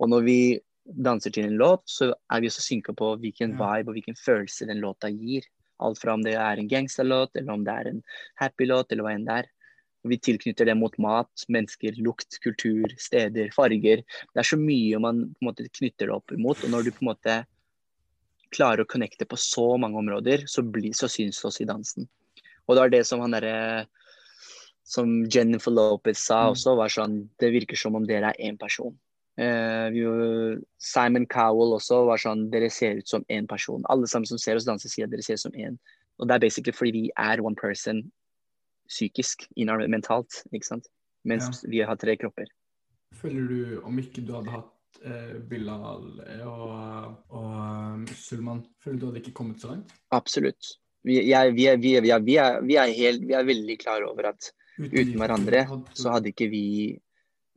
Og 0.00 0.10
når 0.12 0.26
vi 0.26 0.40
danser 0.84 1.32
til 1.34 1.46
en 1.46 1.58
låt, 1.60 1.84
så 1.90 2.10
er 2.32 2.42
vi 2.42 2.50
også 2.50 2.64
synka 2.64 2.94
på 2.96 3.14
hvilken 3.22 3.54
vibe 3.58 3.90
og 3.90 3.96
hvilken 3.96 4.18
følelse 4.18 4.68
den 4.70 4.82
låta 4.82 5.10
gir. 5.12 5.46
Alt 5.80 6.00
fra 6.00 6.14
om 6.16 6.24
det 6.24 6.34
er 6.36 6.60
en 6.60 6.68
gangsterlåt, 6.68 7.32
eller 7.36 7.54
om 7.54 7.64
det 7.64 7.74
er 7.74 7.90
en 7.90 8.02
happy 8.40 8.68
låt, 8.68 8.92
eller 8.92 9.06
hva 9.06 9.14
enn 9.16 9.26
det 9.28 9.38
er. 9.42 9.50
Vi 10.08 10.16
tilknytter 10.16 10.68
det 10.68 10.76
mot 10.80 10.94
mat, 11.02 11.44
mennesker, 11.52 11.96
lukt, 12.00 12.38
kultur, 12.44 12.88
steder, 13.00 13.50
farger. 13.52 14.02
Det 14.32 14.42
er 14.42 14.48
så 14.48 14.56
mye 14.60 15.00
man 15.02 15.26
på 15.28 15.44
en 15.44 15.50
måte 15.50 15.68
knytter 15.68 16.08
det 16.08 16.14
opp 16.16 16.32
imot. 16.32 16.64
Og 16.64 16.72
når 16.72 16.86
du 16.86 16.92
på 16.96 17.04
en 17.04 17.10
måte 17.12 17.36
klarer 18.54 18.82
å 18.82 18.88
connecte 18.88 19.28
på 19.28 19.38
så 19.38 19.74
mange 19.80 20.00
områder, 20.00 20.46
så, 20.50 20.64
blir, 20.64 20.94
så 20.96 21.08
syns 21.10 21.38
det 21.40 21.50
også 21.50 21.64
i 21.64 21.68
dansen. 21.68 22.08
Og 22.66 22.76
det 22.76 22.82
var 22.82 22.92
det 22.92 23.04
som 23.08 23.22
han 23.22 23.36
derre 23.36 23.86
Som 24.90 25.20
Jennifer 25.30 25.70
Lopez 25.70 26.18
sa 26.18 26.48
mm. 26.48 26.56
også, 26.56 26.74
var 26.78 26.90
sånn 26.90 27.22
Det 27.38 27.52
virker 27.54 27.78
som 27.78 27.94
om 27.98 28.06
dere 28.08 28.32
er 28.32 28.42
én 28.50 28.58
person. 28.58 28.96
Uh, 29.40 30.58
Simon 30.82 31.24
Cowell 31.30 31.76
også 31.76 32.02
var 32.08 32.20
sånn 32.20 32.48
Dere 32.52 32.68
ser 32.74 32.98
ut 32.98 33.08
som 33.08 33.24
én 33.32 33.46
person. 33.48 33.86
Alle 33.92 34.10
sammen 34.10 34.28
som 34.28 34.40
ser 34.40 34.58
oss 34.58 34.66
danse, 34.68 34.90
sier 34.90 35.06
at 35.06 35.14
dere 35.14 35.24
ser 35.24 35.38
ut 35.38 35.46
som 35.46 35.54
én. 35.54 35.78
Og 36.20 36.28
det 36.28 36.36
er 36.36 36.42
basically 36.42 36.76
fordi 36.76 37.06
vi 37.06 37.12
er 37.16 37.40
one 37.40 37.56
person 37.56 38.02
psykisk, 38.90 39.46
mentalt, 39.56 40.42
ikke 40.50 40.66
sant. 40.66 40.90
Mens 41.24 41.62
ja. 41.62 41.70
vi 41.70 41.80
har 41.86 41.98
tre 42.00 42.16
kropper. 42.18 42.50
Føler 43.20 43.46
du, 43.46 43.80
om 43.86 43.98
ikke 44.02 44.24
du 44.26 44.34
hadde 44.34 44.52
hatt 44.52 45.00
eh, 45.04 45.36
Bilal 45.50 46.06
og, 46.46 47.16
og 47.30 47.50
um, 47.54 48.06
Sulman, 48.18 48.64
føler 48.82 48.98
du 48.98 49.06
hadde 49.10 49.22
ikke 49.22 49.36
kommet 49.36 49.62
så 49.62 49.72
langt? 49.72 49.92
Absolutt. 50.16 50.74
Vi, 51.06 51.20
jeg, 51.30 51.54
vi, 51.56 51.66
er, 51.70 51.78
vi, 51.80 51.94
er, 51.96 52.02
vi, 52.02 52.36
er, 52.36 52.60
vi, 52.66 52.76
er, 52.76 52.94
helt, 52.96 53.24
vi 53.28 53.36
er 53.36 53.46
veldig 53.48 53.78
klar 53.80 54.04
over 54.08 54.32
at 54.32 54.50
uten, 54.88 55.16
hverandre 55.20 55.66
så 55.92 56.16
hadde 56.16 56.32
ikke 56.32 56.48
vi 56.52 56.64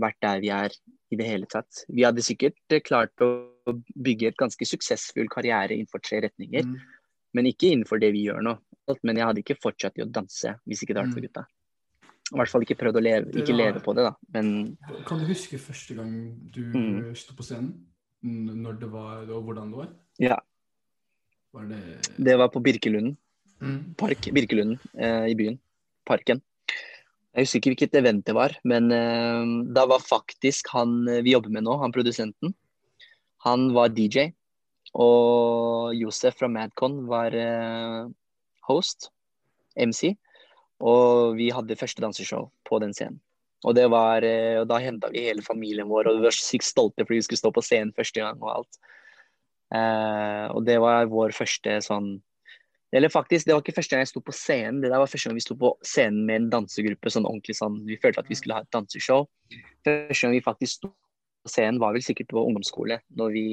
vært 0.01 0.19
der 0.25 0.43
vi 0.43 0.51
er 0.51 0.75
i 1.13 1.17
det 1.19 1.27
hele 1.27 1.47
tatt. 1.47 1.86
Vi 1.88 2.03
hadde 2.03 2.25
sikkert 2.25 2.57
klart 2.88 3.23
å 3.23 3.31
bygge 3.95 4.31
et 4.31 4.39
ganske 4.39 4.65
suksessfull 4.67 5.29
karriere 5.31 5.77
innenfor 5.77 6.01
tre 6.03 6.23
retninger, 6.25 6.65
mm. 6.67 6.79
men 7.38 7.49
ikke 7.51 7.71
innenfor 7.71 8.01
det 8.01 8.12
vi 8.15 8.25
gjør 8.27 8.41
nå 8.43 8.57
men 9.03 9.19
jeg 9.19 9.27
hadde 9.29 9.43
ikke 9.43 9.59
fortsatt 9.62 9.99
i 9.99 10.03
å 10.03 10.09
danse 10.09 10.55
hvis 10.67 10.83
ikke 10.83 10.95
det 10.95 11.03
hadde 11.03 11.12
vært 11.12 11.17
for 11.17 11.23
mm. 11.23 11.29
gutta. 11.29 11.45
I 12.33 12.39
hvert 12.39 12.51
fall 12.53 12.65
ikke 12.65 12.77
prøvd 12.79 12.97
å 12.97 13.03
leve, 13.03 13.33
ikke 13.41 13.55
leve 13.55 13.81
på 13.83 13.93
det, 13.95 14.05
da. 14.07 14.13
Men 14.33 14.47
Kan 15.07 15.21
du 15.21 15.27
huske 15.29 15.59
første 15.62 15.97
gang 15.97 16.13
du 16.53 16.62
mm. 16.73 17.12
sto 17.19 17.36
på 17.38 17.45
scenen? 17.45 17.73
Når 18.23 18.79
det 18.79 18.88
var, 18.88 19.25
og 19.27 19.49
hvordan 19.49 19.73
det 19.73 19.79
var? 19.81 19.89
Ja. 20.23 20.38
Var 21.53 21.67
det... 21.69 21.81
det 22.15 22.38
var 22.39 22.49
på 22.53 22.62
Birkelunden. 22.63 23.17
Mm. 23.59 23.93
Park 23.99 24.29
Birkelunden 24.36 24.79
eh, 24.95 25.27
i 25.33 25.36
byen. 25.38 25.59
Parken. 26.07 26.39
Jeg 27.34 27.48
husker 27.48 27.58
ikke 27.58 27.72
hvilket 27.74 27.96
event 27.98 28.28
det 28.28 28.36
var, 28.38 28.54
men 28.62 28.91
eh, 28.93 29.48
da 29.74 29.88
var 29.89 30.04
faktisk 30.06 30.67
han 30.69 31.00
eh, 31.10 31.24
vi 31.26 31.34
jobber 31.34 31.50
med 31.56 31.65
nå, 31.65 31.80
han 31.82 31.93
produsenten, 31.96 32.54
han 33.41 33.72
var 33.74 33.89
DJ. 33.89 34.30
Og 34.93 35.96
Josef 35.98 36.38
fra 36.38 36.50
Madcon 36.54 37.00
var 37.10 37.34
eh, 37.34 38.04
host, 38.69 39.10
MC. 39.74 40.12
Og 40.86 41.34
vi 41.39 41.50
hadde 41.56 41.78
første 41.80 42.04
danseshow 42.04 42.52
på 42.69 42.78
den 42.84 42.93
scenen. 42.93 43.17
Og, 43.63 43.80
var, 43.89 44.26
og 44.60 44.65
da 44.67 44.78
henta 44.84 45.08
vi 45.10 45.24
hele 45.24 45.41
familien 45.41 45.88
vår, 45.88 46.10
og 46.12 46.17
vi 46.19 46.26
var 46.28 46.36
sykt 46.36 46.67
stolte 46.67 47.06
fordi 47.06 47.22
vi 47.22 47.26
skulle 47.26 47.39
stå 47.39 47.52
på 47.56 47.63
scenen 47.63 47.93
første 47.96 48.19
gang. 48.19 48.41
Og 48.43 48.50
alt. 48.52 48.80
Og 50.52 50.65
det 50.67 50.76
var 50.84 51.08
vår 51.08 51.32
første 51.38 51.78
sånn 51.86 52.17
Eller 52.93 53.10
faktisk, 53.10 53.47
det 53.47 53.56
var 53.56 53.63
ikke 53.63 53.73
første 53.79 53.95
gang 53.95 54.03
jeg 54.03 54.12
sto 54.12 54.21
på 54.21 54.36
scenen, 54.38 54.82
det 54.84 54.91
der 54.93 55.01
var 55.01 55.10
første 55.10 55.29
gang 55.29 55.38
vi 55.39 55.45
sto 55.45 55.56
på 55.58 55.71
scenen 55.86 56.27
med 56.27 56.36
en 56.41 56.49
dansegruppe. 56.51 57.10
sånn 57.10 57.25
ordentlig 57.25 57.56
sånn, 57.58 57.79
Vi 57.88 57.97
følte 57.97 58.21
at 58.21 58.29
vi 58.29 58.38
skulle 58.38 58.60
ha 58.60 58.62
et 58.62 58.73
danseshow. 58.75 59.25
Første 59.84 60.21
gang 60.21 60.36
vi 60.36 60.43
faktisk 60.45 60.77
sto 60.77 60.91
på 60.93 61.49
scenen, 61.49 61.82
var 61.82 61.95
vel 61.95 62.06
sikkert 62.06 62.29
på 62.29 62.43
ungdomsskole. 62.45 62.99
Når 63.17 63.34
vi, 63.34 63.47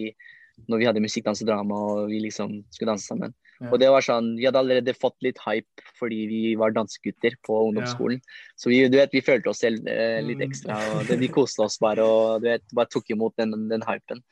når 0.68 0.82
vi 0.82 0.88
hadde 0.90 1.00
musikk, 1.00 1.24
dans 1.24 1.40
og 1.40 1.48
drama 1.48 1.78
og 1.94 2.10
vi 2.12 2.20
liksom 2.26 2.60
skulle 2.70 2.92
danse 2.92 3.08
sammen. 3.08 3.32
Og 3.68 3.76
det 3.80 3.90
var 3.92 4.04
sånn, 4.04 4.36
Vi 4.38 4.46
hadde 4.48 4.60
allerede 4.60 4.96
fått 4.96 5.16
litt 5.24 5.40
hype 5.44 5.84
fordi 5.98 6.20
vi 6.30 6.42
var 6.56 6.72
dansegutter 6.72 7.36
på 7.44 7.58
ungdomsskolen. 7.68 8.20
Ja. 8.20 8.54
Så 8.56 8.72
vi, 8.72 8.80
du 8.88 8.96
vet, 8.96 9.12
vi 9.12 9.24
følte 9.24 9.52
oss 9.52 9.60
selv 9.60 9.88
eh, 9.88 10.20
litt 10.24 10.40
mm. 10.40 10.46
ekstra. 10.48 10.78
og 10.96 11.08
det, 11.08 11.18
Vi 11.20 11.28
koste 11.32 11.66
oss 11.66 11.76
bare 11.80 12.04
og 12.04 12.44
du 12.44 12.48
vet, 12.48 12.64
bare 12.76 12.88
tok 12.92 13.12
imot 13.12 13.36
den, 13.40 13.52
den 13.72 13.84
hypen. 13.84 14.24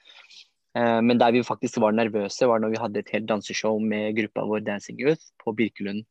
Eh, 0.79 1.01
men 1.03 1.19
der 1.21 1.33
vi 1.35 1.43
faktisk 1.43 1.81
var 1.83 1.97
nervøse, 1.97 2.47
var 2.47 2.63
når 2.63 2.75
vi 2.75 2.83
hadde 2.83 3.03
et 3.03 3.11
helt 3.15 3.29
danseshow 3.29 3.79
med 3.83 4.15
gruppa 4.19 4.47
vår 4.47 4.65
Dancing 4.67 5.01
Youth 5.01 5.33
på 5.45 5.53
Birkelund. 5.53 6.05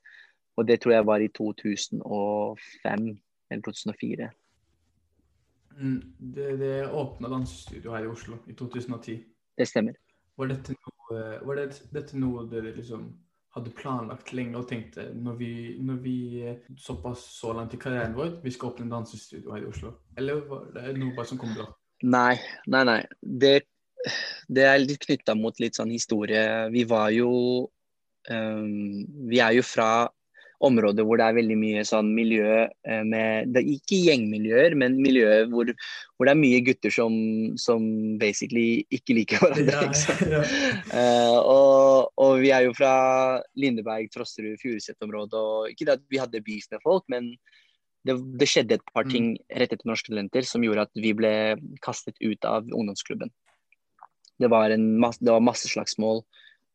Og 0.57 0.67
det 0.67 0.81
tror 0.81 0.93
jeg 0.97 1.05
var 1.05 1.21
i 1.21 1.29
2005 1.37 3.07
eller 3.51 3.63
2004. 3.63 4.29
Mm, 5.77 6.01
det, 6.35 6.59
det 6.59 6.89
åpna 6.89 7.29
dansestudio 7.29 7.93
her 7.93 8.03
i 8.03 8.11
Oslo 8.11 8.41
i 8.47 8.53
2010. 8.53 9.23
Det 9.57 9.67
stemmer. 9.67 9.93
Var 10.37 10.49
dette 10.49 10.73
noe, 10.73 11.21
var 11.45 11.59
det, 11.59 11.69
dette 11.93 12.17
noe 12.17 12.47
dere 12.49 12.73
liksom 12.75 13.07
hadde 13.57 13.73
planlagt 13.77 14.33
lenge 14.37 14.57
og 14.59 14.67
tenkte 14.69 15.07
når 15.17 15.37
vi, 15.39 15.51
når 15.81 16.01
vi 16.03 16.17
såpass 16.77 17.23
så 17.39 17.53
langt 17.57 17.73
i 17.73 17.79
karrieren 17.81 18.17
vår, 18.17 18.35
vi 18.43 18.53
skal 18.53 18.73
åpne 18.73 18.85
en 18.85 18.93
dansestudio 18.97 19.53
her 19.53 19.65
i 19.65 19.69
Oslo? 19.69 19.93
Eller 20.17 20.43
var 20.49 20.67
det 20.75 20.97
noe 20.97 21.15
bare 21.17 21.29
som 21.29 21.41
kom 21.41 21.53
bra? 21.57 21.69
Nei, 22.05 22.35
nei, 22.69 22.83
nei. 22.85 22.99
Det, 23.21 23.55
det 24.47 24.67
er 24.67 24.83
litt 24.83 25.03
knytta 25.05 25.35
mot 25.37 25.57
litt 25.61 25.79
sånn 25.79 25.93
historie. 25.93 26.43
Vi 26.73 26.85
var 26.87 27.09
jo 27.15 27.31
um, 28.29 29.03
Vi 29.29 29.41
er 29.43 29.57
jo 29.57 29.65
fra 29.65 30.07
områder 30.63 31.05
hvor 31.05 31.19
det 31.19 31.25
er 31.27 31.35
veldig 31.37 31.57
mye 31.59 31.83
sånn 31.85 32.07
miljø 32.17 32.63
eh, 32.65 33.03
med 33.05 33.51
det 33.53 33.61
er 33.61 33.67
Ikke 33.75 33.99
gjengmiljøer, 34.07 34.75
men 34.79 34.97
miljøer 35.01 35.45
hvor, 35.51 35.69
hvor, 35.69 36.25
det 36.25 36.33
er 36.33 36.39
mye 36.39 36.63
gutter 36.65 36.93
som, 36.93 37.13
som 37.61 37.85
basically 38.21 38.81
ikke 38.93 39.19
liker 39.19 39.43
hverandre. 39.43 39.91
Ja, 39.91 40.17
ja. 40.33 40.41
uh, 40.93 41.37
og, 41.37 42.09
og, 42.17 42.39
vi 42.41 42.51
er 42.55 42.65
jo 42.65 42.73
fra 42.77 42.95
Lindeberg, 43.59 44.09
Trosterud, 44.13 44.57
Furuset-området. 44.63 45.37
og 45.37 45.69
Ikke 45.73 45.91
at 45.93 46.05
vi 46.09 46.21
hadde 46.21 46.43
beef 46.45 46.65
med 46.73 46.81
folk, 46.85 47.05
men 47.13 47.35
det, 48.07 48.17
det 48.39 48.49
skjedde 48.49 48.79
et 48.79 48.93
par 48.93 49.05
mm. 49.05 49.13
ting 49.13 49.33
rett 49.59 49.73
etter 49.73 49.89
Norske 49.89 50.13
Talenter 50.13 50.45
som 50.47 50.63
gjorde 50.65 50.87
at 50.87 51.03
vi 51.03 51.13
ble 51.17 51.33
kastet 51.85 52.17
ut 52.23 52.49
av 52.49 52.65
ungdomsklubben. 52.71 53.33
Det 54.37 54.49
var, 54.53 54.73
en, 54.73 54.89
det 55.01 55.31
var 55.33 55.43
masse 55.43 55.69
slagsmål 55.69 56.21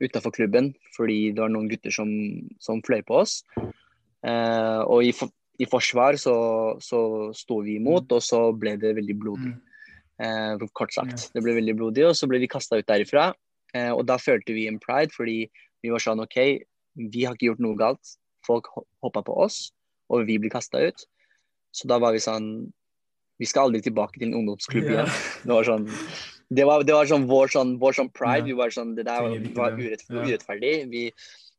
utafor 0.02 0.34
klubben 0.34 0.72
fordi 0.96 1.30
det 1.30 1.42
var 1.42 1.52
noen 1.52 1.68
gutter 1.70 1.94
som, 1.94 2.10
som 2.62 2.82
fløy 2.84 3.04
på 3.06 3.20
oss. 3.22 3.40
Eh, 4.26 4.80
og 4.82 5.02
i, 5.06 5.12
i, 5.62 5.68
forsvar 5.70 6.18
så, 6.20 6.34
så 6.82 7.02
sto 7.36 7.60
vi 7.66 7.78
imot, 7.78 8.08
mm. 8.08 8.16
og 8.16 8.24
så 8.24 8.42
ble 8.54 8.76
det 8.82 8.96
veldig 8.98 9.16
blodig. 9.18 9.52
Mm. 9.54 9.60
Eh, 10.22 10.66
kort 10.78 10.94
sagt. 10.94 11.30
Det 11.34 11.42
ble 11.42 11.56
veldig 11.58 11.76
blodig, 11.78 12.06
og 12.10 12.18
så 12.18 12.28
ble 12.30 12.42
vi 12.42 12.50
kasta 12.50 12.78
ut 12.78 12.88
derifra. 12.88 13.30
Eh, 13.74 13.90
og 13.90 14.04
da 14.08 14.18
følte 14.20 14.54
vi 14.56 14.68
en 14.70 14.80
pride, 14.82 15.14
fordi 15.14 15.46
vi 15.82 15.90
var 15.90 16.02
sånn 16.02 16.22
OK, 16.22 16.38
vi 16.98 17.24
har 17.24 17.34
ikke 17.36 17.50
gjort 17.50 17.64
noe 17.64 17.78
galt. 17.80 18.14
Folk 18.46 18.68
hoppa 18.74 19.22
på 19.24 19.34
oss, 19.44 19.70
og 20.12 20.26
vi 20.28 20.38
blir 20.42 20.52
kasta 20.52 20.82
ut. 20.82 21.06
Så 21.72 21.88
da 21.88 21.98
var 22.02 22.12
vi 22.12 22.20
sånn 22.20 22.70
Vi 23.40 23.46
skal 23.48 23.66
aldri 23.66 23.80
tilbake 23.82 24.20
til 24.20 24.28
en 24.28 24.36
ungdomsklubb 24.38 24.84
igjen. 24.86 25.08
Det 25.42 25.50
var 25.50 25.66
sånn 25.66 25.88
det 26.56 26.64
var, 26.68 26.84
det 26.84 26.94
var 26.96 27.08
sånn 27.08 27.26
vår, 27.30 27.52
sånn 27.54 27.76
vår 27.80 27.96
sånn 27.96 28.10
pride. 28.14 28.46
Vi 28.48 28.56
var 28.58 28.72
sånn, 28.74 28.94
Det 28.96 29.06
der 29.08 29.24
var, 29.24 29.36
var 29.56 29.76
urettferdig. 29.78 30.72
Vi, 30.92 31.04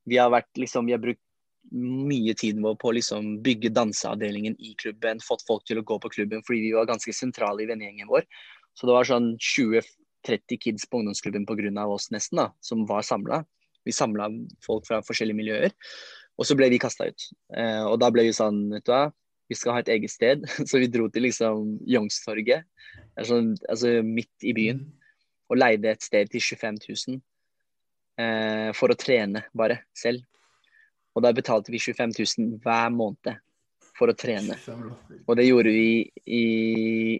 vi, 0.09 0.19
har 0.19 0.31
vært 0.33 0.51
liksom, 0.59 0.89
vi 0.89 0.95
har 0.95 1.01
brukt 1.01 1.21
mye 1.73 2.35
tid 2.37 2.59
på 2.61 2.89
å 2.89 2.93
liksom 2.93 3.37
bygge 3.45 3.71
danseavdelingen 3.73 4.57
i 4.59 4.73
klubben, 4.77 5.21
fått 5.23 5.45
folk 5.47 5.63
til 5.65 5.79
å 5.79 5.85
gå 5.87 5.97
på 6.03 6.11
klubben 6.11 6.43
fordi 6.45 6.59
vi 6.67 6.73
var 6.75 6.89
ganske 6.89 7.13
sentrale 7.15 7.63
i 7.63 7.69
vennegjengen 7.69 8.11
vår. 8.11 8.27
Så 8.77 8.89
det 8.89 8.97
var 8.97 9.07
sånn 9.07 9.33
20-30 9.39 10.59
kids 10.61 10.85
på 10.89 11.01
ungdomsklubben 11.01 11.47
pga. 11.49 11.87
oss 11.87 12.11
nesten, 12.11 12.43
da, 12.43 12.51
som 12.61 12.85
var 12.89 13.01
samla. 13.01 13.43
Vi 13.85 13.95
samla 13.95 14.29
folk 14.65 14.85
fra 14.87 15.01
forskjellige 15.05 15.39
miljøer. 15.39 15.73
Og 16.37 16.47
så 16.49 16.55
ble 16.57 16.69
vi 16.73 16.81
kasta 16.81 17.07
ut. 17.09 17.25
Eh, 17.55 17.83
og 17.85 17.99
da 18.01 18.09
ble 18.11 18.25
vi 18.25 18.33
sånn, 18.33 18.65
vet 18.73 18.85
du 18.85 18.91
hva, 18.93 19.11
vi 19.49 19.57
skal 19.57 19.77
ha 19.77 19.83
et 19.83 19.91
eget 19.95 20.13
sted. 20.13 20.43
Så 20.69 20.81
vi 20.81 20.89
dro 20.91 21.07
til 21.11 21.27
liksom 21.27 21.77
Youngstorget, 21.87 22.67
altså, 23.17 23.41
altså 23.69 23.99
midt 24.05 24.47
i 24.47 24.53
byen, 24.55 24.83
og 25.51 25.59
leide 25.59 25.91
et 25.91 26.03
sted 26.03 26.31
til 26.31 26.41
25 26.41 26.79
000 26.87 27.19
eh, 28.23 28.69
for 28.77 28.93
å 28.93 28.99
trene 28.99 29.45
bare 29.53 29.83
selv. 29.97 30.23
Og 31.13 31.25
da 31.25 31.33
betalte 31.35 31.73
vi 31.73 31.81
25 31.81 32.15
000 32.17 32.61
hver 32.63 32.93
måned 32.93 33.35
for 33.93 34.09
å 34.09 34.17
trene. 34.17 34.57
Og 35.27 35.35
det 35.37 35.45
gjorde 35.45 35.73
vi 35.73 36.09
i 36.25 36.45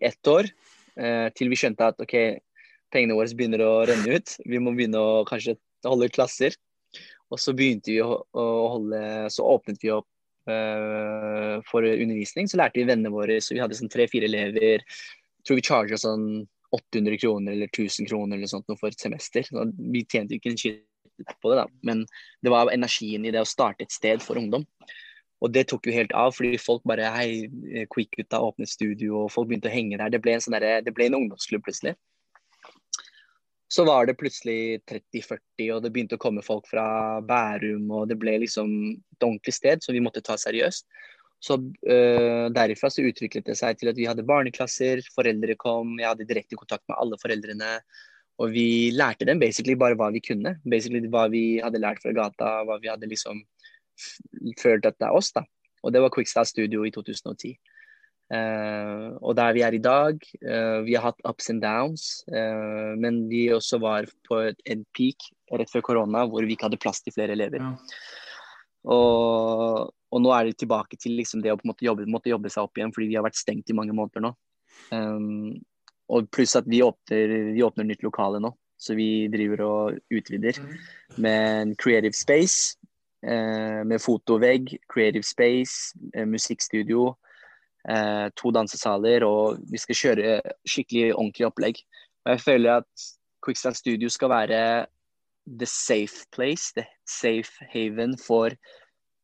ett 0.02 0.28
år, 0.28 0.50
eh, 0.98 1.28
til 1.38 1.52
vi 1.52 1.60
skjønte 1.60 1.92
at 1.92 2.02
OK, 2.02 2.16
pengene 2.94 3.18
våre 3.18 3.38
begynner 3.38 3.62
å 3.66 3.74
renne 3.90 4.18
ut. 4.18 4.38
Vi 4.46 4.62
må 4.62 4.74
begynne 4.74 5.02
å 5.02 5.22
kanskje 5.30 5.60
holde 5.86 6.10
klasser. 6.14 6.58
Og 7.34 7.40
så 7.42 7.54
begynte 7.58 7.90
vi 7.90 8.02
å, 8.04 8.20
å 8.38 8.44
holde 8.76 9.00
Så 9.34 9.46
åpnet 9.48 9.82
vi 9.82 9.90
opp 9.94 10.06
for 10.46 11.86
undervisning. 11.88 12.50
Så 12.50 12.60
lærte 12.60 12.82
vi 12.82 12.88
vennene 12.90 13.14
våre, 13.14 13.40
så 13.42 13.56
vi 13.56 13.62
hadde 13.64 13.78
sånn 13.78 13.92
tre-fire 13.92 14.28
elever. 14.28 14.84
Jeg 14.84 15.48
tror 15.48 15.60
vi 15.60 15.66
charga 15.68 16.00
sånn 16.00 16.26
800 16.74 17.20
kroner 17.22 17.54
eller 17.54 17.70
1000 17.70 18.10
kroner 18.10 18.38
eller 18.38 18.50
sånt 18.50 18.68
for 18.80 18.90
et 18.90 19.00
semester. 19.00 19.46
Så 19.46 19.68
vi 19.78 20.04
tjente 20.10 20.38
ikke 20.38 20.54
en 20.54 20.60
skitt 20.60 21.34
på 21.42 21.54
det, 21.54 21.62
da. 21.62 21.68
Men 21.86 22.06
det 22.42 22.54
var 22.54 22.72
energien 22.74 23.26
i 23.26 23.34
det 23.34 23.44
å 23.44 23.50
starte 23.50 23.86
et 23.86 23.94
sted 23.94 24.24
for 24.26 24.40
ungdom. 24.42 24.66
Og 25.44 25.52
det 25.52 25.66
tok 25.70 25.90
jo 25.90 25.96
helt 25.96 26.14
av, 26.16 26.32
fordi 26.36 26.56
folk 26.62 26.86
bare 26.88 27.10
Hei, 27.12 27.50
Quick-gutta 27.92 28.40
åpnet 28.40 28.72
studio, 28.72 29.26
og 29.26 29.32
folk 29.34 29.50
begynte 29.50 29.68
å 29.70 29.74
henge 29.74 30.00
der. 30.00 30.14
Det 30.14 30.22
ble 30.24 30.38
en, 30.38 30.44
sånn 30.44 30.56
det 30.56 30.96
ble 30.96 31.10
en 31.10 31.20
ungdomsklubb 31.20 31.66
plutselig. 31.68 31.98
Så 33.74 33.86
var 33.88 34.06
det 34.06 34.20
plutselig 34.20 34.84
30-40, 34.90 35.40
og 35.74 35.80
det 35.82 35.90
begynte 35.94 36.20
å 36.20 36.22
komme 36.22 36.44
folk 36.46 36.68
fra 36.70 36.86
Bærum, 37.26 37.88
og 37.90 38.12
det 38.12 38.20
ble 38.22 38.36
liksom 38.44 38.70
et 38.94 39.26
ordentlig 39.26 39.56
sted 39.56 39.82
som 39.82 39.96
vi 39.96 40.04
måtte 40.04 40.22
ta 40.26 40.38
seriøst. 40.38 40.86
Så 41.44 41.58
uh, 41.58 42.46
derifra 42.54 42.92
så 42.94 43.04
utviklet 43.04 43.50
det 43.50 43.58
seg 43.60 43.80
til 43.80 43.90
at 43.92 43.98
vi 43.98 44.06
hadde 44.08 44.26
barneklasser, 44.30 45.02
foreldre 45.16 45.58
kom, 45.60 45.98
jeg 46.00 46.12
hadde 46.12 46.28
direkte 46.30 46.60
kontakt 46.60 46.86
med 46.88 47.00
alle 47.02 47.20
foreldrene. 47.20 47.72
Og 48.42 48.54
vi 48.54 48.68
lærte 48.94 49.28
dem 49.30 49.42
basically 49.42 49.76
bare 49.80 49.98
hva 49.98 50.12
vi 50.14 50.22
kunne. 50.24 50.56
Basically 50.70 51.10
hva 51.10 51.26
vi 51.34 51.44
hadde 51.64 51.82
lært 51.82 52.02
fra 52.06 52.14
gata, 52.16 52.54
hva 52.68 52.80
vi 52.82 52.92
hadde 52.92 53.10
liksom 53.10 53.42
følt 54.62 54.88
at 54.90 54.98
det 55.02 55.10
er 55.10 55.18
oss, 55.18 55.34
da. 55.36 55.44
Og 55.84 55.94
det 55.94 56.02
var 56.02 56.14
Quickstyle 56.14 56.48
Studio 56.48 56.86
i 56.88 56.94
2010. 56.96 57.58
Eh, 58.32 59.08
og 59.20 59.36
der 59.38 59.54
vi 59.54 59.64
er 59.66 59.76
i 59.76 59.82
dag, 59.84 60.22
uh, 60.48 60.80
vi 60.88 60.96
har 60.96 61.10
hatt 61.10 61.20
ups 61.28 61.52
and 61.52 61.62
downs, 61.62 62.24
uh, 62.32 62.96
men 62.98 63.26
vi 63.30 63.46
også 63.54 63.78
var 63.84 64.08
på 64.28 64.40
en 64.50 64.86
peak 64.96 65.28
rett 65.54 65.70
før 65.70 65.84
korona 65.86 66.24
hvor 66.30 66.48
vi 66.48 66.56
ikke 66.56 66.70
hadde 66.70 66.82
plass 66.82 67.04
til 67.04 67.14
flere 67.14 67.36
elever. 67.36 67.62
Ja. 67.62 67.74
Og, 68.94 69.92
og, 70.12 70.18
nå 70.24 70.32
er 70.36 70.50
det 70.50 70.58
tilbake 70.60 70.98
til 71.00 71.16
liksom 71.20 71.44
det 71.44 71.54
å 71.54 71.60
jobbe, 71.60 72.08
måtte 72.10 72.32
jobbe 72.32 72.52
seg 72.52 72.66
opp 72.66 72.80
igjen 72.80 72.92
fordi 72.96 73.12
vi 73.12 73.20
har 73.20 73.24
vært 73.24 73.40
stengt 73.40 73.70
i 73.72 73.78
mange 73.78 73.96
måneder 73.96 74.26
nå. 74.26 74.34
Um, 74.92 75.54
og 76.12 76.28
pluss 76.34 76.58
at 76.60 76.68
vi 76.68 76.82
åpner, 76.84 77.54
vi 77.54 77.64
åpner 77.64 77.88
nytt 77.88 78.04
lokale 78.04 78.42
nå, 78.44 78.52
så 78.82 78.98
vi 78.98 79.30
driver 79.32 79.64
og 79.68 80.02
utvider 80.12 80.60
mm. 80.60 80.74
med 81.24 81.44
en 81.62 81.76
creative 81.80 82.18
space. 82.18 82.76
Eh, 83.24 83.84
med 83.88 84.02
fotovegg, 84.04 84.74
creative 84.92 85.24
space, 85.24 85.96
eh, 86.14 86.26
musikkstudio, 86.28 87.14
eh, 87.90 88.28
to 88.40 88.52
dansesaler, 88.56 89.26
og 89.28 89.60
vi 89.72 89.82
skal 89.82 90.00
kjøre 90.00 90.40
skikkelig 90.68 91.14
ordentlig 91.16 91.48
opplegg. 91.50 91.82
Og 92.26 92.36
jeg 92.36 92.44
føler 92.46 92.82
at 92.82 93.08
Quickstand 93.44 93.76
Studio 93.76 94.10
skal 94.10 94.32
være 94.32 94.62
the 95.46 95.68
safe 95.68 96.26
place, 96.32 96.72
the 96.76 96.86
safe 97.06 97.52
haven 97.74 98.18
for 98.18 98.50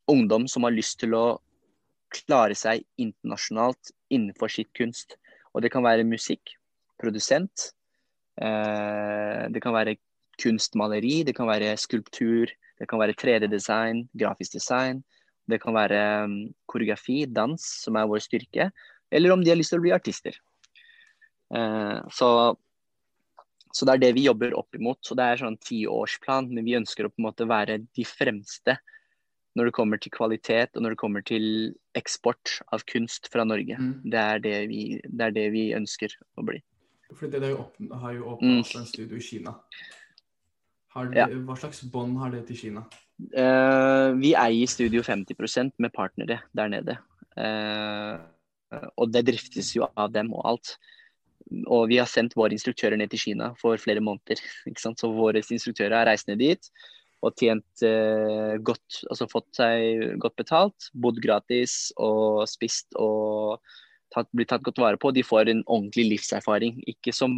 ungdom 0.07 0.47
som 0.47 0.65
har 0.67 0.75
lyst 0.75 0.99
til 0.99 1.15
å 1.15 1.39
klare 2.11 2.57
seg 2.57 2.83
internasjonalt 2.99 3.93
innenfor 4.11 4.51
sitt 4.51 4.71
kunst. 4.77 5.15
Og 5.53 5.63
det 5.63 5.71
kan 5.73 5.85
være 5.85 6.07
musikk, 6.07 6.55
produsent, 6.99 7.71
eh, 8.41 9.47
det 9.49 9.61
kan 9.63 9.73
være 9.73 9.97
kunstmaleri, 10.41 11.23
det 11.23 11.35
kan 11.35 11.47
være 11.47 11.77
skulptur, 11.77 12.49
det 12.79 12.87
kan 12.87 12.99
være 12.99 13.15
3D-design, 13.19 14.07
grafisk 14.17 14.55
design. 14.55 15.03
Det 15.49 15.59
kan 15.63 15.75
være 15.75 15.99
um, 16.25 16.37
koreografi, 16.69 17.23
dans, 17.25 17.63
som 17.85 17.97
er 17.99 18.09
vår 18.09 18.23
styrke. 18.25 18.69
Eller 19.11 19.33
om 19.33 19.43
de 19.43 19.51
har 19.51 19.59
lyst 19.59 19.73
til 19.73 19.81
å 19.81 19.85
bli 19.85 19.95
artister. 19.95 20.37
Uh, 21.49 22.05
så, 22.13 22.29
så, 23.71 23.87
det 23.87 23.95
er 23.95 24.03
det 24.05 24.13
vi 24.19 24.27
jobber 24.27 24.53
opp 24.59 24.77
imot. 24.77 25.01
Så 25.05 25.17
det 25.17 25.25
er 25.25 25.41
sånn 25.41 25.59
tiårsplan, 25.65 26.51
men 26.53 26.67
vi 26.67 26.77
ønsker 26.79 27.07
å 27.07 27.13
på 27.13 27.21
en 27.23 27.29
måte 27.31 27.49
være 27.49 27.81
de 27.97 28.07
fremste 28.07 28.77
når 29.57 29.69
det 29.69 29.75
kommer 29.75 29.99
til 29.99 30.13
kvalitet 30.13 30.77
og 30.77 30.85
når 30.85 30.93
det 30.93 31.01
kommer 31.01 31.23
til 31.25 31.45
eksport 31.97 32.59
av 32.75 32.85
kunst 32.87 33.27
fra 33.33 33.43
Norge. 33.47 33.75
Mm. 33.75 33.93
Det, 34.05 34.19
er 34.19 34.43
det, 34.43 34.55
vi, 34.69 34.81
det, 35.03 35.23
er 35.25 35.35
det, 35.35 35.45
vi, 35.55 35.63
ønsker 35.75 36.13
å 36.37 36.45
bli. 36.47 36.61
For 37.17 37.31
det 37.31 37.41
har 37.41 38.13
jo 38.15 38.35
åpna 38.35 38.59
mm. 38.59 38.63
en 38.77 38.87
studio 38.87 39.17
i 39.17 39.25
Kina. 39.25 39.55
Det, 40.93 41.17
ja. 41.17 41.27
Hva 41.45 41.55
slags 41.57 41.81
bånd 41.91 42.17
har 42.21 42.31
det 42.33 42.45
til 42.49 42.57
Kina? 42.63 42.85
Uh, 43.19 44.15
vi 44.15 44.31
eier 44.37 44.69
Studio 44.71 45.03
50% 45.03 45.73
med 45.83 45.91
partnere 45.95 46.39
der 46.55 46.71
nede. 46.71 46.95
Uh, 47.35 48.15
og 48.95 49.11
det 49.11 49.25
driftes 49.27 49.73
jo 49.75 49.89
av 49.97 50.13
dem 50.13 50.31
og 50.35 50.45
alt. 50.53 50.71
Og 51.65 51.89
vi 51.89 51.97
har 51.99 52.07
sendt 52.09 52.37
våre 52.37 52.53
instruktører 52.55 52.99
ned 52.99 53.11
til 53.11 53.23
Kina 53.23 53.51
for 53.59 53.79
flere 53.81 54.03
måneder. 54.03 54.39
Så 54.79 55.11
våre 55.11 55.41
instruktører 55.41 55.97
har 55.99 56.09
reist 56.11 56.29
ned 56.31 56.41
dit 56.43 56.71
og 57.19 57.35
tjent 57.35 57.83
uh, 57.83 58.55
godt, 58.63 59.01
altså 59.11 59.27
fått 59.27 59.49
seg 59.57 60.13
godt 60.23 60.37
betalt, 60.39 60.85
bodd 60.95 61.17
gratis 61.19 61.89
og 61.99 62.45
spist 62.47 62.95
og 62.95 63.59
tatt, 64.13 64.29
blitt 64.31 64.53
tatt 64.53 64.63
godt 64.63 64.79
vare 64.79 65.01
på. 65.01 65.11
De 65.11 65.25
får 65.25 65.51
en 65.51 65.65
ordentlig 65.65 66.05
livserfaring, 66.13 66.79
ikke 66.87 67.11
som 67.11 67.35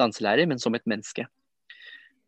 danselærer, 0.00 0.48
men 0.48 0.62
som 0.62 0.72
et 0.78 0.88
menneske. 0.88 1.26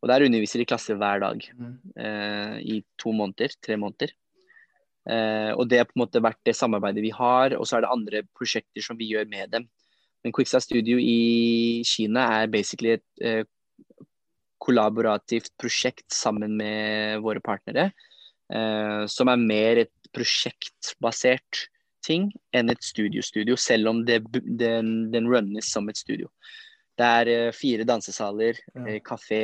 Og 0.03 0.11
der 0.11 0.25
underviser 0.27 0.59
de 0.59 0.67
klasser 0.67 0.99
hver 0.99 1.23
dag 1.23 1.45
mm. 1.55 1.75
eh, 1.95 2.57
i 2.75 2.81
to 2.99 3.15
måneder, 3.15 3.55
tre 3.63 3.79
måneder. 3.79 4.11
Eh, 5.07 5.51
og 5.55 5.69
det 5.71 5.79
har 5.79 5.87
på 5.89 5.97
en 5.97 6.05
måte 6.05 6.23
vært 6.23 6.41
det 6.47 6.57
samarbeidet 6.59 7.05
vi 7.05 7.13
har, 7.15 7.55
og 7.59 7.67
så 7.67 7.79
er 7.79 7.85
det 7.85 7.95
andre 7.95 8.23
prosjekter 8.35 8.83
som 8.83 8.99
vi 8.99 9.13
gjør 9.13 9.31
med 9.31 9.55
dem. 9.55 9.69
Men 10.23 10.35
Quickstart 10.35 10.67
Studio 10.67 10.99
i 11.03 11.83
Kina 11.87 12.27
er 12.41 12.51
basically 12.51 12.97
et 12.99 13.23
eh, 13.23 13.45
kollaborativt 14.63 15.55
prosjekt 15.59 16.07
sammen 16.15 16.55
med 16.59 17.23
våre 17.23 17.43
partnere. 17.43 17.91
Eh, 18.53 19.05
som 19.11 19.31
er 19.33 19.41
mer 19.41 19.85
et 19.87 20.11
prosjektbasert 20.13 21.67
ting 22.05 22.29
enn 22.55 22.73
et 22.73 22.83
studiostudio, 22.85 23.57
selv 23.57 23.93
om 23.93 24.03
det, 24.07 24.21
den, 24.43 25.13
den 25.15 25.31
runnes 25.31 25.71
som 25.71 25.89
et 25.89 25.99
studio. 25.99 26.29
Det 26.99 27.09
er 27.23 27.31
eh, 27.33 27.55
fire 27.57 27.87
dansesaler, 27.89 28.59
ja. 28.75 28.85
Eh, 28.87 29.01
kafé, 29.05 29.43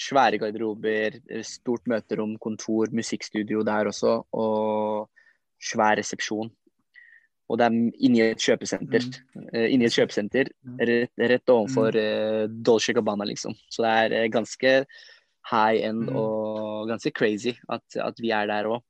svære 0.00 0.40
garderober, 0.40 1.18
stort 1.46 1.86
møterom, 1.90 2.36
kontor, 2.42 2.90
musikkstudio 2.96 3.62
der 3.66 3.90
også, 3.90 4.18
og 4.32 5.08
svær 5.62 5.98
resepsjon. 6.00 6.50
Og 7.52 7.58
det 7.60 7.66
er 7.66 8.04
inni 8.06 8.22
et 8.24 8.40
kjøpesenter. 8.40 9.04
Mm. 9.36 9.48
Uh, 9.52 9.66
inni 9.68 9.88
et 9.88 9.96
kjøpesenter 9.96 10.48
mm. 10.64 10.78
rett, 10.88 11.12
rett 11.32 11.52
overfor 11.52 11.98
uh, 11.98 12.44
Dolce 12.48 12.94
Gabbana, 12.96 13.26
liksom. 13.28 13.56
Så 13.68 13.84
det 13.84 14.20
er 14.22 14.32
ganske 14.32 14.74
high 15.50 15.82
end 15.84 16.06
mm. 16.08 16.16
og 16.16 16.88
ganske 16.88 17.12
crazy 17.18 17.52
at, 17.68 17.84
at 18.00 18.22
vi 18.22 18.32
er 18.32 18.48
der 18.50 18.70
òg. 18.70 18.80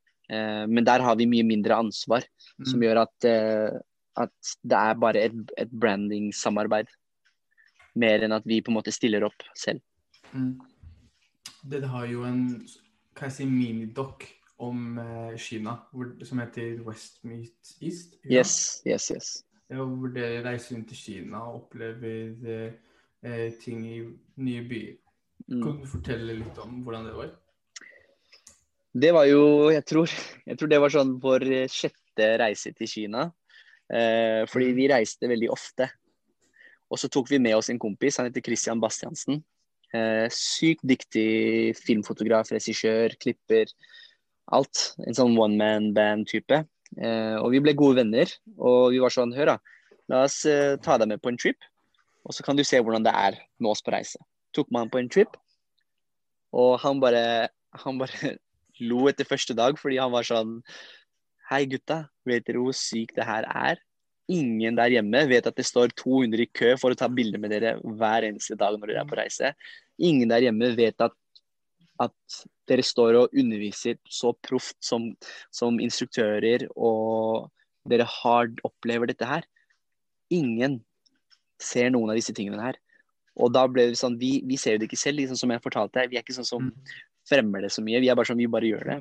men 0.69 0.85
der 0.85 1.03
har 1.05 1.17
vi 1.17 1.27
mye 1.29 1.45
mindre 1.45 1.75
ansvar, 1.77 2.23
som 2.65 2.79
mm. 2.79 2.83
gjør 2.87 3.01
at, 3.03 3.27
at 4.23 4.53
det 4.63 4.79
er 4.79 5.01
bare 5.01 5.25
et, 5.27 5.35
et 5.59 5.73
branding-samarbeid. 5.81 6.89
Mer 8.01 8.25
enn 8.25 8.33
at 8.33 8.47
vi 8.49 8.63
på 8.63 8.73
en 8.73 8.79
måte 8.79 8.95
stiller 8.95 9.27
opp 9.27 9.45
selv. 9.59 9.83
Mm. 10.33 10.55
Det 11.63 11.83
har 11.89 12.07
jo 12.11 12.25
en 12.27 12.47
kan 13.17 13.29
jeg 13.29 13.37
si, 13.37 13.47
minidoc 13.47 14.27
om 14.63 14.99
eh, 14.99 15.35
Kina 15.41 15.77
hvor, 15.93 16.13
som 16.27 16.41
heter 16.43 16.81
West 16.87 17.21
Meet 17.27 17.75
East. 17.83 18.17
Ja? 18.25 18.41
Yes, 18.41 18.83
yes, 18.87 19.11
yes. 19.15 19.31
Ja, 19.73 19.85
hvor 19.85 20.13
dere 20.13 20.43
reiser 20.45 20.77
rundt 20.77 20.91
til 20.93 21.01
Kina 21.01 21.45
og 21.49 21.63
opplever 21.63 22.49
eh, 22.49 22.75
eh, 23.25 23.47
ting 23.63 23.85
i 23.89 24.01
nye 24.43 24.65
byer. 24.69 24.99
Mm. 25.49 25.63
Kan 25.63 25.79
du 25.81 25.87
fortelle 25.91 26.39
litt 26.39 26.59
om 26.63 26.83
hvordan 26.87 27.09
det 27.09 27.15
var? 27.17 27.33
Det 28.93 29.13
var 29.17 29.25
jo, 29.25 29.71
jeg 29.73 29.85
tror, 29.89 30.13
jeg 30.47 30.59
tror 30.61 30.69
det 30.69 30.81
var 30.85 30.93
sånn 30.93 31.15
vår 31.21 31.47
sjette 31.73 32.29
reise 32.41 32.75
til 32.77 32.91
Kina. 32.91 33.31
Eh, 33.93 34.45
fordi 34.49 34.71
mm. 34.71 34.77
vi 34.77 34.91
reiste 34.93 35.31
veldig 35.31 35.51
ofte. 35.53 35.89
Og 36.93 37.01
så 37.01 37.09
tok 37.13 37.33
vi 37.33 37.41
med 37.41 37.57
oss 37.57 37.71
en 37.73 37.81
kompis, 37.81 38.19
han 38.21 38.29
heter 38.29 38.45
Christian 38.45 38.81
Bastiansen. 38.81 39.41
Eh, 39.93 40.27
sykt 40.33 40.85
dyktig 40.89 41.75
filmfotograf, 41.77 42.53
regissør, 42.55 43.13
klipper. 43.21 43.73
Alt. 44.57 44.93
En 45.07 45.17
sånn 45.17 45.37
one 45.37 45.59
man 45.61 45.91
band-type. 45.97 46.63
Eh, 46.97 47.37
og 47.37 47.53
vi 47.53 47.61
ble 47.65 47.77
gode 47.77 48.01
venner. 48.01 48.33
Og 48.57 48.93
vi 48.95 49.03
var 49.03 49.13
sånn, 49.13 49.35
hør 49.37 49.55
da, 49.55 49.59
la 50.13 50.25
oss 50.27 50.43
eh, 50.49 50.79
ta 50.83 50.97
deg 51.01 51.13
med 51.13 51.23
på 51.23 51.33
en 51.33 51.41
trip. 51.41 51.69
Og 52.25 52.37
så 52.37 52.45
kan 52.47 52.57
du 52.57 52.65
se 52.65 52.81
hvordan 52.81 53.05
det 53.05 53.13
er 53.13 53.39
med 53.61 53.73
oss 53.73 53.85
på 53.85 53.93
reise. 53.95 54.21
Tok 54.57 54.73
man 54.73 54.91
på 54.93 55.01
en 55.01 55.11
trip. 55.13 55.37
Og 56.57 56.77
han 56.83 57.01
bare, 57.03 57.53
han 57.85 58.01
bare 58.01 58.37
lo 58.89 59.07
etter 59.11 59.29
første 59.29 59.57
dag 59.57 59.77
fordi 59.81 60.01
han 60.01 60.13
var 60.13 60.27
sånn 60.27 60.61
Hei, 61.51 61.67
gutta. 61.69 62.07
Vet 62.25 62.47
dere 62.47 62.63
hvor 62.63 62.73
sykt 62.77 63.19
det 63.19 63.27
her 63.29 63.45
er? 63.45 63.81
Ingen 64.31 64.77
der 64.79 64.93
hjemme 64.95 65.25
vet 65.29 65.47
at 65.47 65.57
det 65.59 65.67
står 65.67 65.91
200 65.99 66.45
i 66.45 66.51
kø 66.55 66.77
for 66.81 66.95
å 66.95 66.99
ta 66.99 67.09
bilder 67.11 67.41
med 67.43 67.51
dere 67.51 67.75
hver 67.83 68.29
eneste 68.29 68.55
dag 68.59 68.79
når 68.79 68.93
dere 68.93 69.03
er 69.03 69.11
på 69.11 69.19
reise. 69.19 69.51
Ingen 69.99 70.31
der 70.31 70.47
hjemme 70.47 70.71
vet 70.77 71.01
at, 71.03 71.13
at 72.01 72.39
dere 72.71 72.85
står 72.87 73.19
og 73.19 73.35
underviser 73.35 73.99
så 74.09 74.33
proft 74.47 74.79
som, 74.85 75.11
som 75.51 75.81
instruktører, 75.83 76.69
og 76.77 77.51
dere 77.89 78.07
hard 78.07 78.63
opplever 78.65 79.11
dette 79.11 79.27
her. 79.27 79.45
Ingen 80.33 80.81
ser 81.63 81.91
noen 81.91 82.15
av 82.15 82.19
disse 82.19 82.35
tingene 82.35 82.63
her. 82.63 82.79
Og 83.41 83.53
da 83.55 83.67
ble 83.71 83.89
det 83.91 83.99
sånn, 84.01 84.19
Vi, 84.21 84.43
vi 84.47 84.59
ser 84.61 84.79
det 84.79 84.89
ikke 84.89 85.01
selv, 85.01 85.19
liksom 85.23 85.39
som 85.41 85.53
jeg 85.55 85.65
fortalte. 85.65 86.07
Vi 86.11 86.19
er 86.19 86.25
ikke 86.25 86.37
sånn 86.37 86.49
som 86.49 86.69
Mm. 86.69 86.95
fremmer 87.29 87.63
det 87.63 87.73
så 87.73 87.83
mye. 87.83 88.01
Vi 88.01 88.09
er 88.09 88.15
bare 88.15 88.27
sånn, 88.27 88.39
vi 88.39 88.47
bare 88.47 88.69
gjør 88.69 88.85
det. 88.85 88.99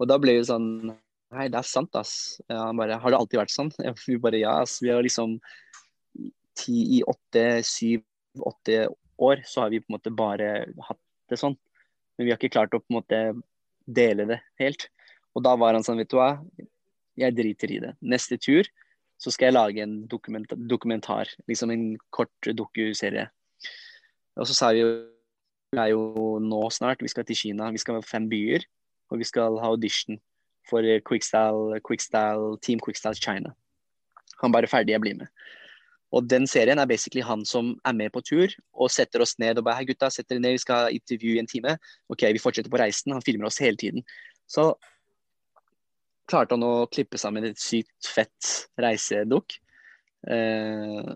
Og 0.00 0.08
da 0.08 0.18
ble 0.18 0.32
det 0.38 0.46
sånn 0.48 0.96
Nei, 1.34 1.48
det 1.50 1.58
er 1.58 1.66
sant, 1.66 1.94
ass. 1.98 2.40
Han 2.50 2.78
bare 2.78 2.98
Har 3.02 3.10
det 3.10 3.18
alltid 3.18 3.40
vært 3.40 3.54
sånn? 3.54 3.72
Vi 4.06 4.18
bare 4.22 4.40
ja, 4.40 4.58
ass. 4.62 4.78
Vi 4.84 4.92
har 4.92 5.02
liksom 5.04 5.38
ti 6.54 6.76
i 6.98 7.00
åtte, 7.10 7.64
syv, 7.66 8.04
åtte 8.38 8.84
år 9.22 9.42
så 9.46 9.64
har 9.64 9.72
vi 9.72 9.80
på 9.82 9.90
en 9.90 9.96
måte 9.96 10.12
bare 10.14 10.50
hatt 10.88 11.00
det 11.30 11.38
sånn. 11.40 11.56
Men 12.14 12.26
vi 12.26 12.32
har 12.32 12.38
ikke 12.38 12.54
klart 12.54 12.74
å 12.74 12.82
på 12.82 12.92
en 12.92 12.98
måte 13.00 13.20
dele 13.86 14.26
det 14.30 14.40
helt. 14.62 14.88
Og 15.34 15.42
da 15.46 15.54
var 15.58 15.74
han 15.74 15.86
sånn, 15.86 15.98
vet 15.98 16.12
du 16.12 16.18
hva, 16.18 16.36
jeg 17.18 17.34
driter 17.34 17.72
i 17.74 17.80
det. 17.82 17.92
Neste 18.02 18.38
tur 18.38 18.68
så 19.20 19.32
skal 19.32 19.48
jeg 19.48 19.56
lage 19.56 19.82
en 19.82 19.96
dokument 20.10 20.54
dokumentar, 20.70 21.30
liksom 21.50 21.72
en 21.74 21.84
kort 22.14 22.50
dokuserie. 22.58 23.28
Og 24.38 24.48
så 24.50 24.56
sa 24.56 24.72
vi 24.74 24.82
jo 24.82 24.94
vi 25.74 25.80
er 25.82 25.90
jo 25.90 26.36
nå 26.38 26.60
snart, 26.70 27.00
vi 27.02 27.10
skal 27.10 27.24
til 27.26 27.38
Kina, 27.38 27.72
vi 27.74 27.80
skal 27.82 27.98
ha 27.98 28.06
fem 28.06 28.28
byer, 28.30 28.62
og 29.10 29.18
vi 29.18 29.26
skal 29.26 29.56
ha 29.58 29.72
audition 29.72 30.20
for 30.68 30.82
Quickstyle, 31.08 31.80
Quickstyle, 31.84 32.56
Team 32.62 32.80
Quickstyle 32.80 33.18
China. 33.20 33.54
Han 34.42 34.52
bare 34.52 34.70
ferdig, 34.70 34.94
jeg 34.94 35.00
blir 35.04 35.18
med. 35.18 35.28
Og 36.14 36.28
den 36.30 36.46
serien 36.46 36.78
er 36.78 36.86
basically 36.86 37.24
han 37.26 37.42
som 37.48 37.72
er 37.84 37.94
med 37.96 38.12
på 38.14 38.22
tur 38.22 38.52
og 38.72 38.90
setter 38.92 39.24
oss 39.24 39.34
ned 39.42 39.58
og 39.58 39.64
bare 39.66 39.80
Hei, 39.80 39.86
gutta, 39.88 40.10
sett 40.14 40.28
dere 40.30 40.42
ned, 40.42 40.54
vi 40.54 40.62
skal 40.62 40.84
ha 40.84 40.92
intervju 40.94 41.34
i 41.34 41.40
en 41.42 41.50
time. 41.50 41.76
OK, 42.12 42.26
vi 42.36 42.42
fortsetter 42.42 42.70
på 42.70 42.78
reisen. 42.78 43.14
Han 43.16 43.24
filmer 43.24 43.48
oss 43.50 43.58
hele 43.62 43.80
tiden. 43.80 44.04
Så 44.46 44.72
klarte 46.30 46.54
han 46.54 46.64
å 46.66 46.86
klippe 46.92 47.18
sammen 47.20 47.46
et 47.48 47.60
sykt 47.60 48.10
fett 48.14 48.52
reisedukk. 48.80 49.58
Eh, 50.30 51.10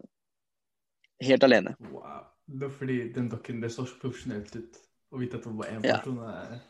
helt 1.28 1.46
alene. 1.46 1.76
Wow. 1.92 2.26
Det 2.49 2.64
er 2.64 2.72
fordi 2.72 2.99
den 3.12 3.28
dokken 3.28 3.61
det 3.61 3.70
så 3.74 3.84
så 3.86 3.99
profesjonelt 4.01 4.55
ut. 4.57 4.78
Å 5.12 5.20
vite 5.20 5.38
at 5.38 5.44
det 5.44 5.55
var 5.57 5.68
én 5.68 5.84
Ja. 5.84 5.99
person 6.01 6.18
er 6.24 6.61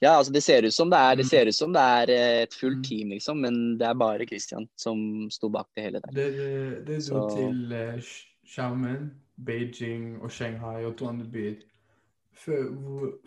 Ja, 0.00 0.12
altså 0.18 0.32
det 0.32 0.42
ser 0.42 0.62
ut 0.62 0.74
som 0.74 0.90
det 0.90 0.98
er, 0.98 1.14
det 1.16 1.24
Mm. 1.24 1.28
ser 1.30 1.46
ut 1.48 1.54
som 1.54 1.72
det 1.72 1.80
er 1.82 2.10
eh, 2.10 2.42
et 2.42 2.54
fullt 2.54 2.78
Mm. 2.78 2.82
team, 2.84 3.08
liksom, 3.10 3.36
men 3.40 3.78
det 3.78 3.86
er 3.88 3.94
bare 3.94 4.26
Christian 4.26 4.68
som 4.76 5.28
sto 5.30 5.48
bak 5.48 5.66
det 5.76 5.84
hele 5.84 6.00
der. 6.00 6.12
Dere 6.12 6.84
dere 6.84 7.00
dro 7.00 7.28
Så- 7.28 7.36
til 7.36 7.72
uh, 7.72 8.00
Xiamen, 8.46 9.10
Beijing 9.44 10.22
og 10.22 10.30
Shanghai 10.30 10.84
og 10.84 10.96
to 10.96 11.06
andre 11.08 11.26
byer. 11.26 11.56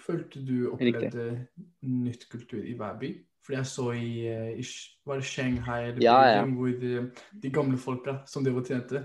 Følte 0.01 0.39
du 0.47 0.71
opplevde 0.71 1.47
nytt 1.83 2.29
kultur 2.31 2.63
i 2.63 2.73
hver 2.77 2.97
by? 2.99 3.09
Fordi 3.45 3.57
jeg 3.57 3.65
så 3.65 3.91
i, 3.97 4.27
eh, 4.29 4.59
i 4.59 4.63
Var 5.05 5.15
det 5.15 5.25
Shanghai 5.25 5.87
eller 5.89 6.01
Ja, 6.01 6.21
ja. 6.37 6.45
Hvor 6.45 6.67
de, 6.79 7.11
de 7.43 7.49
gamle 7.49 7.77
folka 7.77 8.19
som 8.27 8.43
de 8.43 8.51
var 8.53 8.61
tjente 8.63 9.01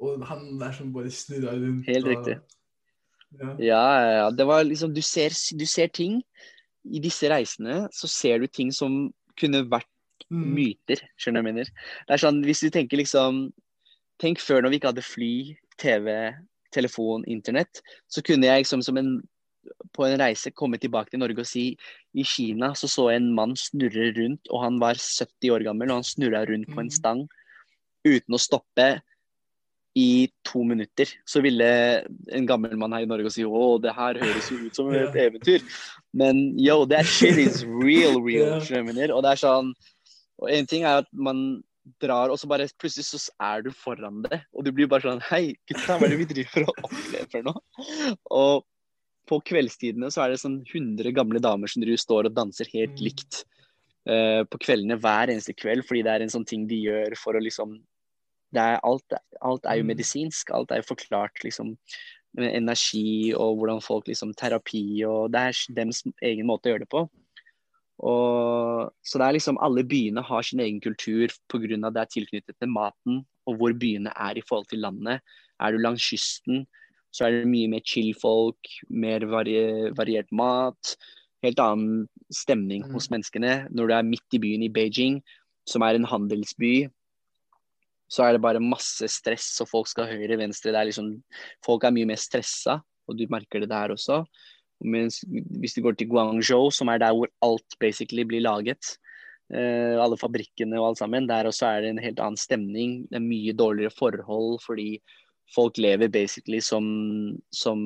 Og 0.00 0.26
han 0.26 0.58
der 0.58 0.72
som 0.72 0.92
bare 0.92 1.10
snurra 1.10 1.54
rundt 1.54 1.86
Helt 1.86 2.06
riktig. 2.06 2.36
Og, 2.36 2.42
Ja, 3.40 3.54
ja, 3.60 4.10
ja. 4.24 4.30
Det 4.30 4.46
var 4.46 4.62
liksom 4.64 4.94
du 4.94 5.02
ser, 5.02 5.28
du 5.58 5.66
ser 5.66 5.86
ting 5.88 6.22
I 6.86 7.00
disse 7.00 7.28
reisene 7.30 7.88
så 7.92 8.08
ser 8.10 8.38
du 8.38 8.46
ting 8.46 8.72
som 8.72 9.12
kunne 9.38 9.64
vært 9.68 9.86
Mm. 10.28 10.50
myter, 10.58 10.98
skjønner 11.16 11.40
du 11.40 11.46
hva 11.46 11.48
jeg 11.48 11.54
mener? 11.54 11.68
Det 12.08 12.12
er 12.12 12.20
sånn, 12.20 12.44
hvis 12.44 12.60
du 12.60 12.70
tenker 12.70 12.98
liksom 13.00 13.52
Tenk 14.18 14.40
før 14.42 14.62
når 14.62 14.70
vi 14.70 14.76
ikke 14.80 14.90
hadde 14.90 15.02
fly, 15.06 15.56
TV, 15.78 16.34
telefon, 16.74 17.22
internett. 17.30 17.80
Så 18.10 18.20
kunne 18.20 18.44
jeg 18.48 18.64
liksom 18.64 18.82
som 18.82 18.96
en 18.98 19.22
på 19.94 20.04
en 20.04 20.18
reise 20.18 20.50
komme 20.50 20.76
tilbake 20.76 21.10
til 21.10 21.20
Norge 21.20 21.38
og 21.38 21.46
si 21.46 21.76
i 22.18 22.24
Kina 22.26 22.72
så 22.74 22.88
så 22.90 23.10
jeg 23.12 23.22
en 23.22 23.34
mann 23.34 23.54
snurre 23.54 24.10
rundt, 24.18 24.48
og 24.50 24.62
han 24.64 24.80
var 24.80 24.94
70 24.98 25.52
år 25.54 25.62
gammel, 25.64 25.88
og 25.90 26.00
han 26.02 26.02
snurra 26.02 26.42
rundt 26.50 26.66
på 26.74 26.80
en 26.80 26.88
Mhm. 26.88 26.90
stang 26.90 27.28
uten 28.04 28.34
å 28.34 28.40
stoppe 28.42 29.00
i 29.96 30.28
to 30.46 30.62
minutter. 30.64 31.10
Så 31.26 31.42
ville 31.44 31.68
en 32.32 32.48
gammel 32.48 32.76
mann 32.78 32.92
her 32.96 33.06
i 33.06 33.10
Norge 33.10 33.32
si 33.34 33.44
å, 33.46 33.78
det 33.82 33.94
her 33.96 34.20
høres 34.20 34.50
jo 34.52 34.58
ut 34.64 34.76
som 34.76 34.90
et 34.94 35.16
eventyr. 35.18 35.64
Men 36.16 36.58
yo, 36.60 36.84
that 36.90 37.06
shit 37.08 37.38
is 37.38 37.64
real, 37.64 38.20
real, 38.28 38.60
mener? 38.86 39.14
Og 39.14 39.24
det 39.24 39.34
er 39.34 39.42
sånn 39.44 39.74
Og 40.38 40.50
en 40.54 40.68
ting 40.70 40.84
er 40.86 41.02
at 41.02 41.08
man 41.12 41.60
drar, 42.02 42.28
og 42.28 42.36
så 42.38 42.48
bare 42.50 42.68
plutselig 42.78 43.06
så 43.08 43.20
er 43.42 43.62
du 43.64 43.70
foran 43.74 44.22
det. 44.26 44.42
Og 44.52 44.66
du 44.66 44.72
blir 44.74 44.90
bare 44.90 45.08
sånn 45.08 45.24
Hei, 45.30 45.56
gutta, 45.68 45.96
hva 45.96 46.06
er 46.06 46.14
det 46.14 46.20
vi 46.20 46.32
driver 46.34 46.68
og 46.68 46.82
opplever 46.90 47.46
noe? 47.46 47.62
Og 48.34 48.66
på 49.28 49.42
kveldstidene 49.50 50.08
så 50.12 50.24
er 50.24 50.32
det 50.32 50.40
sånn 50.40 50.62
100 50.64 51.12
gamle 51.16 51.40
damer 51.42 51.68
som 51.68 51.82
driver 51.84 52.00
står 52.00 52.30
og 52.30 52.36
danser 52.36 52.70
helt 52.74 52.98
Mm. 52.98 53.06
likt 53.10 53.44
Uh, 54.08 54.40
på 54.48 54.56
kveldene 54.62 54.96
hver 54.96 55.28
eneste 55.28 55.52
kveld, 55.52 55.82
fordi 55.84 56.00
det 56.06 56.12
er 56.14 56.22
en 56.24 56.30
sånn 56.32 56.46
ting 56.48 56.62
de 56.64 56.78
gjør 56.80 57.12
for 57.20 57.36
å 57.36 57.42
liksom 57.44 57.74
er, 58.56 58.80
alt, 58.82 59.12
alt 59.42 59.64
er 59.66 59.76
jo 59.76 59.82
Mm. 59.84 59.88
medisinsk. 59.88 60.50
Alt 60.54 60.70
er 60.70 60.76
jo 60.80 60.94
forklart, 60.94 61.44
liksom. 61.44 61.76
Energi 62.38 63.34
og 63.34 63.56
hvordan 63.58 63.82
folk 63.82 64.06
liksom 64.06 64.34
Terapi 64.34 65.04
og 65.04 65.32
Det 65.32 65.40
er 65.40 65.74
deres 65.74 66.02
egen 66.22 66.46
måte 66.46 66.68
å 66.68 66.72
gjøre 66.72 66.80
det 66.80 66.88
på. 66.88 67.08
Og, 68.00 68.92
så 69.02 69.18
det 69.18 69.26
er 69.26 69.32
liksom 69.34 69.58
alle 69.60 69.82
byene 69.82 70.22
har 70.22 70.42
sin 70.42 70.60
egen 70.60 70.80
kultur 70.80 71.28
pga. 71.50 71.90
det 71.90 72.00
er 72.00 72.12
tilknyttet 72.14 72.54
til 72.58 72.68
maten 72.68 73.26
og 73.46 73.56
hvor 73.58 73.72
byene 73.72 74.12
er 74.14 74.38
i 74.38 74.42
forhold 74.46 74.68
til 74.68 74.78
landet. 74.80 75.20
Er 75.60 75.72
du 75.72 75.78
langs 75.78 76.02
kysten, 76.08 76.66
så 77.12 77.26
er 77.26 77.30
det 77.40 77.48
mye 77.48 77.68
mer 77.68 77.80
chill-folk, 77.80 78.58
mer 78.88 79.20
varier, 79.20 79.90
variert 79.94 80.30
mat. 80.30 80.96
Helt 81.42 81.58
annen 81.58 82.06
stemning 82.30 82.84
Mm. 82.84 82.92
hos 82.92 83.08
menneskene. 83.08 83.68
Når 83.72 83.88
du 83.88 83.94
er 83.94 84.02
midt 84.02 84.34
i 84.34 84.38
byen 84.38 84.62
i 84.62 84.68
Beijing, 84.68 85.22
som 85.66 85.82
er 85.82 85.94
en 85.94 86.04
handelsby, 86.04 86.88
så 88.08 88.24
er 88.24 88.34
det 88.34 88.44
bare 88.44 88.62
masse 88.64 89.04
stress, 89.12 89.50
og 89.62 89.68
folk 89.70 89.90
skal 89.90 90.08
høyre, 90.08 90.38
venstre. 90.40 90.72
Det 90.72 90.80
er 90.80 90.88
liksom, 90.88 91.10
folk 91.64 91.84
er 91.84 91.94
mye 91.94 92.08
mer 92.08 92.20
stressa, 92.20 92.78
og 93.08 93.18
du 93.18 93.26
merker 93.32 93.62
det 93.62 93.70
der 93.72 93.92
også. 93.92 94.22
Mens 94.84 95.20
hvis 95.28 95.74
du 95.76 95.82
går 95.84 95.98
til 95.98 96.08
Guangzhou, 96.08 96.70
som 96.72 96.88
er 96.88 97.02
der 97.02 97.16
hvor 97.16 97.30
alt 97.44 97.76
basically 97.82 98.24
blir 98.28 98.44
laget, 98.46 98.94
eh, 99.52 99.98
alle 100.00 100.18
fabrikkene 100.20 100.78
og 100.80 100.90
alt 100.90 101.02
sammen, 101.02 101.28
der 101.28 101.50
også 101.50 101.66
er 101.66 101.84
det 101.84 101.92
en 101.92 102.02
helt 102.04 102.22
annen 102.22 102.40
stemning. 102.40 103.02
Det 103.10 103.20
er 103.20 103.26
mye 103.26 103.56
dårligere 103.56 103.96
forhold 103.98 104.62
fordi 104.64 104.90
folk 105.54 105.78
lever 105.80 106.08
basically 106.12 106.60
som, 106.60 106.84
som 107.52 107.80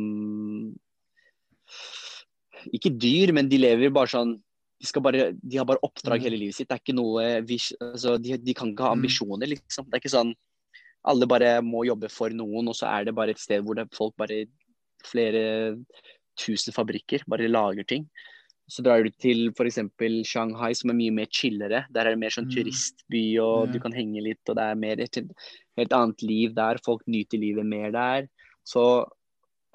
Ikke 2.70 2.92
dyr, 2.94 3.32
men 3.34 3.48
de 3.50 3.58
lever 3.58 3.90
bare 3.90 4.12
sånn 4.12 4.36
de, 4.82 5.00
bare, 5.00 5.32
de 5.38 5.56
har 5.58 5.64
bare 5.64 5.78
oppdrag 5.86 6.18
Mm. 6.20 6.24
hele 6.26 6.38
livet 6.40 6.54
sitt. 6.56 6.68
Det 6.68 6.74
er 6.76 6.82
ikke 6.82 6.96
noe 6.98 7.42
vi, 7.46 7.56
altså, 7.80 8.16
de, 8.20 8.36
de 8.36 8.54
kan 8.54 8.72
ikke 8.72 8.82
ha 8.82 8.94
Mm. 8.94 8.98
ambisjoner, 9.00 9.46
liksom. 9.48 9.86
Det 9.86 9.94
er 9.94 10.00
ikke 10.02 10.16
sånn 10.18 10.34
alle 11.04 11.26
bare 11.26 11.60
må 11.62 11.84
jobbe 11.86 12.08
for 12.10 12.30
noen, 12.30 12.68
og 12.68 12.74
så 12.74 12.86
er 12.86 13.04
det 13.06 13.14
bare 13.14 13.30
et 13.30 13.38
sted 13.38 13.62
hvor 13.64 13.74
det, 13.74 13.88
folk 13.94 14.14
bare 14.16 14.46
Flere 15.04 15.74
tusen 16.38 16.72
fabrikker 16.72 17.24
bare 17.26 17.48
lager 17.50 17.82
ting. 17.84 18.04
Så 18.70 18.84
drar 18.84 19.02
du 19.02 19.10
til 19.10 19.50
f.eks. 19.50 19.80
Shanghai, 20.24 20.72
som 20.78 20.90
er 20.90 20.94
mye 20.94 21.10
mer 21.12 21.26
chillere. 21.26 21.84
Der 21.90 22.06
er 22.06 22.10
det 22.14 22.20
mer 22.20 22.30
sånn 22.30 22.46
Mm. 22.46 22.54
turistby, 22.54 23.38
og 23.42 23.72
du 23.72 23.80
kan 23.80 23.90
henge 23.92 24.22
litt, 24.22 24.38
og 24.48 24.54
det 24.56 24.62
er 24.62 24.74
mer 24.76 25.00
et 25.00 25.18
helt 25.76 25.90
annet 25.92 26.22
liv 26.22 26.54
der. 26.54 26.78
Folk 26.78 27.02
nyter 27.08 27.36
livet 27.40 27.66
mer 27.66 27.90
der. 27.90 28.28
Så 28.64 29.10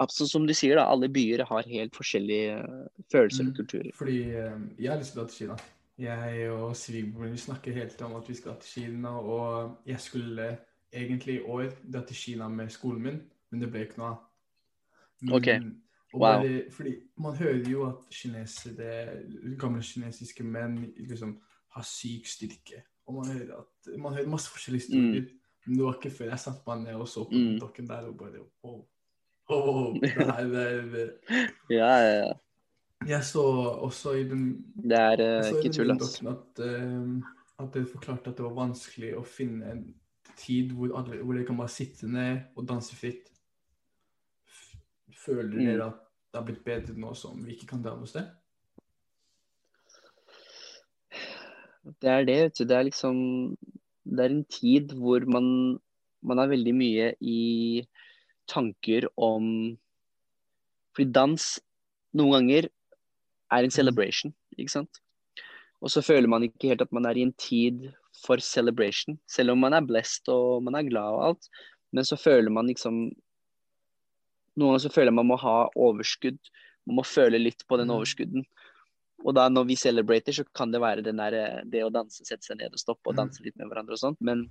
absolutt 0.00 0.30
som 0.30 0.46
du 0.46 0.54
sier, 0.54 0.76
da, 0.76 0.84
alle 0.90 1.08
byer 1.08 1.44
har 1.48 1.62
helt 1.68 1.94
forskjellige 1.96 2.58
eh, 2.58 2.86
følelser 3.12 3.44
og 3.44 3.50
Mm. 3.50 3.56
kulturer. 3.56 3.90
Fordi 3.94 4.20
eh, 4.22 4.58
jeg 4.78 4.90
har 4.92 4.98
lyst 4.98 5.12
til 5.12 5.20
å 5.20 5.24
dra 5.24 5.28
til 5.28 5.38
Kina. 5.46 5.56
Jeg 5.98 6.50
og 6.52 6.76
svigerbroren 6.76 7.36
snakker 7.36 7.72
helt 7.74 8.02
om 8.02 8.14
at 8.16 8.28
vi 8.28 8.34
skal 8.34 8.54
til 8.60 8.82
Kina, 8.84 9.10
og 9.18 9.76
jeg 9.86 10.00
skulle 10.00 10.58
egentlig 10.92 11.34
i 11.40 11.42
år 11.44 11.72
dra 11.92 12.00
til 12.06 12.16
Kina 12.16 12.48
med 12.48 12.70
skolen 12.70 13.02
min, 13.02 13.20
men 13.50 13.60
det 13.60 13.70
ble 13.72 13.80
ikke 13.86 13.98
noe 13.98 14.08
av. 14.14 14.18
Men- 15.20 15.34
Ok. 15.34 15.48
Wow. 16.14 16.20
Bare, 16.40 16.70
fordi 16.70 16.94
man 17.18 17.34
hører 17.36 17.68
jo 17.68 17.82
at 17.88 17.96
kinesere, 18.10 19.24
gamle 19.58 19.82
kinesiske 19.82 20.42
menn 20.44 20.92
liksom 20.96 21.34
har 21.74 21.82
syk 21.84 22.26
styrke. 22.26 22.82
Og 23.06 23.14
man 23.14 23.26
hører, 23.26 23.58
at, 23.58 23.98
man 23.98 24.14
hører 24.14 24.28
masse 24.28 24.48
forskjellige 24.48 24.86
historier. 24.86 25.26
Men 25.66 25.76
det 25.76 25.84
var 25.84 25.94
ikke 25.98 26.10
før 26.16 26.30
jeg 26.30 26.38
satte 26.38 26.62
meg 26.66 26.86
ned 26.86 26.94
og 26.94 27.08
så 27.08 27.24
på 27.28 27.34
Mm. 27.36 27.58
dokken 27.60 27.86
der 27.88 28.06
og 28.08 28.16
bare 28.18 28.40
wow. 28.64 28.86
Oh, 29.48 29.94
nei, 29.96 30.44
nei, 30.44 30.72
det, 30.92 31.04
Ja, 31.78 31.88
ja, 32.04 32.12
ja. 32.26 32.32
Jeg 33.08 33.22
så 33.24 33.42
også 33.86 34.12
i 34.18 34.24
den 34.28 34.42
Det 34.82 34.98
er 34.98 35.20
eh, 35.22 35.48
ikke 35.54 35.70
den 35.70 35.72
tull, 35.72 35.92
ass. 35.94 36.18
at, 36.26 36.60
uh, 36.60 37.62
at 37.62 37.70
det 37.74 37.84
forklarte 37.88 38.30
at 38.32 38.36
det 38.36 38.44
var 38.44 38.56
vanskelig 38.58 39.12
å 39.16 39.22
finne 39.24 39.70
en 39.72 39.84
tid 40.38 40.72
hvor, 40.74 40.90
alle, 40.98 41.20
hvor 41.22 41.34
dere 41.38 41.46
kan 41.48 41.56
bare 41.58 41.72
sitte 41.72 42.10
ned 42.10 42.42
og 42.56 42.66
danse 42.68 42.94
fritt. 42.98 43.30
Føler 45.18 45.48
Føler 45.54 45.78
Mm. 45.78 45.86
at 45.88 46.04
det 46.32 46.38
har 46.40 46.44
blitt 46.46 46.64
bedre 46.64 46.94
nå 47.00 47.14
som 47.16 47.40
vi 47.44 47.54
ikke 47.56 47.66
kan 47.72 47.82
dra 47.82 47.94
noe 47.96 48.06
sted? 48.06 48.28
Det 52.02 52.10
er 52.12 52.24
det, 52.28 52.36
vet 52.44 52.58
du. 52.58 52.64
Det 52.68 52.76
er 52.76 52.86
liksom 52.88 53.16
Det 54.08 54.24
er 54.24 54.32
en 54.32 54.44
tid 54.44 54.92
hvor 54.96 55.24
man, 55.28 55.78
man 56.24 56.38
er 56.40 56.48
veldig 56.52 56.74
mye 56.74 57.08
i 57.20 57.40
tanker 58.48 59.08
om 59.16 59.76
Fordi 60.96 61.12
dans 61.14 61.44
noen 62.18 62.32
ganger 62.32 62.66
er 63.52 63.64
en 63.64 63.70
celebration, 63.70 64.32
ikke 64.58 64.72
sant? 64.72 64.98
Og 65.80 65.92
så 65.92 66.02
føler 66.02 66.26
man 66.26 66.42
ikke 66.42 66.72
helt 66.72 66.82
at 66.82 66.90
man 66.92 67.06
er 67.06 67.14
i 67.20 67.22
en 67.22 67.32
tid 67.38 67.84
for 68.24 68.42
celebration, 68.42 69.18
selv 69.30 69.52
om 69.54 69.60
man 69.62 69.76
er 69.78 69.84
blessed 69.86 70.26
og 70.32 70.64
man 70.66 70.74
er 70.74 70.88
glad 70.88 71.14
og 71.14 71.22
alt. 71.28 71.48
Men 71.94 72.04
så 72.08 72.18
føler 72.18 72.50
man 72.50 72.66
liksom 72.66 73.12
Noen 74.58 74.72
ganger 74.72 74.82
så 74.88 74.90
føler 74.90 75.14
man 75.14 75.28
må 75.28 75.36
ha 75.38 75.68
overskudd. 75.78 76.38
Man 76.88 76.96
må 76.98 77.04
føle 77.06 77.38
litt 77.38 77.62
på 77.68 77.76
den 77.78 77.86
Mm. 77.86 77.94
overskudden. 77.94 78.44
Og 79.24 79.34
da 79.34 79.48
når 79.48 79.68
vi 79.68 79.76
celebrater, 79.76 80.32
så 80.32 80.44
kan 80.52 80.72
det 80.72 80.80
være 80.80 81.04
den 81.04 81.16
der, 81.16 81.62
det 81.64 81.84
å 81.84 81.92
danse, 81.94 82.24
sette 82.26 82.42
seg 82.42 82.58
ned 82.58 82.72
og 82.72 82.78
stoppe 82.82 83.06
og 83.06 83.14
Mm. 83.14 83.18
danse 83.22 83.44
litt 83.44 83.56
med 83.56 83.68
hverandre 83.68 83.92
og 83.94 83.98
sånt. 84.02 84.18
Men, 84.20 84.50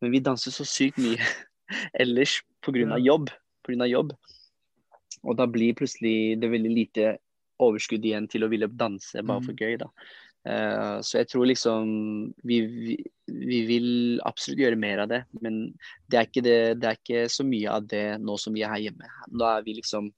men 0.00 0.12
vi 0.12 0.20
danser 0.20 0.52
så 0.54 0.62
sykt 0.64 0.96
mye 0.98 1.18
ellers 1.92 2.42
av 2.66 3.00
jobb. 3.00 3.30
På 3.64 3.72
grunn 3.72 3.82
av 3.84 3.88
jobb. 3.90 4.12
Og 5.24 5.36
da 5.36 5.46
blir 5.50 5.74
plutselig 5.74 6.38
det 6.40 6.50
veldig 6.50 6.70
lite 6.72 7.18
overskudd 7.60 8.04
igjen 8.06 8.28
til 8.30 8.44
å 8.46 8.48
ville 8.52 8.68
danse 8.70 9.18
bare 9.26 9.42
for 9.42 9.52
Mm. 9.52 9.58
gøy, 9.58 9.78
da. 9.78 9.88
Uh, 10.48 11.02
så 11.02 11.18
jeg 11.18 11.28
tror 11.28 11.44
liksom 11.50 11.88
vi, 12.46 12.60
vi, 12.64 12.94
vi 13.26 13.58
vil 13.66 13.88
absolutt 14.24 14.62
gjøre 14.62 14.78
mer 14.78 15.02
av 15.02 15.08
det, 15.10 15.24
men 15.42 15.74
det 16.08 16.16
er, 16.20 16.28
ikke 16.30 16.44
det, 16.46 16.80
det 16.80 16.88
er 16.88 16.96
ikke 16.96 17.24
så 17.28 17.44
mye 17.44 17.68
av 17.68 17.88
det 17.90 18.04
nå 18.22 18.36
som 18.38 18.54
vi 18.54 18.62
er 18.62 18.70
her 18.72 18.84
hjemme. 18.86 19.10
Nå 19.34 19.44
er 19.44 19.66
vi 19.66 19.74
liksom 19.80 20.12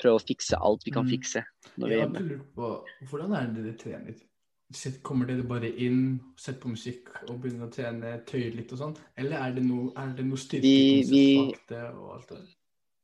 prøve 0.00 0.18
å 0.18 0.24
fikse 0.24 0.58
alt 0.58 0.82
vi 0.86 0.94
kan 0.96 1.04
Mm. 1.04 1.12
fikse 1.12 1.44
når 1.76 1.88
vi 1.88 1.94
er 1.94 2.02
hjemme. 2.06 2.40
på, 2.56 2.72
Hvordan 3.10 3.36
er 3.36 3.52
det 3.52 3.64
dere 3.68 3.78
trener? 3.84 4.14
Sitt- 4.72 5.02
Kommer 5.02 5.26
dere 5.26 5.42
bare 5.48 5.70
inn, 5.80 6.20
setter 6.36 6.60
på 6.60 6.68
musikk 6.74 7.08
og 7.30 7.40
begynner 7.40 7.68
å 7.68 7.72
trene, 7.72 8.10
tøyer 8.28 8.54
litt 8.54 8.72
og 8.72 8.78
sånn? 8.82 8.96
Eller 9.16 9.38
er 9.40 9.54
det 9.56 9.64
noe, 9.64 9.92
er 9.96 10.12
det 10.14 10.26
noe 10.26 10.36
Vi- 10.36 11.02
vi- 11.02 11.56
styrkekonsept 11.56 11.96
og 11.96 12.14
alt 12.14 12.28
det? 12.28 12.46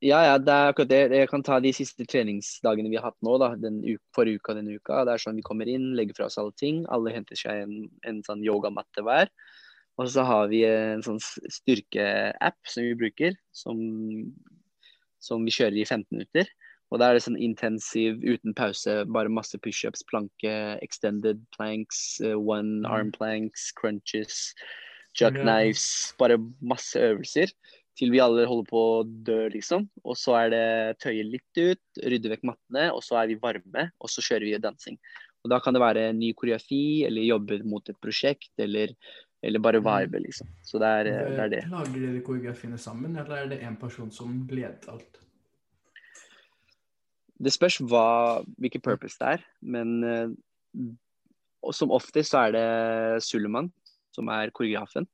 Ja, 0.03 0.21
ja, 0.23 0.37
det 0.37 0.49
er 0.53 0.73
akkurat 0.73 0.89
det. 0.89 1.11
Jeg 1.13 1.29
kan 1.31 1.43
ta 1.43 1.59
de 1.61 1.73
siste 1.73 2.05
treningsdagene 2.05 2.91
vi 2.91 2.97
har 2.97 3.05
hatt 3.11 3.17
nå, 3.23 3.39
da. 3.39 3.55
Den 3.55 3.81
uke, 3.83 4.03
forrige 4.15 4.37
uka 4.37 4.53
og 4.53 4.57
denne 4.59 4.75
uka. 4.77 5.05
Det 5.07 5.15
er 5.15 5.23
sånn 5.23 5.37
vi 5.37 5.43
kommer 5.43 5.67
inn, 5.67 5.95
legger 5.97 6.15
fra 6.15 6.27
oss 6.27 6.37
alle 6.37 6.53
ting. 6.53 6.85
Alle 6.93 7.11
henter 7.15 7.35
seg 7.35 7.63
en, 7.63 7.89
en 8.05 8.23
sånn 8.23 8.43
yogamatte 8.45 9.01
hver. 9.03 9.31
Og 9.97 10.07
så 10.09 10.25
har 10.27 10.49
vi 10.49 10.65
en 10.65 11.01
sånn 11.01 11.21
styrkeapp 11.21 12.59
som 12.67 12.83
vi 12.83 12.95
bruker, 12.95 13.37
som, 13.53 13.79
som 15.19 15.43
vi 15.43 15.51
kjører 15.51 15.81
i 15.81 15.87
15 15.87 16.05
minutter. 16.13 16.45
Og 16.93 17.01
da 17.01 17.09
er 17.11 17.15
det 17.17 17.25
sånn 17.25 17.39
intensiv, 17.41 18.21
uten 18.23 18.55
pause, 18.55 19.05
bare 19.11 19.29
masse 19.33 19.59
pushups, 19.59 20.05
planke, 20.07 20.79
extended 20.85 21.41
planks, 21.57 22.21
eh, 22.21 22.35
one 22.37 22.83
Mm. 22.83 22.91
arm 22.91 23.11
planks, 23.13 23.73
crunches, 23.73 24.55
chuck 25.15 25.35
knives. 25.35 26.15
Bare 26.19 26.39
masse 26.63 26.95
øvelser 26.95 27.51
til 27.97 28.11
vi 28.11 28.19
alle 28.19 28.47
holder 28.47 28.67
på 28.71 29.03
å 29.03 29.25
dø, 29.25 29.49
liksom. 29.49 29.89
Og 30.05 30.17
så 30.17 30.35
er 30.45 30.51
det 30.51 30.99
tøye 31.01 31.25
litt 31.25 31.57
ut, 31.57 31.81
rydde 32.03 32.31
vekk 32.31 32.43
mattene, 32.45 32.93
og 32.93 33.03
så 33.03 33.23
er 33.23 33.29
vi 33.29 33.37
varme, 33.37 33.91
og 34.01 34.09
så 34.11 34.21
kjører 34.21 34.41
vi 34.51 34.59
dansing. 34.59 34.99
Og 35.45 35.51
da 35.51 35.61
kan 35.61 35.75
det 35.75 35.81
være 35.83 36.13
ny 36.15 36.33
koreografi, 36.33 37.05
eller 37.07 37.23
jobbe 37.23 37.65
mot 37.65 37.89
et 37.89 38.01
prosjekt, 38.01 38.51
eller, 38.59 38.89
eller 39.43 39.59
bare 39.61 39.81
Mm. 39.81 39.85
vibe, 39.85 40.23
liksom. 40.27 40.49
Så 40.63 40.79
det 40.79 40.89
er 40.89 41.05
det. 41.05 41.39
Er 41.39 41.49
det. 41.49 41.65
Lager 41.71 42.01
dere 42.01 42.23
koreografiene 42.23 42.79
sammen, 42.79 43.17
eller 43.17 43.37
er 43.37 43.49
det 43.49 43.61
én 43.63 43.79
person 43.79 44.11
som 44.11 44.47
leder 44.51 44.89
alt? 44.89 45.21
Det 47.43 47.53
spørs 47.53 47.81
hva, 47.83 48.43
hvilken 48.63 48.83
purpose 48.85 49.19
det 49.19 49.33
er, 49.37 49.47
men 49.67 49.97
og 51.65 51.75
som 51.77 51.93
oftest 51.95 52.35
så 52.35 52.47
er 52.47 52.55
det 52.55 53.25
Suleman 53.25 53.71
som 54.15 54.29
er 54.33 54.53
koreografen. 54.55 55.09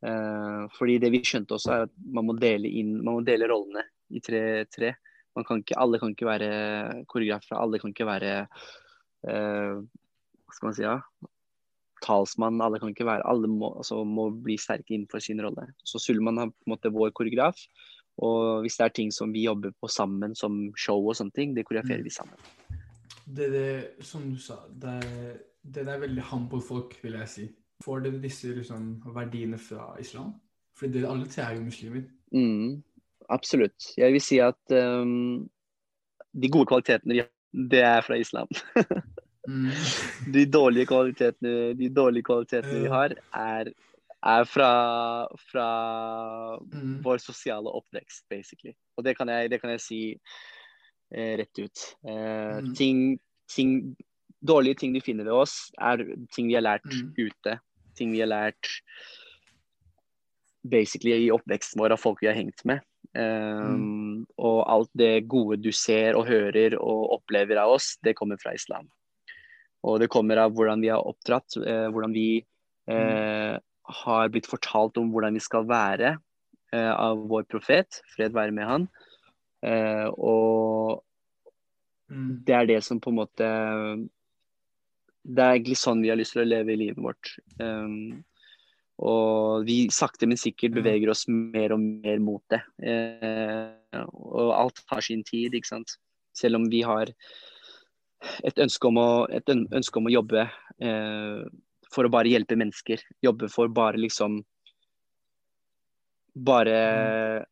Uh, 0.00 0.64
fordi 0.78 0.96
det 1.02 1.10
vi 1.12 1.20
skjønte 1.26 1.56
også, 1.56 1.72
er 1.74 1.86
at 1.86 1.92
man 2.16 2.26
må 2.30 2.36
dele 2.40 2.70
inn, 2.80 2.96
man 3.02 3.18
må 3.18 3.24
dele 3.26 3.48
rollene 3.50 3.84
i 4.10 4.22
tre-tre. 4.24 4.94
Alle 5.36 6.00
kan 6.00 6.12
ikke 6.12 6.28
være 6.28 6.48
koreografer, 7.08 7.54
alle 7.56 7.78
kan 7.80 7.92
ikke 7.92 8.08
være 8.08 8.32
uh, 9.28 9.76
Hva 9.78 10.56
skal 10.56 10.66
man 10.66 10.76
si, 10.76 10.86
ja? 10.86 10.96
Talsmann. 12.00 12.62
Alle 12.64 12.80
kan 12.80 12.90
ikke 12.90 13.06
være, 13.06 13.26
alle 13.28 13.48
må, 13.52 13.74
altså, 13.76 14.00
må 14.08 14.30
bli 14.42 14.56
sterke 14.58 14.96
innenfor 14.96 15.22
sin 15.22 15.42
rolle. 15.44 15.68
Så 15.84 16.00
Suleman 16.02 16.40
er 16.40 16.50
på 16.50 16.66
en 16.66 16.74
måte 16.74 16.92
vår 16.94 17.12
koreograf. 17.14 17.60
Og 18.26 18.64
hvis 18.64 18.76
det 18.76 18.84
er 18.84 18.94
ting 18.96 19.12
som 19.14 19.32
vi 19.32 19.46
jobber 19.46 19.72
på 19.80 19.88
sammen, 19.88 20.34
som 20.36 20.58
show 20.76 21.00
og 21.08 21.16
sånne 21.16 21.34
ting, 21.36 21.54
det 21.56 21.64
koreograferer 21.68 22.02
Mm. 22.02 22.04
vi 22.04 22.10
sammen. 22.10 22.36
Det, 23.30 23.46
det, 23.52 24.04
som 24.04 24.26
du 24.30 24.36
sa, 24.36 24.58
det 24.68 24.90
er, 25.04 25.34
dere 25.62 25.94
er 25.94 26.04
veldig 26.04 26.22
humble 26.32 26.60
folk, 26.60 26.96
vil 27.02 27.16
jeg 27.20 27.28
si. 27.28 27.48
Får 27.84 28.00
dere 28.04 28.20
disse 28.20 28.52
liksom, 28.54 29.02
verdiene 29.14 29.58
fra 29.58 29.94
islam? 30.00 30.34
Fordi 30.76 30.98
dere 30.98 31.12
alle 31.12 31.28
tre 31.30 31.42
er 31.42 31.56
jo 31.56 31.64
muslimer. 31.64 32.04
Mm, 32.32 32.82
absolutt. 33.30 33.92
Jeg 33.96 34.12
vil 34.12 34.20
si 34.24 34.40
at 34.42 34.74
um, 34.74 35.48
de 36.32 36.50
gode 36.50 36.66
kvalitetene 36.66 37.14
vi 37.14 37.22
har, 37.22 37.30
det 37.70 37.82
er 37.82 38.00
fra 38.06 38.20
islam. 38.20 38.48
Mm. 39.48 39.70
De 40.34 40.44
dårlige 40.52 40.86
kvalitetene, 40.86 41.72
de 41.74 41.88
dårlige 41.88 42.26
kvalitetene 42.28 42.82
vi 42.82 42.90
har, 42.92 43.14
er, 43.34 43.70
er 44.22 44.44
fra, 44.44 45.26
fra 45.50 45.66
Mm. 46.60 47.02
vår 47.02 47.18
sosiale 47.18 47.70
oppvekst, 47.72 48.24
basically. 48.28 48.74
Og 48.98 49.04
det 49.04 49.16
kan 49.16 49.28
jeg, 49.28 49.50
det 49.50 49.60
kan 49.60 49.70
jeg 49.70 49.80
si 49.80 50.20
eh, 51.12 51.36
rett 51.38 51.58
ut. 51.58 51.96
Eh, 52.06 52.60
Mm. 52.60 52.74
ting, 52.74 53.20
ting, 53.48 53.96
dårlige 54.44 54.78
ting 54.78 54.92
du 54.94 55.00
finner 55.00 55.24
ved 55.24 55.32
oss, 55.32 55.70
er 55.80 55.96
ting 56.34 56.46
vi 56.48 56.54
har 56.54 56.62
lært 56.62 56.84
Mm. 56.84 57.14
ute. 57.18 57.60
Ting 57.96 58.12
vi 58.12 58.20
har 58.20 58.28
lært 58.28 58.68
basically 60.68 61.26
i 61.26 61.30
oppveksten 61.32 61.80
vår 61.80 61.92
av 61.96 62.00
folk 62.00 62.20
vi 62.22 62.28
har 62.28 62.36
hengt 62.36 62.64
med. 62.64 62.80
Um, 63.16 64.26
Og 64.38 64.64
alt 64.70 64.90
det 64.94 65.26
gode 65.28 65.56
du 65.60 65.72
ser 65.72 66.14
og 66.14 66.26
hører 66.28 66.76
og 66.78 67.10
opplever 67.18 67.58
av 67.58 67.70
oss, 67.70 67.96
det 68.04 68.14
kommer 68.14 68.36
fra 68.40 68.52
islam. 68.54 68.88
Og 69.82 69.98
det 70.00 70.10
kommer 70.10 70.36
av 70.36 70.52
hvordan 70.52 70.80
vi 70.80 70.88
har 70.92 71.02
oppdratt, 71.02 71.56
eh, 71.66 71.88
hvordan 71.90 72.12
vi 72.12 72.44
eh, 72.88 73.58
har 74.04 74.32
blitt 74.32 74.48
fortalt 74.50 74.98
om 75.00 75.10
hvordan 75.12 75.36
vi 75.36 75.42
skal 75.44 75.68
være 75.68 76.16
eh, 76.72 76.92
av 76.94 77.26
vår 77.30 77.46
profet, 77.50 78.00
fred 78.14 78.34
være 78.36 78.54
med 78.56 78.68
han. 78.68 78.88
Eh, 79.66 80.08
og 80.16 81.02
Mm. 82.10 82.42
det 82.44 82.54
er 82.54 82.66
det 82.66 82.80
som 82.84 83.00
på 83.00 83.12
en 83.12 83.20
måte 83.20 83.48
Det 85.20 85.44
er 85.44 85.54
egentlig 85.54 85.78
sånn 85.78 86.02
vi 86.02 86.10
har 86.10 86.18
lyst 86.18 86.34
til 86.34 86.42
å 86.42 86.48
leve 86.48 86.72
i 86.72 86.78
livet 86.80 86.98
vårt. 87.04 87.28
Um, 87.60 88.24
og 89.04 89.66
vi 89.68 89.84
sakte, 89.92 90.26
men 90.26 90.40
sikkert 90.40 90.74
beveger 90.78 91.12
oss 91.12 91.26
mer 91.28 91.74
og 91.76 91.80
mer 91.80 92.18
mot 92.24 92.42
det. 92.52 92.60
Eh, 92.80 94.00
og 94.00 94.50
alt 94.56 94.80
har 94.90 95.04
sin 95.04 95.22
tid, 95.24 95.54
ikke 95.54 95.68
sant. 95.68 95.94
Selv 96.36 96.56
om 96.56 96.66
vi 96.72 96.80
har 96.88 97.12
et 98.48 98.60
ønske 98.64 98.88
om 98.88 99.00
å, 99.00 99.10
et 99.28 99.52
ønske 99.52 100.00
om 100.00 100.08
å 100.08 100.14
jobbe 100.16 100.46
eh, 100.48 101.44
for 101.92 102.04
å 102.06 102.10
bare 102.12 102.30
hjelpe 102.30 102.56
mennesker. 102.58 103.02
Jobbe 103.22 103.50
for 103.50 103.68
bare 103.68 103.96
liksom 104.00 104.42
Bare 106.36 107.46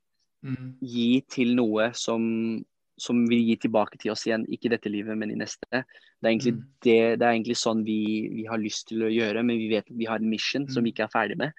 Mm. 0.45 0.77
gi 0.81 1.21
til 1.27 1.57
noe 1.57 1.89
som, 1.99 2.65
som 2.97 3.25
vil 3.27 3.41
gi 3.43 3.57
tilbake 3.65 3.99
til 3.99 4.13
oss 4.13 4.23
igjen. 4.25 4.45
Ikke 4.47 4.67
i 4.67 4.71
dette 4.77 4.87
livet, 4.89 5.19
men 5.19 5.33
i 5.33 5.35
neste. 5.35 5.67
Det 5.73 5.83
er 6.23 6.31
egentlig, 6.31 6.53
Mm. 6.55 6.65
det, 6.87 7.19
det 7.19 7.27
er 7.27 7.33
egentlig 7.35 7.57
sånn 7.59 7.85
vi, 7.85 8.29
vi 8.31 8.45
har 8.47 8.57
lyst 8.63 8.87
til 8.87 9.03
å 9.03 9.11
gjøre, 9.11 9.43
men 9.45 9.59
vi 9.59 9.69
vet 9.69 9.91
at 9.91 9.97
vi 9.99 10.05
har 10.07 10.21
en 10.21 10.31
mission 10.31 10.69
som 10.69 10.83
Mm. 10.83 10.85
vi 10.85 10.93
ikke 10.93 11.05
er 11.09 11.09
ferdig 11.19 11.37
med. 11.37 11.53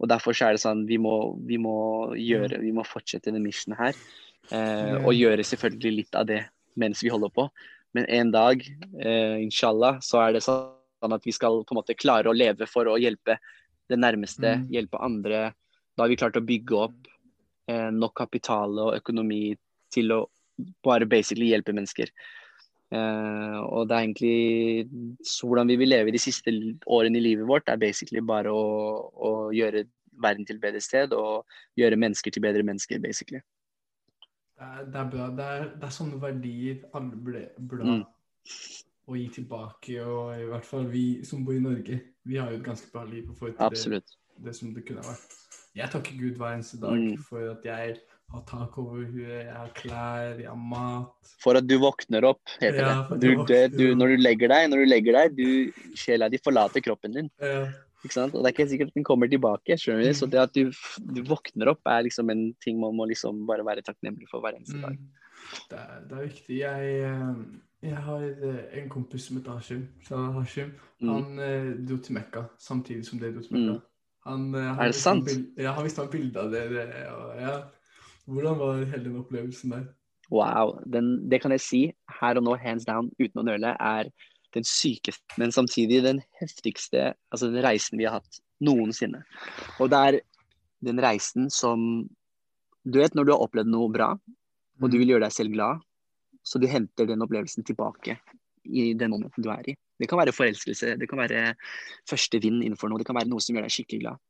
Og 0.00 0.08
derfor 0.08 0.32
så 0.34 0.48
er 0.48 0.52
det 0.54 0.60
sånn 0.60 0.86
vi 0.88 0.98
må, 0.98 1.38
vi 1.46 1.56
må 1.56 2.10
gjøre, 2.18 2.58
vi 2.60 2.72
må 2.72 2.82
fortsette 2.84 3.30
denne 3.30 3.44
missionen 3.46 3.78
her. 3.78 3.94
Eh, 4.50 4.96
Og 5.06 5.14
gjøre 5.14 5.44
selvfølgelig 5.46 5.96
litt 5.96 6.14
av 6.16 6.26
det 6.26 6.48
mens 6.76 7.00
vi 7.02 7.10
holder 7.10 7.30
på. 7.30 7.48
Men 7.94 8.06
en 8.08 8.30
dag, 8.32 8.60
eh, 8.98 9.38
inshallah, 9.38 10.00
så 10.00 10.18
er 10.28 10.32
det 10.32 10.42
sånn 10.42 10.74
at 11.02 11.24
vi 11.24 11.32
skal 11.32 11.62
på 11.64 11.74
en 11.74 11.80
måte 11.80 11.96
klare 11.96 12.28
å 12.30 12.36
leve 12.36 12.66
for 12.68 12.88
å 12.90 12.98
hjelpe 13.00 13.38
det 13.90 13.98
nærmeste, 13.98 14.58
Mm. 14.58 14.68
hjelpe 14.70 15.00
andre. 15.02 15.54
Da 15.96 16.04
har 16.04 16.08
vi 16.08 16.16
klart 16.16 16.36
å 16.36 16.44
bygge 16.46 16.76
opp 16.76 17.08
eh, 17.68 17.90
nok 17.90 18.14
kapital 18.14 18.78
og 18.78 18.94
økonomi 18.96 19.56
til 19.90 20.12
å 20.12 20.26
bare 20.84 21.06
basically 21.06 21.50
hjelpe 21.50 21.72
mennesker. 21.72 22.10
Eh, 22.90 23.58
og 23.60 23.88
det 23.88 23.94
er 23.94 24.04
egentlig 24.04 24.88
så 25.22 25.46
hvordan 25.46 25.68
vi 25.70 25.76
vil 25.76 25.88
leve 25.88 26.10
de 26.10 26.18
siste 26.18 26.50
årene 26.86 27.18
i 27.18 27.20
livet 27.22 27.46
vårt, 27.46 27.68
er 27.68 27.76
basically 27.78 28.20
bare 28.20 28.50
å, 28.50 29.10
å 29.14 29.30
gjøre 29.54 29.86
verden 30.20 30.44
til 30.46 30.56
et 30.56 30.62
bedre 30.62 30.80
sted 30.80 31.12
og 31.16 31.46
gjøre 31.78 31.96
mennesker 31.96 32.34
til 32.34 32.42
bedre 32.42 32.62
mennesker, 32.66 32.98
basically. 33.00 33.40
Det 34.58 34.66
er, 34.66 34.84
det 34.92 34.98
er 35.00 35.10
bra. 35.14 35.28
Det 35.32 35.44
er, 35.44 35.68
det 35.80 35.86
er 35.88 35.94
sånne 35.94 36.20
verdier 36.20 36.82
alle 36.92 37.16
burde 37.16 37.84
Mm. 37.86 38.04
Å 39.10 39.18
gi 39.18 39.28
tilbake. 39.40 39.98
Og 40.06 40.32
i 40.38 40.46
hvert 40.50 40.66
fall 40.68 40.86
vi 40.92 41.04
som 41.26 41.44
bor 41.46 41.56
i 41.56 41.62
Norge, 41.64 42.00
vi 42.26 42.38
har 42.40 42.50
jo 42.52 42.60
et 42.60 42.66
ganske 42.66 42.90
bra 42.92 43.04
liv 43.08 43.26
i 43.30 43.34
forhold 43.36 43.58
til 43.80 43.96
det, 43.98 44.02
det 44.46 44.54
som 44.56 44.72
det 44.76 44.86
kunne 44.88 45.02
vært. 45.06 45.36
Jeg 45.76 45.90
takker 45.92 46.16
Gud 46.18 46.38
hver 46.40 46.56
eneste 46.56 46.80
dag 46.82 46.96
Mm. 46.98 47.18
for 47.22 47.50
at 47.52 47.62
jeg 47.64 47.98
har 48.30 48.42
tak 48.46 48.78
over 48.78 49.04
huet, 49.04 49.44
jeg 49.46 49.52
har 49.54 49.70
klær, 49.74 50.38
jeg 50.38 50.48
har 50.48 50.56
mat. 50.56 51.12
For 51.42 51.56
at 51.58 51.66
du 51.66 51.76
våkner 51.78 52.24
opp, 52.24 52.40
heter 52.60 52.80
Ja, 52.86 53.06
det. 53.10 53.20
Du, 53.20 53.28
jeg 53.54 53.70
du, 53.76 53.94
når 53.94 54.16
du 54.16 54.16
legger 54.22 54.48
deg, 54.48 54.70
når 54.70 54.82
du 54.84 54.86
legger 54.90 55.12
deg, 55.18 55.36
du, 55.36 55.72
sjela 55.98 56.28
di 56.30 56.38
forlater 56.38 56.82
kroppen 56.82 57.12
din. 57.12 57.30
Ja. 57.40 57.68
Ikke 58.04 58.14
sant? 58.16 58.34
Og 58.34 58.42
det 58.42 58.48
er 58.50 58.54
ikke 58.56 58.68
sikkert 58.70 58.88
at 58.88 58.94
den 58.96 59.04
kommer 59.04 59.28
tilbake. 59.28 59.76
skjønner 59.76 60.04
du? 60.08 60.12
Så 60.16 60.26
Mm. 60.26 60.30
det 60.30 60.40
at 60.40 60.52
du, 60.54 60.70
du 61.14 61.22
våkner 61.28 61.68
opp, 61.68 61.80
er 61.86 62.02
liksom 62.06 62.30
en 62.30 62.54
ting 62.64 62.80
man 62.80 62.94
må 62.96 63.06
liksom 63.10 63.46
bare 63.46 63.62
være 63.66 63.82
takknemlig 63.82 64.26
for 64.30 64.40
hver 64.40 64.56
eneste 64.56 64.80
dag. 64.80 64.96
Mm. 64.96 65.10
Det, 65.70 65.78
er, 65.78 66.00
det 66.08 66.18
er 66.18 66.26
viktig. 66.26 66.56
Jeg, 66.58 67.02
eh, 67.04 67.34
jeg 67.82 67.96
har 67.96 68.22
eh, 68.22 68.82
en 68.82 68.88
kompis 68.92 69.26
som 69.28 69.36
heter 69.38 69.52
Hashim. 69.56 69.84
Salah 70.06 70.34
Hashim. 70.40 70.72
Mm. 71.00 71.08
Han 71.08 71.38
eh, 71.38 71.70
dro 71.88 71.96
til 71.96 72.14
Mekka 72.18 72.44
samtidig 72.60 73.06
som 73.06 73.18
det 73.18 73.34
dro 73.34 73.42
til 73.42 73.56
Mm. 73.56 73.66
Mekka. 73.66 73.80
Han, 74.26 74.54
eh, 74.54 74.60
han 74.74 74.80
Er 74.80 74.90
det 74.92 74.94
sant? 75.00 75.30
Ja, 75.56 75.72
han 75.72 75.84
visste 75.84 76.02
han 76.04 76.10
bilde 76.12 76.40
av 76.40 76.52
og, 76.52 77.40
ja. 77.40 77.54
Hvordan 78.26 78.58
var 78.58 78.84
hele 78.84 79.04
den 79.04 79.16
opplevelsen 79.16 79.70
der? 79.72 79.86
Wow. 80.30 80.76
Den, 80.86 81.28
det 81.30 81.40
kan 81.42 81.50
jeg 81.50 81.60
si 81.60 81.80
her 82.20 82.36
og 82.36 82.44
nå, 82.44 82.54
hands 82.60 82.84
down, 82.84 83.10
uten 83.18 83.40
å 83.40 83.46
nøle, 83.48 83.72
er 83.80 84.10
den 84.54 84.64
sykeste, 84.66 85.24
men 85.38 85.50
samtidig 85.54 86.02
den 86.04 86.20
heftigste 86.40 87.14
altså 87.32 87.48
den 87.50 87.64
reisen 87.64 87.98
vi 87.98 88.04
har 88.06 88.20
hatt 88.20 88.40
noensinne. 88.60 89.24
Og 89.80 89.90
det 89.90 89.98
er 89.98 90.20
den 90.84 91.00
reisen 91.02 91.50
som 91.50 92.08
Du 92.84 92.98
vet 92.98 93.12
når 93.14 93.26
du 93.26 93.32
har 93.32 93.42
opplevd 93.44 93.68
noe 93.68 93.90
bra, 93.92 94.12
og 94.80 94.86
Mm. 94.88 94.90
du 94.90 94.98
vil 94.98 95.08
gjøre 95.08 95.26
deg 95.26 95.32
selv 95.32 95.52
glad, 95.52 95.80
så 96.50 96.58
du 96.58 96.66
henter 96.70 97.06
den 97.06 97.22
opplevelsen 97.22 97.66
tilbake 97.66 98.18
i 98.64 98.90
den 98.98 99.12
momenten 99.12 99.44
du 99.44 99.50
er 99.52 99.70
i. 99.70 99.76
Det 100.00 100.08
kan 100.10 100.18
være 100.18 100.34
forelskelse, 100.34 100.96
det 100.98 101.08
kan 101.08 101.20
være 101.20 101.54
første 102.08 102.40
vind 102.42 102.64
innenfor 102.64 102.90
noe, 102.90 102.98
det 103.00 103.06
kan 103.08 103.18
være 103.18 103.30
noe 103.30 103.42
som 103.44 103.54
gjør 103.54 103.68
deg 103.68 103.74
skikkelig 103.74 104.02
glad. 104.02 104.22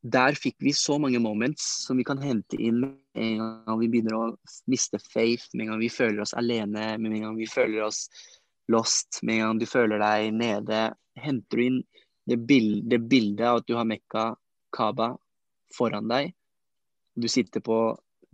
Der 0.00 0.36
fikk 0.38 0.56
vi 0.64 0.72
så 0.72 0.96
mange 1.02 1.20
moments 1.20 1.64
som 1.84 1.98
vi 2.00 2.06
kan 2.08 2.20
hente 2.22 2.56
inn 2.56 2.78
med 2.80 3.20
en 3.20 3.40
gang 3.66 3.80
vi 3.82 3.88
begynner 3.92 4.16
å 4.16 4.22
miste 4.70 5.00
faith, 5.10 5.50
med 5.52 5.66
en 5.66 5.74
gang 5.74 5.82
vi 5.82 5.90
føler 5.92 6.22
oss 6.24 6.36
alene, 6.38 6.94
med 6.96 7.18
en 7.18 7.26
gang 7.26 7.40
vi 7.40 7.48
føler 7.50 7.82
oss 7.84 8.06
lost, 8.72 9.20
med 9.22 9.40
en 9.40 9.44
gang 9.44 9.60
du 9.60 9.66
føler 9.68 10.00
deg 10.00 10.30
nede. 10.36 10.80
Henter 11.20 11.60
du 11.60 11.66
inn 11.66 11.82
det, 12.30 12.38
bild, 12.48 12.86
det 12.88 13.02
bildet 13.10 13.44
av 13.50 13.60
at 13.60 13.68
du 13.68 13.74
har 13.76 13.88
Mekka, 13.88 14.30
Kaba 14.72 15.12
foran 15.76 16.08
deg. 16.08 16.32
Du 17.18 17.28
sitter 17.28 17.60
på 17.64 17.82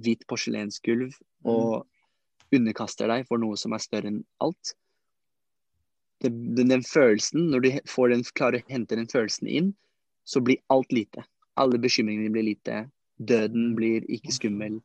hvit 0.03 0.23
porselensgulv 0.29 1.17
og 1.49 1.87
underkaster 2.55 3.11
deg 3.11 3.27
for 3.29 3.43
noe 3.43 3.59
som 3.61 3.75
er 3.75 3.83
større 3.83 4.13
enn 4.13 4.21
alt. 4.45 4.75
Det, 6.23 6.31
den, 6.31 6.71
den 6.73 6.85
følelsen, 6.87 7.51
når 7.53 7.65
du 7.65 7.71
får 7.91 8.13
den, 8.15 8.25
klarer 8.39 8.63
å 8.63 8.73
hente 8.73 8.99
den 8.99 9.11
følelsen 9.11 9.51
inn, 9.51 9.73
så 10.27 10.43
blir 10.43 10.63
alt 10.73 10.93
lite. 10.95 11.25
Alle 11.61 11.81
bekymringene 11.81 12.33
blir 12.35 12.47
lite. 12.49 12.87
Døden 13.17 13.75
blir 13.79 14.07
ikke 14.13 14.35
skummel. 14.35 14.81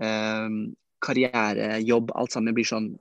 Um, 0.00 0.74
karriere, 1.04 1.78
jobb, 1.84 2.12
alt 2.18 2.34
sammen 2.34 2.56
blir 2.56 2.68
sånn 2.68 2.94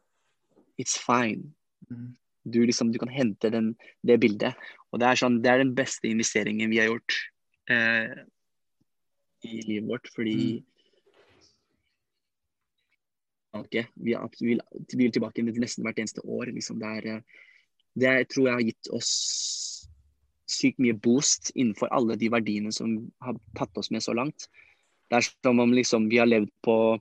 It's 0.82 0.95
fine. 0.97 1.51
Mm. 1.89 2.14
Du, 2.49 2.64
liksom, 2.66 2.89
du 2.91 2.97
kan 2.99 3.12
hente 3.14 3.51
den, 3.54 3.74
det 4.01 4.18
bildet. 4.24 4.58
Og 4.91 4.99
det 5.01 5.10
er, 5.10 5.20
sånn, 5.20 5.38
det 5.43 5.51
er 5.51 5.62
den 5.62 5.76
beste 5.78 6.10
investeringen 6.10 6.72
vi 6.74 6.80
har 6.82 6.89
gjort 6.89 7.16
eh, 7.72 8.24
i 9.45 9.62
livet 9.68 9.88
vårt, 9.91 10.10
fordi 10.16 10.36
tilbake. 13.54 13.88
Vi, 13.93 14.18
vil, 14.39 14.62
vi 14.93 15.04
vil 15.04 15.12
tilbake 15.12 15.43
nesten 15.43 15.86
hvert 15.86 15.99
eneste 15.99 16.22
år. 16.22 16.51
Liksom. 16.51 16.80
Det, 16.80 16.91
er, 16.97 17.08
eh, 17.08 17.22
det 17.95 18.14
tror 18.34 18.47
jeg 18.47 18.58
har 18.58 18.68
gitt 18.68 18.91
oss 18.93 19.12
sykt 20.49 20.82
mye 20.84 20.93
boost 20.93 21.51
innenfor 21.56 21.91
alle 21.93 22.18
de 22.20 22.30
verdiene 22.30 22.72
som 22.72 22.97
har 23.24 23.38
tatt 23.58 23.78
oss 23.78 23.91
med 23.91 24.04
så 24.04 24.14
langt. 24.14 24.49
Det 25.10 25.20
er 25.20 25.28
som 25.30 25.60
om 25.60 25.74
liksom, 25.74 26.10
vi 26.10 26.20
har 26.20 26.30
levd 26.30 26.51
på 26.66 26.99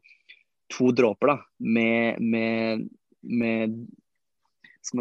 to 0.73 0.93
dråper 0.93 1.35
da, 1.35 1.39
med, 1.59 2.21
med, 2.21 2.87
med, 3.21 3.75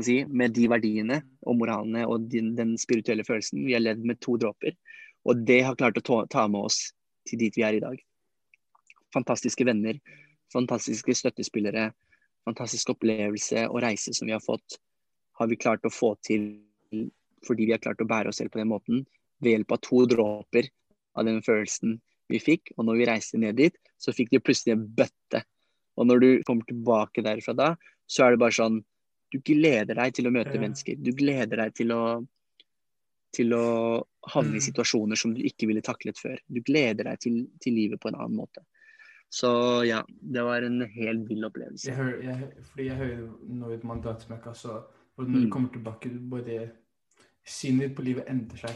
si, 0.03 0.17
med 0.27 0.55
de 0.55 0.67
verdiene 0.71 1.21
og 1.47 1.59
moralene 1.61 2.03
og 2.07 2.27
den, 2.31 2.53
den 2.57 2.75
spirituelle 2.81 3.23
følelsen. 3.27 3.63
Vi 3.67 3.75
har 3.75 3.83
levd 3.83 4.03
med 4.07 4.19
to 4.23 4.35
dråper, 4.41 4.75
og 5.27 5.45
det 5.47 5.61
har 5.67 5.79
klart 5.79 5.99
å 6.01 6.03
ta, 6.03 6.23
ta 6.31 6.47
med 6.51 6.67
oss 6.67 6.89
til 7.29 7.39
dit 7.39 7.55
vi 7.55 7.63
er 7.63 7.77
i 7.77 7.83
dag. 7.83 8.01
Fantastiske 9.15 9.63
venner, 9.67 9.99
fantastiske 10.53 11.15
støttespillere, 11.17 11.89
fantastisk 12.47 12.93
opplevelse 12.95 13.67
og 13.69 13.81
reise 13.85 14.13
som 14.17 14.29
vi 14.29 14.35
har 14.35 14.43
fått, 14.43 14.79
har 15.39 15.49
vi 15.49 15.59
klart 15.59 15.85
å 15.87 15.93
få 15.93 16.15
til 16.25 16.51
fordi 17.41 17.65
vi 17.65 17.73
har 17.73 17.81
klart 17.81 18.01
å 18.03 18.05
bære 18.05 18.29
oss 18.29 18.37
selv 18.37 18.51
på 18.53 18.59
den 18.61 18.69
måten, 18.69 19.05
ved 19.41 19.55
hjelp 19.55 19.73
av 19.73 19.79
to 19.81 20.03
dråper 20.05 20.67
av 21.17 21.25
den 21.25 21.39
følelsen 21.41 21.95
vi 22.29 22.37
fikk. 22.37 22.69
Og 22.77 22.85
når 22.85 22.99
vi 22.99 23.07
reiste 23.09 23.39
ned 23.41 23.57
dit, 23.57 23.79
så 23.97 24.13
fikk 24.13 24.29
de 24.29 24.41
plutselig 24.43 24.75
en 24.75 24.83
bøtte. 24.99 25.41
Og 25.97 26.05
når 26.05 26.21
du 26.21 26.27
kommer 26.45 26.67
tilbake 26.69 27.23
derfra 27.25 27.55
da, 27.57 27.71
så 28.05 28.27
er 28.27 28.35
det 28.35 28.43
bare 28.43 28.57
sånn 28.57 28.81
Du 29.31 29.37
gleder 29.39 29.95
deg 29.95 30.11
til 30.11 30.27
å 30.27 30.31
møte 30.35 30.59
mennesker. 30.59 30.97
Du 30.99 31.13
gleder 31.15 31.55
deg 31.55 31.73
til 31.77 31.93
å 31.95 32.01
til 33.31 33.53
å 33.55 34.03
havne 34.27 34.57
i 34.57 34.59
Mm. 34.59 34.65
situasjoner 34.65 35.15
som 35.15 35.33
du 35.33 35.41
ikke 35.41 35.67
ville 35.67 35.81
taklet 35.81 36.17
før. 36.19 36.37
Du 36.51 36.59
gleder 36.59 37.07
deg 37.07 37.19
til, 37.19 37.47
til 37.61 37.73
livet 37.73 37.99
på 37.99 38.09
en 38.09 38.15
annen 38.15 38.35
måte. 38.35 38.59
Så 39.31 39.49
ja, 39.87 40.01
det 40.21 40.43
var 40.43 40.65
en 40.67 40.81
helt 40.91 41.29
vill 41.29 41.45
opplevelse. 41.47 41.87
Jeg 41.87 41.95
hører, 41.95 42.23
jeg, 42.25 42.49
fordi 42.73 42.85
jeg 42.89 42.97
hører 42.99 43.21
når 43.47 43.83
man 43.87 44.01
som 44.03 44.11
jeg 44.11 44.37
Mekka, 44.37 44.53
så 44.53 44.81
og 45.17 45.27
når 45.27 45.39
Mm. 45.39 45.45
du 45.45 45.49
kommer 45.51 45.69
tilbake, 45.71 46.09
du 46.09 46.19
bare 46.29 46.71
Synet 47.45 47.87
ditt 47.87 47.95
på 47.95 48.03
livet 48.05 48.27
endrer 48.29 48.57
seg. 48.57 48.75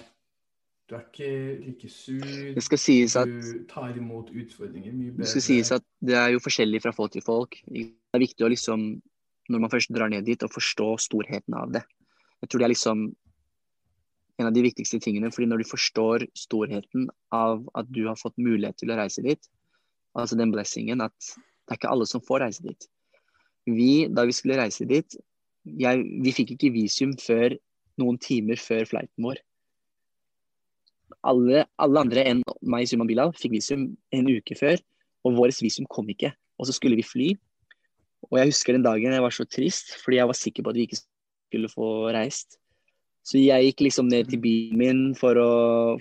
Du 0.90 0.96
er 0.96 1.04
ikke 1.06 1.66
like 1.66 1.90
sur. 1.90 2.20
Du 3.26 3.66
tar 3.70 3.98
imot 3.98 4.32
utfordringer 4.32 4.94
mye 4.94 5.12
bedre. 5.12 5.22
Det 5.22 5.28
skal 5.28 5.42
sies 5.42 5.72
at 5.72 5.84
det 6.02 6.16
er 6.18 6.32
jo 6.34 6.40
forskjellig 6.40 6.82
fra 6.82 6.92
folk 6.94 7.12
til 7.14 7.22
folk. 7.26 7.58
Det 7.68 7.86
er 8.14 8.20
viktig 8.20 8.46
å 8.46 8.50
liksom, 8.50 9.02
når 9.50 9.60
man 9.60 9.70
først 9.70 9.94
drar 9.94 10.10
ned 10.10 10.26
dit, 10.26 10.42
å 10.42 10.50
forstå 10.50 10.98
storheten 10.98 11.54
av 11.54 11.72
det. 11.74 11.84
Jeg 12.42 12.50
tror 12.50 12.60
det 12.60 12.66
er 12.66 12.74
liksom 12.74 13.06
en 14.40 14.50
av 14.50 14.54
de 14.54 14.62
viktigste 14.66 15.00
tingene, 15.00 15.32
fordi 15.32 15.48
når 15.48 15.64
du 15.64 15.70
forstår 15.70 16.26
storheten 16.36 17.10
av 17.32 17.68
at 17.74 17.86
du 17.94 18.06
har 18.08 18.18
fått 18.20 18.38
mulighet 18.38 18.78
til 18.82 18.92
å 18.92 18.98
reise 18.98 19.22
dit, 19.26 19.42
altså 20.16 20.38
den 20.40 20.54
blessingen, 20.54 21.04
at 21.04 21.16
det 21.32 21.74
er 21.74 21.80
ikke 21.80 21.92
alle 21.92 22.08
som 22.10 22.24
får 22.24 22.46
reise 22.46 22.66
dit. 22.66 22.88
Vi, 23.66 24.06
da 24.14 24.26
vi 24.28 24.36
skulle 24.36 24.60
reise 24.60 24.86
dit, 24.88 25.18
jeg, 25.66 26.04
vi 26.22 26.34
fikk 26.36 26.56
ikke 26.56 26.74
visum 26.76 27.16
før 27.18 27.56
noen 28.02 28.20
timer 28.22 28.60
før 28.62 28.86
flighten 28.90 29.26
vår. 29.26 29.40
Alle, 31.26 31.64
alle 31.82 32.04
andre 32.06 32.26
enn 32.30 32.44
meg, 32.62 32.86
Suman 32.90 33.10
Bilal, 33.10 33.34
fikk 33.38 33.56
visum 33.56 33.88
en 34.14 34.30
uke 34.30 34.58
før, 34.60 34.78
og 35.26 35.40
vårt 35.40 35.62
visum 35.64 35.88
kom 35.90 36.10
ikke. 36.14 36.32
Og 36.62 36.70
så 36.70 36.76
skulle 36.78 37.00
vi 37.00 37.06
fly. 37.06 37.32
Og 38.30 38.40
jeg 38.40 38.52
husker 38.52 38.76
den 38.76 38.86
dagen 38.86 39.14
jeg 39.14 39.26
var 39.26 39.34
så 39.34 39.46
trist, 39.50 39.96
fordi 40.04 40.20
jeg 40.20 40.30
var 40.30 40.38
sikker 40.38 40.66
på 40.66 40.72
at 40.72 40.78
vi 40.78 40.86
ikke 40.88 41.02
skulle 41.02 41.72
få 41.74 41.90
reist. 42.14 42.60
Så 43.26 43.42
jeg 43.42 43.72
gikk 43.72 43.88
liksom 43.88 44.10
ned 44.12 44.30
til 44.30 44.42
bilen 44.42 44.78
min 44.78 45.04
for 45.18 45.38
å, 45.42 45.52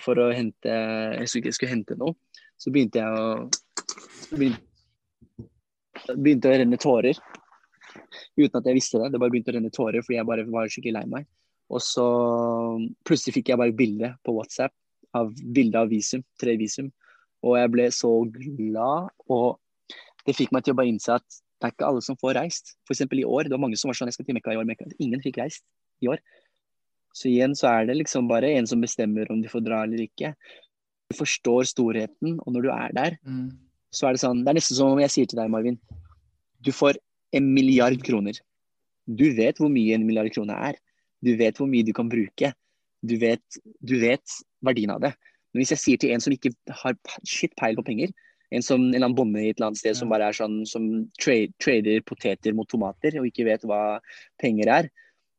for 0.02 0.20
å 0.20 0.28
hente 0.36 0.68
Jeg 0.68 1.30
skulle, 1.32 1.70
hente 1.70 1.96
noe. 1.96 2.12
Så 2.60 2.72
begynte 2.72 3.00
jeg 3.00 3.08
å 3.08 3.48
begynte, 6.14 6.50
å 6.50 6.58
renne 6.58 6.78
tårer. 6.80 7.18
Uten 8.36 8.58
at 8.60 8.66
jeg 8.68 8.76
visste 8.76 9.00
det. 9.00 9.12
Det 9.12 9.20
bare 9.22 9.32
begynte 9.32 9.52
å 9.52 9.56
renne 9.58 9.72
tårer 9.74 10.04
fordi 10.04 10.18
jeg 10.18 10.28
bare 10.28 10.46
var 10.50 10.70
skikkelig 10.70 10.96
lei 10.98 11.04
meg. 11.16 11.28
Og 11.72 11.80
så 11.82 12.06
plutselig 13.06 13.38
fikk 13.38 13.52
jeg 13.52 13.60
bare 13.60 13.76
bilde 13.76 14.12
på 14.26 14.34
WhatsApp 14.36 14.74
av 15.16 15.30
bilde 15.54 15.80
av 15.80 15.88
visum, 15.92 16.24
tre 16.40 16.56
visum. 16.60 16.90
Og 17.44 17.58
jeg 17.60 17.72
ble 17.72 17.88
så 17.94 18.12
glad. 18.34 19.10
Og 19.32 19.48
det 20.26 20.36
fikk 20.36 20.52
meg 20.54 20.64
til 20.64 20.74
å 20.74 20.78
bare 20.80 20.90
innse 20.92 21.18
at 21.18 21.26
det 21.60 21.70
er 21.70 21.74
ikke 21.76 21.88
alle 21.88 22.04
som 22.04 22.18
får 22.20 22.36
reist. 22.36 22.74
Eksempel 22.92 23.22
i 23.22 23.28
år. 23.28 23.46
Det 23.46 23.54
var 23.56 23.62
mange 23.62 23.78
som 23.80 23.88
var 23.88 23.96
sånn 23.98 24.10
jeg 24.10 24.18
skal 24.18 24.28
til 24.28 24.36
Mekka 24.36 24.52
i 24.52 24.60
år. 24.60 24.66
Mekka. 24.68 24.88
Ingen 25.00 25.22
fikk 25.24 25.40
reist 25.40 25.64
i 26.04 26.10
år. 26.12 26.20
Så 27.14 27.30
igjen 27.30 27.54
så 27.56 27.70
er 27.70 27.86
det 27.88 27.98
liksom 28.00 28.26
bare 28.28 28.50
en 28.58 28.66
som 28.66 28.82
bestemmer 28.82 29.30
om 29.32 29.40
de 29.42 29.50
får 29.50 29.62
dra 29.64 29.84
eller 29.86 30.02
ikke. 30.04 30.34
Du 31.08 31.14
forstår 31.18 31.68
storheten, 31.70 32.40
og 32.42 32.56
når 32.56 32.66
du 32.66 32.70
er 32.74 32.94
der, 32.96 33.16
mm. 33.22 33.46
Så 33.94 34.08
er 34.08 34.16
det 34.16 34.22
sånn 34.22 34.42
Det 34.44 34.52
er 34.52 34.58
nesten 34.58 34.78
som 34.78 34.92
om 34.94 35.02
jeg 35.02 35.12
sier 35.14 35.30
til 35.30 35.38
deg, 35.40 35.52
Marvin, 35.52 35.78
du 36.64 36.72
får 36.74 36.98
en 37.34 37.46
milliard 37.54 38.00
kroner. 38.06 38.38
Du 39.06 39.26
vet 39.36 39.58
hvor 39.60 39.70
mye 39.72 39.94
en 39.96 40.06
milliard 40.06 40.32
kroner 40.34 40.58
er. 40.72 40.78
Du 41.24 41.34
vet 41.40 41.56
hvor 41.58 41.68
mye 41.70 41.84
du 41.86 41.92
kan 41.96 42.08
bruke. 42.10 42.52
Du 43.04 43.16
vet, 43.20 43.42
du 43.84 43.98
vet 44.00 44.36
verdien 44.64 44.92
av 44.94 45.02
det. 45.04 45.12
Men 45.52 45.62
hvis 45.62 45.74
jeg 45.74 45.82
sier 45.82 46.00
til 46.02 46.14
en 46.14 46.22
som 46.24 46.34
ikke 46.34 46.54
har 46.82 46.96
shit 47.28 47.52
peil 47.60 47.76
på 47.78 47.84
penger, 47.86 48.12
en 48.54 48.62
som 48.62 48.80
en 48.80 48.94
eller 48.94 49.08
annen 49.08 49.18
bonde 49.18 49.40
i 49.42 49.50
et 49.50 49.58
eller 49.58 49.72
annet 49.72 49.80
sted 49.80 49.96
som 49.98 50.10
bare 50.12 50.28
er 50.30 50.36
sånn 50.36 50.62
som 50.68 50.86
trade, 51.20 51.52
trader 51.62 52.02
poteter 52.06 52.54
mot 52.54 52.68
tomater 52.70 53.16
og 53.18 53.26
ikke 53.28 53.46
vet 53.48 53.64
hva 53.66 53.98
penger 54.42 54.70
er, 54.70 54.88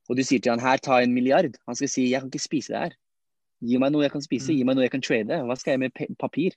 og 0.10 0.20
du 0.20 0.24
sier 0.26 0.42
til 0.44 0.54
han 0.54 0.62
her, 0.62 0.78
ta 0.84 1.00
en 1.02 1.14
milliard, 1.16 1.56
han 1.66 1.78
skal 1.78 1.90
si 1.90 2.10
jeg 2.12 2.22
kan 2.22 2.30
ikke 2.30 2.44
spise 2.44 2.74
det 2.74 2.82
her. 2.84 2.96
Gi 3.66 3.80
meg 3.82 3.94
noe 3.94 4.04
jeg 4.06 4.14
kan 4.14 4.22
spise, 4.26 4.52
Mm. 4.52 4.58
gi 4.58 4.64
meg 4.68 4.76
noe 4.76 4.86
jeg 4.86 4.92
kan 4.92 5.02
trade. 5.02 5.40
Hva 5.48 5.56
skal 5.58 5.72
jeg 5.74 5.80
med 5.80 6.18
papir? 6.20 6.52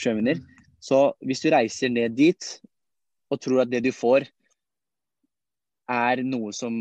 Skjønner? 0.00 0.40
Så 0.80 1.10
hvis 1.26 1.42
du 1.44 1.50
reiser 1.52 1.92
ned 1.92 2.16
dit 2.16 2.46
og 3.30 3.40
tror 3.42 3.64
at 3.64 3.72
det 3.72 3.82
du 3.84 3.92
får 3.92 4.26
er 5.90 6.22
noe 6.24 6.54
som 6.56 6.72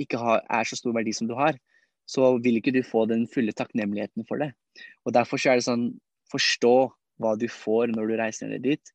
ikke 0.00 0.18
har, 0.18 0.42
er 0.48 0.66
så 0.66 0.78
stor 0.78 0.94
verdi 0.96 1.12
som 1.14 1.28
du 1.30 1.36
har, 1.38 1.56
så 2.08 2.34
vil 2.42 2.58
ikke 2.58 2.74
du 2.74 2.82
få 2.84 3.04
den 3.08 3.24
fulle 3.30 3.54
takknemligheten 3.56 4.26
for 4.28 4.42
det. 4.42 4.50
Og 5.04 5.14
Derfor 5.16 5.40
så 5.40 5.52
er 5.52 5.60
det 5.60 5.68
sånn 5.68 5.86
forstå 6.32 6.74
hva 7.22 7.34
du 7.38 7.46
får 7.48 7.92
når 7.94 8.10
du 8.10 8.18
reiser 8.18 8.50
ned 8.50 8.64
dit. 8.66 8.92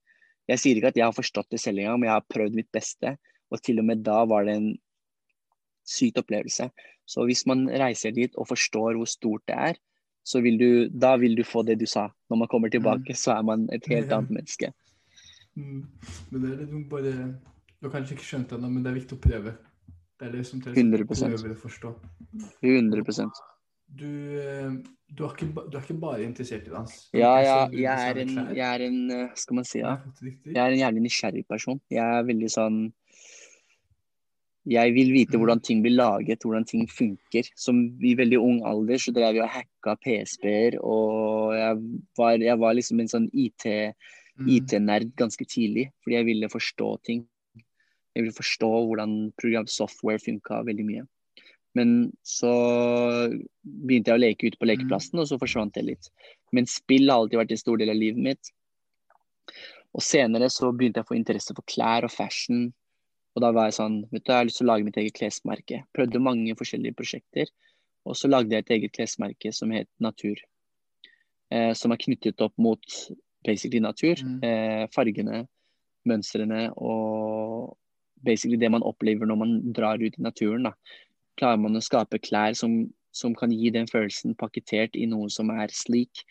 Jeg 0.50 0.62
sier 0.62 0.78
ikke 0.78 0.92
at 0.92 1.00
jeg 1.00 1.08
har 1.08 1.16
forstått 1.16 1.50
det 1.54 1.62
selv 1.62 1.82
engang, 1.82 2.02
men 2.02 2.10
jeg 2.10 2.18
har 2.18 2.32
prøvd 2.34 2.58
mitt 2.58 2.70
beste. 2.74 3.16
Og 3.50 3.62
til 3.66 3.82
og 3.82 3.88
med 3.90 4.04
da 4.06 4.24
var 4.30 4.46
det 4.46 4.58
en 4.58 4.72
sykt 5.88 6.20
opplevelse. 6.22 6.70
Så 7.10 7.26
hvis 7.26 7.46
man 7.50 7.68
reiser 7.70 8.14
dit 8.14 8.36
og 8.38 8.50
forstår 8.50 8.98
hvor 8.98 9.10
stort 9.10 9.46
det 9.50 9.56
er, 9.58 9.80
så 10.30 10.42
vil 10.46 10.60
du, 10.62 10.70
da 10.94 11.16
vil 11.18 11.36
du 11.38 11.44
få 11.48 11.64
det 11.66 11.80
du 11.82 11.88
sa. 11.90 12.10
Når 12.30 12.44
man 12.44 12.50
kommer 12.52 12.70
tilbake, 12.70 13.16
så 13.18 13.40
er 13.40 13.46
man 13.48 13.66
et 13.74 13.88
helt 13.90 14.12
annet 14.14 14.34
menneske. 14.38 14.72
Mm. 15.58 15.86
Men 16.30 16.44
det 16.44 16.52
er 16.52 16.60
det 16.62 16.68
du 16.70 16.84
bare 16.92 17.14
Du 17.80 17.88
har 17.88 17.94
kanskje 17.96 18.16
ikke 18.16 18.28
skjønt 18.28 18.52
det 18.52 18.60
ennå, 18.60 18.70
men 18.74 18.84
det 18.84 18.92
er 18.92 18.98
viktig 19.00 19.16
å 19.16 19.22
prøve. 19.24 19.56
Det 20.20 20.28
er 20.28 20.34
det 20.36 20.44
som 20.48 20.60
til 20.62 20.76
100%. 20.76 21.36
å 21.48 21.56
forstå. 21.62 21.94
100% 22.62 23.40
Du, 24.00 24.10
eh, 24.38 24.74
du, 25.08 25.24
er 25.24 25.32
ikke, 25.32 25.48
du 25.72 25.78
er 25.78 25.82
ikke 25.82 25.96
bare 26.02 26.26
interessert 26.28 26.68
i 26.68 26.74
dans. 26.74 26.98
Ja, 27.16 27.32
ja, 27.42 27.56
jeg 27.72 28.12
er 28.12 28.20
en, 28.26 28.36
jeg 28.52 28.66
er 28.68 28.84
en 28.86 29.00
Skal 29.40 29.58
man 29.58 29.66
si, 29.66 29.80
ja. 29.80 29.96
Jeg 30.22 30.60
er 30.60 30.76
en 30.76 30.84
jævlig 30.84 31.06
nysgjerrig 31.08 31.46
person. 31.50 31.80
Jeg 31.90 32.04
er 32.04 32.28
veldig 32.28 32.52
sånn 32.54 32.82
Jeg 34.68 34.94
vil 34.94 35.14
vite 35.14 35.38
Mm. 35.38 35.40
hvordan 35.40 35.64
ting 35.64 35.82
blir 35.82 35.96
laget, 35.96 36.44
hvordan 36.44 36.66
ting 36.66 36.88
funker. 36.88 37.48
Som 37.56 37.98
i 38.04 38.14
veldig 38.14 38.38
ung 38.38 38.62
alder 38.66 38.98
så 38.98 39.14
drev 39.14 39.36
jeg 39.36 39.44
og 39.44 39.50
hacka 39.50 39.96
PSP-er, 40.04 40.80
og 40.84 41.56
jeg 41.56 41.78
var, 42.18 42.38
jeg 42.38 42.60
var 42.60 42.74
liksom 42.74 43.00
en 43.00 43.08
sånn 43.08 43.30
IT-nerd 43.34 43.96
IT-nerd 44.48 45.16
ganske 45.20 45.44
tidlig, 45.46 45.90
fordi 46.04 46.16
jeg 46.16 46.28
ville 46.30 46.50
forstå 46.52 46.90
ting. 47.04 47.26
Jeg 48.16 48.24
ville 48.24 48.36
forstå 48.36 48.70
hvordan 48.88 49.16
program 49.40 49.68
software 49.68 50.20
funka 50.20 50.64
veldig 50.68 50.86
mye. 50.86 51.08
Men 51.78 52.12
så 52.26 52.52
begynte 53.62 54.12
jeg 54.12 54.18
å 54.18 54.24
leke 54.24 54.50
ute 54.50 54.60
på 54.60 54.70
lekeplassen, 54.70 55.20
og 55.22 55.28
så 55.30 55.38
forsvant 55.42 55.76
det 55.76 55.86
litt. 55.86 56.10
Men 56.56 56.70
spill 56.70 57.12
har 57.12 57.22
alltid 57.22 57.40
vært 57.42 57.54
en 57.54 57.62
stor 57.62 57.78
del 57.78 57.94
av 57.94 58.00
livet 58.00 58.24
mitt. 58.30 58.52
Og 59.94 60.06
senere 60.06 60.50
så 60.54 60.72
begynte 60.72 61.02
jeg 61.02 61.08
å 61.08 61.12
få 61.12 61.18
interesse 61.20 61.56
for 61.56 61.66
klær 61.70 62.08
og 62.08 62.14
fashion. 62.14 62.70
Og 63.38 63.44
da 63.44 63.52
var 63.56 63.70
jeg 63.70 63.78
sånn, 63.78 63.98
vet 64.10 64.24
du, 64.26 64.32
jeg 64.32 64.38
har 64.38 64.48
lyst 64.48 64.60
til 64.62 64.68
å 64.68 64.72
lage 64.72 64.88
mitt 64.88 64.98
eget 65.00 65.18
klesmerke. 65.18 65.84
Prøvde 65.96 66.22
mange 66.24 66.56
forskjellige 66.58 66.98
prosjekter. 66.98 67.52
Og 68.10 68.18
så 68.18 68.30
lagde 68.32 68.56
jeg 68.56 68.66
et 68.66 68.74
eget 68.78 68.96
klesmerke 68.96 69.52
som 69.56 69.72
het 69.76 69.90
Natur. 70.02 70.40
Eh, 71.54 71.74
som 71.78 71.94
er 71.94 72.02
knyttet 72.02 72.42
opp 72.46 72.54
mot 72.62 73.00
basically 73.46 73.80
natur. 73.80 74.20
Mm. 74.22 74.40
Eh, 74.44 74.86
fargene, 74.94 75.44
mønstrene 76.10 76.70
og 76.78 77.76
basically 78.26 78.60
det 78.60 78.72
man 78.72 78.86
opplever 78.86 79.26
når 79.26 79.40
man 79.40 79.60
drar 79.74 80.02
ut 80.02 80.18
i 80.18 80.22
naturen. 80.22 80.70
da. 80.70 80.74
Klarer 81.40 81.62
man 81.62 81.78
å 81.80 81.84
skape 81.84 82.20
klær 82.22 82.54
som, 82.54 82.82
som 83.16 83.36
kan 83.36 83.52
gi 83.52 83.72
den 83.74 83.88
følelsen 83.88 84.36
pakketert 84.36 84.96
i 84.96 85.08
noe 85.10 85.30
som 85.34 85.50
er 85.56 85.72
sleek, 85.74 86.26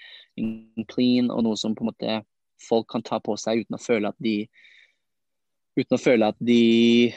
clean, 0.92 1.30
og 1.30 1.44
noe 1.44 1.56
som 1.56 1.74
på 1.74 1.84
en 1.84 1.90
måte 1.90 2.18
folk 2.68 2.88
kan 2.90 3.02
ta 3.02 3.18
på 3.22 3.36
seg 3.38 3.64
uten 3.64 3.78
å 3.78 3.82
føle 3.82 4.10
at 4.10 4.18
de 4.22 4.42
uten 5.78 5.96
å 5.96 6.00
føle 6.02 6.28
at 6.32 6.38
de 6.42 7.12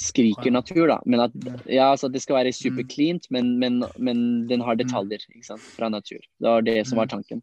skriker 0.00 0.50
natur, 0.54 0.86
da. 0.88 0.98
Men 1.06 1.20
at 1.26 1.32
Ja. 1.66 1.90
altså 1.92 2.10
det 2.10 2.22
skal 2.22 2.36
være 2.40 2.54
super 2.56 2.84
clean, 2.88 3.20
men, 3.30 3.58
men, 3.58 3.82
men 3.98 4.46
den 4.48 4.60
har 4.64 4.76
detaljer 4.76 5.20
ikke 5.28 5.44
sant? 5.44 5.62
fra 5.76 5.88
natur. 5.92 6.20
Det 6.40 6.46
var 6.48 6.62
det 6.62 6.86
som 6.86 6.96
var 6.96 7.06
Mm. 7.06 7.10
tanken. 7.20 7.42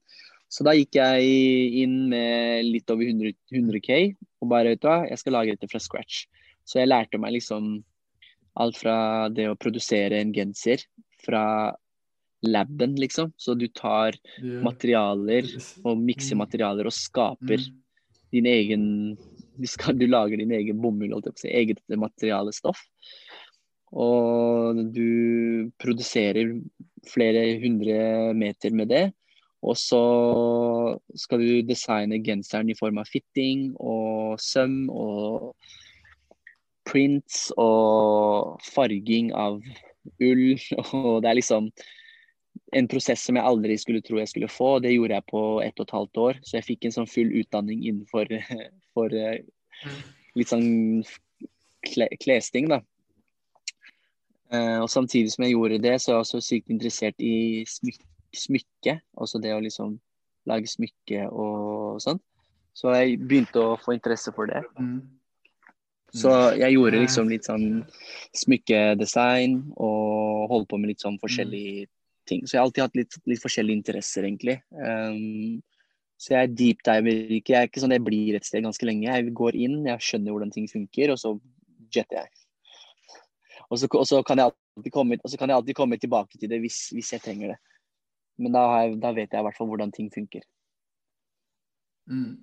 Så 0.49 0.63
da 0.63 0.71
gikk 0.71 0.91
jeg 0.95 1.73
inn 1.83 2.09
med 2.09 2.65
litt 2.65 2.89
over 2.89 3.03
100, 3.03 3.33
100 3.51 3.79
K 3.83 4.15
og 4.41 4.49
bare 4.49 4.69
vet 4.73 4.79
du 4.81 4.87
hva, 4.87 5.07
jeg 5.09 5.17
skal 5.19 5.33
lage 5.33 5.51
dette 5.57 5.69
fra 5.69 5.79
scratch. 5.79 6.25
Så 6.65 6.79
jeg 6.79 6.87
lærte 6.87 7.19
meg 7.19 7.33
liksom 7.33 7.83
alt 8.57 8.77
fra 8.77 9.29
det 9.29 9.45
å 9.51 9.57
produsere 9.59 10.13
en 10.19 10.33
genser 10.33 10.83
fra 11.23 11.75
laben, 12.43 12.95
liksom. 12.95 13.33
Så 13.37 13.57
du 13.57 13.67
tar 13.67 14.13
materialer 14.63 15.43
og 15.85 15.97
mikser 15.97 16.35
Mm. 16.35 16.41
materialer 16.47 16.85
og 16.85 16.93
skaper 16.93 17.59
Mm. 17.59 17.75
din 18.31 18.45
egen 18.45 19.17
skal, 19.65 19.97
du 19.97 20.05
lager 20.07 20.37
din 20.37 20.53
egen 20.53 20.81
bomull, 20.81 21.15
si, 21.35 21.49
eget 21.49 21.81
materialestoff. 21.89 22.83
Og 23.97 24.81
du 24.93 25.71
produserer 25.79 26.57
flere 27.07 27.55
hundre 27.61 28.33
meter 28.35 28.75
med 28.75 28.91
det. 28.91 29.05
Og 29.65 29.77
så 29.79 30.03
skal 31.17 31.41
du 31.41 31.65
designe 31.65 32.21
genseren 32.23 32.69
i 32.69 32.77
form 32.77 32.99
av 33.01 33.09
fitting 33.09 33.71
og 33.81 34.37
søm 34.43 34.85
og 34.93 35.55
prints 36.87 37.47
og 37.57 38.61
farging 38.67 39.31
av 39.35 39.59
ull. 40.23 40.59
Og 40.93 41.23
det 41.23 41.31
er 41.31 41.39
liksom 41.39 41.71
en 42.73 42.87
prosess 42.87 43.23
som 43.27 43.35
jeg 43.35 43.45
aldri 43.45 43.77
skulle 43.77 44.01
tro 44.01 44.17
jeg 44.19 44.29
skulle 44.31 44.49
få. 44.51 44.79
Det 44.81 44.93
gjorde 44.93 45.17
jeg 45.17 45.25
på 45.31 45.41
ett 45.63 45.79
og 45.79 45.87
et 45.87 45.95
halvt 45.97 46.17
år. 46.17 46.39
Så 46.43 46.57
jeg 46.57 46.67
fikk 46.67 46.85
en 46.85 46.95
sånn 46.97 47.09
full 47.09 47.31
utdanning 47.41 47.83
innenfor 47.85 48.27
for, 48.93 49.13
eh, 49.13 49.43
Mm. 49.85 49.97
litt 50.35 50.49
sånn 50.49 51.03
klesting, 52.19 52.67
da. 52.71 52.79
Eh, 54.51 54.79
og 54.81 54.89
samtidig 54.89 55.29
som 55.33 55.43
jeg 55.45 55.53
gjorde 55.53 55.81
det, 55.83 55.95
så 56.01 56.09
er 56.09 56.15
jeg 56.15 56.23
også 56.23 56.41
sykt 56.41 56.71
interessert 56.73 57.19
i 57.21 57.63
smyk, 57.67 57.99
smykke. 58.33 58.95
Også 59.17 59.41
det 59.43 59.51
å 59.53 59.61
liksom 59.61 59.99
lage 60.47 60.65
smykke 60.71 61.27
og 61.29 61.99
sånn. 62.01 62.19
Så 62.73 62.93
jeg 62.95 63.19
begynte 63.19 63.59
å 63.61 63.77
få 63.81 63.93
interesse 63.97 64.33
for 64.33 64.47
det. 64.49 64.63
Mm. 64.79 65.01
Så 66.15 66.31
jeg 66.57 66.73
gjorde 66.73 66.95
Eh. 66.95 67.01
liksom 67.05 67.29
litt 67.29 67.43
sånn 67.45 67.85
smykkedesign 68.33 69.73
og 69.75 70.49
holdt 70.49 70.69
på 70.69 70.79
med 70.79 70.87
litt 70.93 71.03
sånn 71.03 71.19
forskjellige 71.19 71.87
ting. 72.29 72.43
Så 72.45 72.55
jeg 72.55 72.61
har 72.61 72.67
alltid 72.67 72.85
hatt 72.85 72.97
litt, 72.99 73.17
litt 73.29 73.43
forskjellige 73.43 73.79
interesser, 73.79 74.27
egentlig. 74.27 74.57
Um, 74.73 75.61
så 76.17 76.33
jeg 76.33 76.55
deepdiver 76.57 77.31
ikke. 77.37 77.53
Jeg 77.53 77.59
er 77.59 77.69
ikke 77.69 77.83
sånn 77.83 77.93
jeg 77.93 78.05
blir 78.05 78.37
et 78.37 78.47
sted 78.47 78.65
ganske 78.65 78.89
lenge. 78.89 79.05
Jeg 79.05 79.33
går 79.37 79.57
inn, 79.59 79.79
jeg 79.85 80.03
skjønner 80.03 80.33
hvordan 80.33 80.53
ting 80.53 80.67
funker, 80.71 81.13
og 81.13 81.21
så 81.21 81.35
jetter 81.93 82.23
jeg. 82.23 82.33
Og 83.67 83.79
så, 83.79 83.89
og 83.91 84.05
så, 84.07 84.21
kan, 84.25 84.39
jeg 84.39 84.53
alltid 84.77 84.93
komme, 84.95 85.17
kan 85.19 85.51
jeg 85.51 85.59
alltid 85.59 85.77
komme 85.77 85.99
tilbake 85.99 86.39
til 86.39 86.49
det 86.49 86.61
hvis, 86.63 86.87
hvis 86.95 87.13
jeg 87.13 87.23
trenger 87.23 87.53
det. 87.53 87.57
Men 88.41 88.53
da, 88.53 88.63
jeg, 88.79 88.99
da 89.03 89.11
vet 89.17 89.33
jeg 89.33 89.41
i 89.41 89.47
hvert 89.47 89.57
fall 89.57 89.69
hvordan 89.69 89.91
ting 89.93 90.09
funker. 90.13 90.45
Mm. 92.07 92.37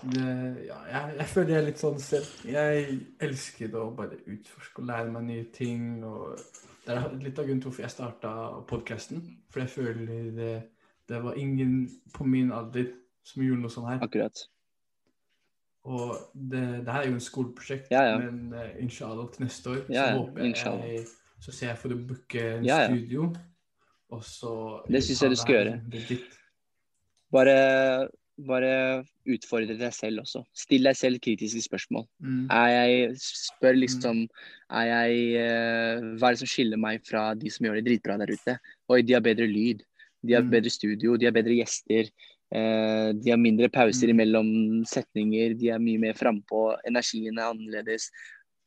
Det, 0.00 0.26
ja, 0.68 0.76
jeg, 0.86 1.14
jeg 1.18 1.28
føler 1.32 1.50
jeg 1.50 1.60
er 1.60 1.66
litt 1.66 1.80
sånn 1.82 2.02
selv. 2.02 2.28
Jeg 2.46 2.98
elsker 3.26 3.74
å 3.76 3.88
bare 3.96 4.20
utforske 4.30 4.84
og 4.84 4.90
lære 4.92 5.14
meg 5.16 5.26
nye 5.26 5.48
ting. 5.54 6.04
og 6.06 6.38
Det 6.86 6.94
er 6.96 7.10
litt 7.20 7.38
av 7.38 7.44
grunnen 7.46 7.60
til 7.60 7.68
hvorfor 7.70 7.84
jeg 7.84 7.92
starta 7.92 8.30
podkasten. 8.70 9.20
For 9.52 9.60
jeg 9.64 9.70
føler 9.74 10.30
det, 10.36 10.52
det 11.08 11.20
var 11.22 11.36
ingen 11.38 11.74
på 12.14 12.24
min 12.24 12.52
alder 12.56 12.88
som 13.26 13.42
gjorde 13.44 13.60
noe 13.66 13.72
sånt 13.74 13.90
her. 13.90 14.00
Akkurat. 14.06 14.42
Og 15.90 16.16
det, 16.34 16.62
det 16.84 16.92
her 16.92 17.04
er 17.04 17.08
jo 17.08 17.16
en 17.16 17.24
skoleprosjekt, 17.24 17.86
Ja, 17.92 18.02
ja. 18.10 18.16
men 18.20 18.52
uh, 18.52 18.66
inshallah 18.82 19.30
til 19.32 19.46
neste 19.46 19.70
år 19.70 19.78
Ja, 19.88 20.10
så 20.10 20.18
håper 20.18 20.44
inshallah. 20.44 20.88
jeg 20.92 21.06
Så 21.40 21.52
ser 21.56 21.70
jeg 21.70 21.78
for 21.80 21.94
å 21.94 21.96
booke 22.10 22.42
en 22.58 22.66
studio, 22.68 23.30
og 24.12 24.24
så 24.24 24.50
Det 24.88 25.00
synes 25.04 25.22
jeg 25.22 25.30
du 25.30 25.36
skal 25.40 25.54
gjøre. 25.54 26.18
Bare, 27.32 27.54
bare 28.46 29.04
utfordre 29.28 29.76
deg 29.78 29.92
selv 29.92 30.22
også. 30.24 30.44
Still 30.56 30.82
deg 30.88 30.96
selv 30.96 31.20
kritiske 31.20 31.62
spørsmål. 31.66 32.06
Mm. 32.22 32.46
Er 32.50 32.68
jeg 32.74 33.14
spør 33.20 33.76
liksom 33.78 34.24
er 34.70 34.86
jeg, 34.90 35.34
eh, 35.42 36.00
Hva 36.18 36.28
er 36.30 36.36
det 36.36 36.42
som 36.42 36.50
skiller 36.50 36.78
meg 36.78 37.04
fra 37.06 37.34
de 37.34 37.50
som 37.50 37.66
gjør 37.66 37.80
det 37.80 37.86
dritbra 37.86 38.18
der 38.18 38.32
ute? 38.32 38.58
Oi, 38.88 39.02
de 39.02 39.12
har 39.14 39.20
bedre 39.22 39.46
lyd. 39.46 39.82
De 40.24 40.34
har 40.34 40.42
Mm. 40.42 40.50
bedre 40.50 40.70
studio. 40.70 41.16
De 41.16 41.24
har 41.26 41.32
bedre 41.32 41.56
gjester. 41.56 42.10
Eh, 42.52 43.12
de 43.12 43.30
har 43.30 43.38
mindre 43.38 43.68
pauser 43.68 44.08
Mm. 44.08 44.14
imellom 44.18 44.84
setninger. 44.86 45.58
De 45.58 45.68
er 45.70 45.78
mye 45.78 45.98
mer 45.98 46.12
frampå. 46.14 46.76
Energien 46.86 47.38
er 47.38 47.52
annerledes. 47.54 48.10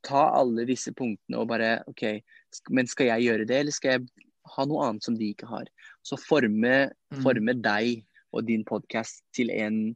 Ta 0.03 0.29
alle 0.39 0.65
disse 0.65 0.91
punktene 0.93 1.37
og 1.37 1.47
bare 1.47 1.83
OK, 1.87 2.21
men 2.69 2.85
skal 2.87 3.07
jeg 3.07 3.27
gjøre 3.29 3.47
det, 3.47 3.55
eller 3.59 3.71
skal 3.71 3.91
jeg 3.91 4.07
ha 4.55 4.65
noe 4.65 4.89
annet 4.89 5.03
som 5.03 5.15
de 5.15 5.33
ikke 5.33 5.47
har? 5.47 5.65
Så 6.03 6.17
forme, 6.19 6.91
Mm. 7.13 7.21
forme 7.23 7.61
deg 7.61 8.03
og 8.33 8.47
din 8.47 8.65
podkast 8.67 9.23
til 9.35 9.53
en 9.53 9.95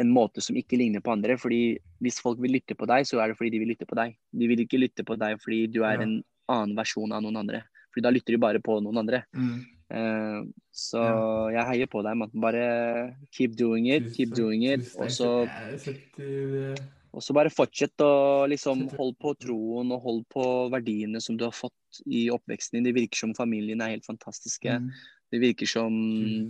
en 0.00 0.12
måte 0.12 0.42
som 0.44 0.56
ikke 0.58 0.78
ligner 0.80 1.02
på 1.04 1.12
andre. 1.12 1.36
fordi 1.38 1.78
Hvis 2.00 2.20
folk 2.22 2.40
vil 2.40 2.54
lytte 2.56 2.76
på 2.78 2.86
deg, 2.88 3.06
så 3.06 3.20
er 3.20 3.28
det 3.28 3.36
fordi 3.36 3.50
de 3.50 3.58
vil 3.62 3.72
lytte 3.74 3.88
på 3.88 3.98
deg. 3.98 4.16
De 4.32 4.48
vil 4.48 4.64
ikke 4.64 4.80
lytte 4.80 5.04
på 5.04 5.18
deg 5.18 5.40
fordi 5.42 5.66
du 5.72 5.82
er 5.82 5.98
Ja. 5.98 6.02
en 6.02 6.22
annen 6.48 6.76
versjon 6.76 7.12
av 7.12 7.22
noen 7.22 7.36
andre. 7.36 7.62
Fordi 7.92 8.02
da 8.02 8.10
lytter 8.10 8.32
de 8.32 8.38
bare 8.38 8.60
på 8.60 8.80
noen 8.82 8.98
andre. 8.98 9.24
Mm. 9.34 9.66
Uh, 9.90 10.46
så 10.72 11.50
jeg 11.52 11.66
heier 11.66 11.86
på 11.86 12.02
deg, 12.02 12.16
mann. 12.16 12.30
Bare 12.32 13.16
keep 13.32 13.56
doing 13.56 13.88
it, 13.88 14.14
keep 14.14 14.30
doing 14.30 14.62
it. 14.62 14.86
Og 14.96 15.10
så, 15.10 15.48
eh, 15.48 16.76
og 17.12 17.20
så 17.20 17.34
bare 17.34 17.50
fortsett 17.50 17.96
å 17.98 18.46
liksom 18.46 18.88
holde 18.96 19.16
på 19.18 19.34
troen 19.36 19.90
og 19.90 20.00
holde 20.00 20.24
på 20.30 20.70
verdiene 20.70 21.20
som 21.20 21.36
du 21.36 21.44
har 21.44 21.50
fått 21.50 21.72
i 22.06 22.30
oppveksten 22.30 22.78
din. 22.78 22.84
Det 22.84 22.94
virker 22.94 23.16
som 23.16 23.34
familien 23.34 23.82
er 23.82 23.90
helt 23.90 24.06
fantastiske. 24.06 24.78
mm. 24.78 24.90
Det 25.30 25.40
virker 25.42 25.68
som 25.70 25.94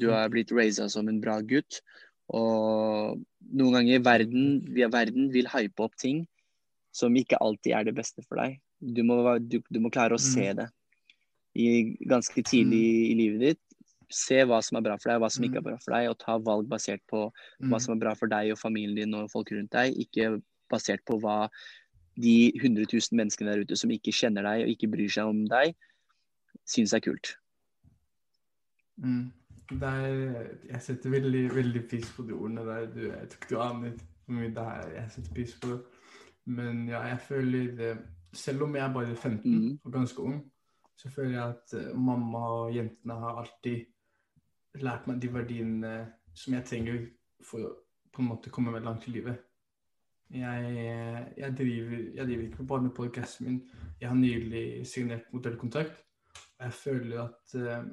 du 0.00 0.08
har 0.12 0.30
blitt 0.32 0.52
raisa 0.56 0.88
som 0.88 1.08
en 1.10 1.20
bra 1.20 1.38
gutt. 1.44 1.80
Og 2.32 3.20
noen 3.52 3.74
ganger 3.76 4.04
verden, 4.06 4.60
via 4.72 4.88
verden 4.92 5.30
vil 5.34 5.48
hype 5.50 5.82
opp 5.84 5.96
ting 6.00 6.22
som 6.94 7.14
ikke 7.18 7.38
alltid 7.42 7.74
er 7.76 7.88
det 7.88 7.96
beste 7.98 8.22
for 8.26 8.40
deg. 8.40 8.58
Du 8.80 9.02
må, 9.06 9.20
du, 9.38 9.58
du 9.68 9.80
må 9.82 9.90
klare 9.92 10.16
å 10.16 10.20
Mm. 10.20 10.26
se 10.26 10.46
det 10.58 10.68
i, 11.54 11.96
ganske 12.08 12.42
tidlig 12.46 13.10
i 13.10 13.14
livet 13.18 13.40
ditt. 13.40 13.60
Se 14.10 14.40
hva 14.42 14.58
som 14.62 14.78
er 14.78 14.82
bra 14.86 14.96
for 14.98 15.10
deg, 15.12 15.20
hva 15.22 15.28
som 15.30 15.44
ikke 15.44 15.60
er 15.60 15.66
bra 15.68 15.76
for 15.78 15.94
deg, 15.94 16.08
og 16.10 16.18
ta 16.18 16.38
valg 16.38 16.66
basert 16.70 17.02
på 17.10 17.28
hva 17.70 17.78
som 17.80 17.94
er 17.94 18.00
bra 18.00 18.14
for 18.18 18.26
deg 18.26 18.50
og 18.54 18.58
familien 18.58 18.96
din 18.96 19.14
og 19.14 19.30
folk 19.30 19.52
rundt 19.52 19.70
deg, 19.70 19.94
ikke 19.94 20.40
basert 20.70 21.04
på 21.06 21.18
hva 21.20 21.48
de 22.18 22.50
100 22.58 22.86
000 22.90 23.16
menneskene 23.16 23.52
der 23.54 23.62
ute 23.62 23.76
som 23.78 23.90
ikke 23.90 24.10
kjenner 24.14 24.42
deg 24.42 24.64
og 24.64 24.72
ikke 24.74 24.90
bryr 24.90 25.08
seg 25.10 25.30
om 25.30 25.44
deg, 25.46 25.76
syns 26.66 26.92
er 26.94 27.00
kult. 27.04 27.36
Mm. 29.01 29.32
Er, 29.70 30.46
jeg 30.66 30.80
setter 30.82 31.12
veldig, 31.12 31.42
veldig 31.55 31.82
pris 31.90 32.09
på 32.16 32.24
de 32.26 32.34
ordene 32.34 32.64
der. 32.66 32.88
Du, 32.90 33.01
jeg 33.07 33.28
tror 33.30 33.42
ikke 33.42 33.51
du 33.55 33.61
aner 33.62 33.92
hvor 34.24 34.34
mye 34.36 34.51
det 34.55 34.64
er 34.72 34.94
jeg 34.96 35.12
setter 35.14 35.34
pris 35.34 35.55
på. 35.62 35.76
Men 36.51 36.88
ja, 36.88 37.03
jeg 37.12 37.20
føler 37.28 37.76
det, 37.76 37.92
Selv 38.32 38.62
om 38.62 38.74
jeg 38.76 38.84
er 38.84 38.92
bare 38.94 39.16
15 39.16 39.51
Mm. 39.51 39.78
og 39.84 39.92
ganske 39.92 40.22
ung, 40.22 40.53
så 40.96 41.11
føler 41.11 41.30
jeg 41.30 41.48
at 41.48 41.72
eh, 41.74 41.96
mamma 41.98 42.38
og 42.38 42.74
jentene 42.74 43.14
har 43.18 43.40
alltid 43.40 43.86
lært 44.78 45.07
meg 45.09 45.18
de 45.22 45.32
verdiene 45.34 45.94
som 46.34 46.55
jeg 46.55 46.64
trenger 46.64 47.01
for 47.42 47.59
å 47.66 47.72
på 48.12 48.22
en 48.22 48.28
måte 48.28 48.51
komme 48.51 48.70
meg 48.70 48.84
langt 48.84 49.09
i 49.09 49.11
livet. 49.11 49.36
Jeg, 50.30 51.32
jeg, 51.36 51.57
driver, 51.59 51.96
jeg 52.14 52.26
driver 52.26 52.44
ikke 52.44 52.66
bare 52.66 52.82
med 52.82 52.94
podkasten 52.94 53.46
min. 53.46 53.59
Jeg 54.01 54.09
har 54.09 54.16
nylig 54.18 54.86
signert 54.86 55.32
modellkontrakt. 55.32 56.05
Og 56.59 56.64
jeg 56.64 56.72
føler 56.72 57.22
at 57.24 57.55
eh, 57.59 57.84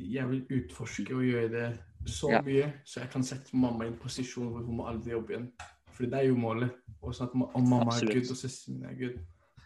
jeg 0.00 0.28
vil 0.30 0.46
utforske 0.50 1.14
og 1.14 1.22
gjøre 1.22 1.48
det 1.50 1.78
så 2.06 2.30
Ja. 2.30 2.40
mye, 2.42 2.72
så 2.84 3.00
jeg 3.00 3.10
kan 3.10 3.22
sette 3.22 3.52
mamma 3.56 3.84
i 3.84 3.88
en 3.88 3.96
posisjon 3.98 4.48
hvor 4.52 4.64
hun 4.64 4.76
må 4.76 4.86
aldri 4.88 5.10
jobbe 5.12 5.30
igjen. 5.34 5.52
For 5.92 6.04
det 6.06 6.14
er 6.14 6.28
jo 6.28 6.36
målet. 6.36 6.70
Og 7.02 7.12
sånn 7.14 7.28
at 7.28 7.34
om 7.54 7.62
mamma 7.68 7.86
Absolutt. 7.86 8.10
er 8.16 8.20
good 8.20 8.30
og 8.30 8.36
søsteren 8.36 8.74
min 8.80 8.84
er 8.90 8.94
good, 8.98 9.18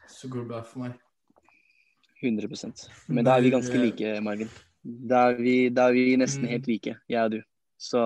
så 0.09 0.28
går 0.28 0.41
det 0.41 0.49
bra 0.49 0.62
for 0.62 0.78
meg. 0.80 0.93
100% 2.22 2.89
Men 3.09 3.24
da 3.24 3.37
er 3.37 3.43
vi 3.43 3.51
ganske 3.51 3.78
like, 3.78 4.20
Margen. 4.22 4.49
Da 4.85 5.30
er 5.30 5.37
vi, 5.41 5.68
da 5.68 5.89
er 5.89 5.93
vi 5.93 6.16
nesten 6.16 6.43
Mm. 6.45 6.49
helt 6.49 6.66
like, 6.66 6.97
jeg 7.09 7.24
og 7.24 7.30
du. 7.32 7.43
Så 7.78 7.99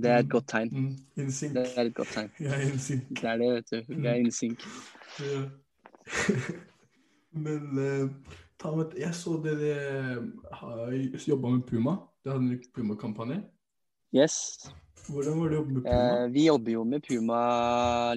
det 0.00 0.10
er 0.10 0.18
et 0.18 0.24
Mm. 0.26 0.30
godt 0.30 0.46
tegn. 0.46 0.68
Mm. 0.70 0.96
Det 1.16 1.78
er 1.78 1.84
et 1.86 1.94
godt 1.94 2.08
tegn. 2.08 2.30
Jeg 2.40 2.52
er 2.52 2.60
in. 2.60 3.06
Det 3.14 3.24
er 3.24 3.36
det, 3.38 3.48
vet 3.54 3.70
du. 3.70 3.94
Vi 3.94 4.06
er 4.06 4.14
in. 4.14 4.56
Ja. 5.20 5.50
Men 7.32 7.78
eh, 7.78 8.08
med, 8.74 8.96
jeg 8.98 9.14
så 9.14 9.36
dere 9.44 9.76
har 10.58 10.96
jobba 11.28 11.52
med 11.54 11.62
Puma. 11.68 11.98
Det 12.24 12.32
hadde 12.32 12.56
en 12.56 12.66
Puma-kampanje. 12.74 13.38
Yes. 14.16 14.66
Hvordan 15.06 15.38
var 15.38 15.50
det 15.52 15.56
å 15.56 15.60
jobbe 15.60 15.74
med 15.76 15.84
Puma? 15.84 15.96
Eh, 15.96 16.24
vi 16.34 16.44
jobber 16.48 16.72
jo 16.72 16.82
med 16.88 17.04
Puma 17.04 17.40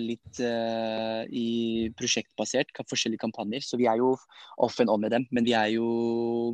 litt 0.01 0.39
eh, 0.41 1.21
i 1.29 1.49
prosjektbasert, 1.99 2.73
forskjellige 2.89 3.21
kampanjer. 3.21 3.65
Så 3.65 3.77
vi 3.77 3.85
er 3.91 4.01
jo 4.01 4.15
off 4.57 4.79
and 4.81 4.89
on 4.89 5.03
med 5.03 5.13
dem. 5.13 5.27
Men 5.35 5.45
vi 5.45 5.53
er 5.57 5.69
jo 5.75 5.89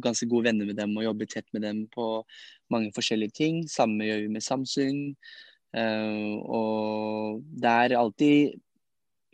ganske 0.04 0.28
gode 0.32 0.50
venner 0.50 0.68
med 0.68 0.80
dem 0.82 0.96
og 0.98 1.08
jobber 1.08 1.32
tett 1.32 1.48
med 1.56 1.64
dem 1.68 1.86
på 1.93 2.10
mange 2.74 2.91
forskjellige 2.96 3.38
ting. 3.39 3.64
Samme 3.72 4.10
gjør 4.10 4.26
vi 4.26 4.34
med 4.36 4.43
Samsung. 4.43 5.02
Eh, 5.76 6.36
og 6.43 7.46
det 7.56 7.78
er 7.86 8.00
alltid 8.00 8.60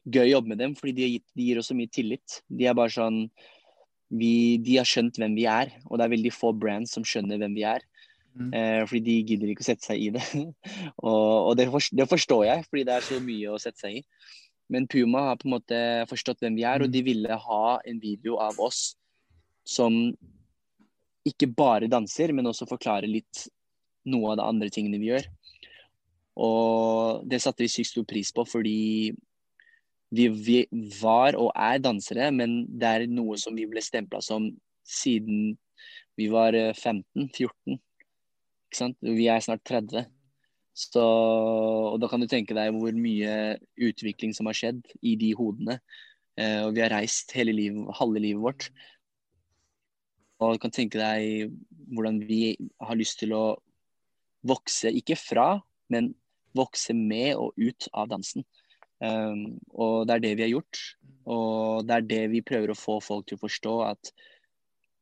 gøy 0.05 0.27
å 0.27 0.31
jobbe 0.35 0.53
med 0.53 0.61
dem, 0.61 0.77
fordi 0.77 0.93
de, 0.97 1.07
har 1.07 1.25
de 1.37 1.47
gir 1.49 1.61
oss 1.61 1.69
så 1.71 1.77
mye 1.77 1.91
tillit. 1.93 2.41
De 2.49 2.69
er 2.69 2.77
bare 2.77 2.93
sånn 2.93 3.25
vi, 4.11 4.57
De 4.59 4.75
har 4.77 4.87
skjønt 4.87 5.15
hvem 5.21 5.35
vi 5.37 5.45
er, 5.47 5.71
og 5.87 5.97
det 5.97 6.05
er 6.05 6.13
veldig 6.15 6.33
få 6.35 6.51
brands 6.57 6.91
som 6.97 7.05
skjønner 7.07 7.39
hvem 7.39 7.55
vi 7.55 7.63
er. 7.67 7.83
Mm. 8.35 8.51
Eh, 8.55 8.81
fordi 8.87 9.01
de 9.07 9.15
gidder 9.33 9.49
ikke 9.51 9.63
å 9.63 9.67
sette 9.67 9.87
seg 9.87 10.03
i 10.03 10.09
det. 10.15 10.23
og 11.07 11.49
og 11.51 11.57
det, 11.59 11.67
forst- 11.71 11.95
det 11.95 12.07
forstår 12.11 12.45
jeg, 12.47 12.65
fordi 12.69 12.83
det 12.87 12.95
er 12.97 13.07
så 13.07 13.19
mye 13.23 13.51
å 13.55 13.59
sette 13.59 13.79
seg 13.85 13.97
i. 13.99 14.03
Men 14.71 14.85
Puma 14.87 15.25
har 15.29 15.39
på 15.39 15.49
en 15.49 15.55
måte 15.57 15.79
forstått 16.07 16.39
hvem 16.43 16.55
vi 16.55 16.63
er, 16.63 16.79
og 16.83 16.87
Mm. 16.87 16.93
de 16.95 17.01
ville 17.07 17.37
ha 17.47 17.79
en 17.85 17.99
video 17.99 18.37
av 18.39 18.59
oss 18.59 18.95
som 19.67 20.15
ikke 21.27 21.51
bare 21.55 21.87
danser, 21.91 22.31
men 22.33 22.47
også 22.49 22.65
forklarer 22.69 23.07
litt 23.07 23.47
noe 24.09 24.31
av 24.31 24.37
de 24.39 24.43
andre 24.47 24.69
tingene 24.73 24.97
vi 24.99 25.11
gjør. 25.11 25.27
Og 26.41 27.27
det 27.29 27.41
satte 27.43 27.61
vi 27.61 27.69
sykt 27.69 27.91
stor 27.91 28.07
pris 28.07 28.31
på, 28.33 28.45
fordi 28.47 29.11
vi, 30.11 30.27
vi 30.29 30.59
var 30.99 31.37
og 31.39 31.51
er 31.55 31.79
dansere, 31.83 32.29
men 32.35 32.65
det 32.67 32.87
er 32.87 33.07
noe 33.11 33.37
som 33.39 33.55
vi 33.55 33.67
ble 33.69 33.83
stempla 33.83 34.19
som 34.23 34.49
siden 34.87 35.55
vi 36.19 36.27
var 36.31 36.55
eh, 36.57 36.73
15-14. 36.75 37.77
Ikke 37.77 38.79
sant? 38.79 38.97
Vi 39.03 39.27
er 39.31 39.43
snart 39.43 39.63
30. 39.67 40.05
Så, 40.81 41.03
og 41.03 41.97
da 41.99 42.07
kan 42.11 42.23
du 42.23 42.29
tenke 42.31 42.55
deg 42.55 42.71
hvor 42.75 42.95
mye 42.95 43.57
utvikling 43.79 44.35
som 44.35 44.47
har 44.47 44.57
skjedd 44.57 44.83
i 45.03 45.17
de 45.19 45.33
hodene. 45.37 45.79
Eh, 46.39 46.61
og 46.65 46.75
vi 46.75 46.83
har 46.83 46.93
reist 46.93 47.33
hele 47.35 47.55
livet, 47.55 47.91
halve 47.99 48.23
livet 48.23 48.43
vårt. 48.43 48.69
Og 50.41 50.55
du 50.55 50.61
kan 50.63 50.73
tenke 50.73 50.99
deg 50.99 51.51
hvordan 51.91 52.21
vi 52.25 52.55
har 52.81 52.97
lyst 52.97 53.19
til 53.21 53.35
å 53.37 53.45
vokse, 54.47 54.89
ikke 54.89 55.19
fra, 55.19 55.53
men 55.91 56.13
vokse 56.57 56.95
med 56.97 57.35
og 57.37 57.53
ut 57.59 57.87
av 57.93 58.09
dansen. 58.11 58.45
Um, 59.01 59.57
og 59.73 60.07
det 60.07 60.15
er 60.15 60.23
det 60.25 60.33
vi 60.37 60.45
har 60.45 60.53
gjort. 60.53 60.81
Og 61.31 61.87
det 61.87 61.95
er 61.95 62.07
det 62.09 62.21
vi 62.33 62.43
prøver 62.45 62.73
å 62.73 62.77
få 62.77 62.99
folk 63.03 63.27
til 63.29 63.39
å 63.39 63.43
forstå, 63.43 63.75
at 63.89 64.11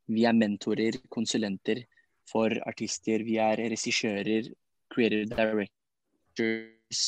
vi 0.10 0.26
er 0.26 0.38
mentorer, 0.38 0.98
konsulenter 1.14 1.84
for 2.30 2.54
artister. 2.70 3.24
Vi 3.28 3.38
er 3.42 3.62
regissører, 3.62 4.50
creative 4.90 5.30
directors 5.36 7.04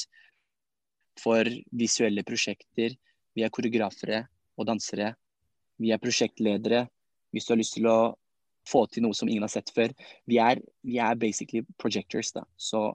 for 1.21 1.47
visuelle 1.77 2.23
prosjekter. 2.27 2.95
Vi 3.35 3.45
er 3.45 3.53
koreografere 3.53 4.25
og 4.59 4.67
dansere. 4.69 5.13
Vi 5.81 5.93
er 5.93 6.01
prosjektledere. 6.01 6.85
Hvis 7.31 7.47
du 7.47 7.53
har 7.53 7.61
lyst 7.61 7.77
til 7.77 7.87
å 7.89 7.99
få 8.67 8.85
til 8.91 9.05
noe 9.05 9.17
som 9.17 9.29
ingen 9.29 9.45
har 9.45 9.51
sett 9.51 9.71
før. 9.73 9.93
Vi 10.29 10.37
er, 10.41 10.61
vi 10.85 10.99
er 11.01 11.17
basically 11.19 11.63
projectors, 11.81 12.31
da. 12.35 12.43
Så 12.57 12.91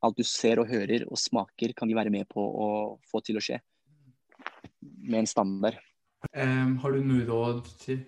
alt 0.00 0.16
du 0.16 0.24
ser 0.26 0.60
og 0.62 0.70
hører 0.70 1.04
og 1.08 1.18
smaker, 1.20 1.74
kan 1.76 1.88
vi 1.88 1.96
være 1.98 2.12
med 2.12 2.28
på 2.30 2.40
å 2.40 2.70
få 3.10 3.20
til 3.24 3.40
å 3.40 3.44
skje. 3.44 3.60
Med 4.80 5.22
en 5.22 5.30
standard. 5.30 5.76
Um, 6.36 6.76
har 6.82 6.92
du 6.92 7.04
noe 7.04 7.26
råd 7.28 7.68
til 7.80 8.02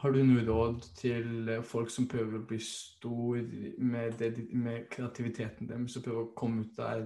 har 0.00 0.14
du 0.16 0.22
noe 0.24 0.40
råd 0.46 0.84
til 0.96 1.48
eh, 1.52 1.64
folk 1.66 1.90
som 1.92 2.06
prøver 2.08 2.38
å 2.38 2.44
bli 2.48 2.56
stor 2.64 3.42
med, 3.76 4.14
det, 4.16 4.46
med 4.56 4.86
kreativiteten 4.88 5.68
deres, 5.68 5.92
som 5.92 6.04
prøver 6.04 6.22
å 6.22 6.30
komme 6.38 6.64
ut 6.64 6.78
der, 6.78 7.02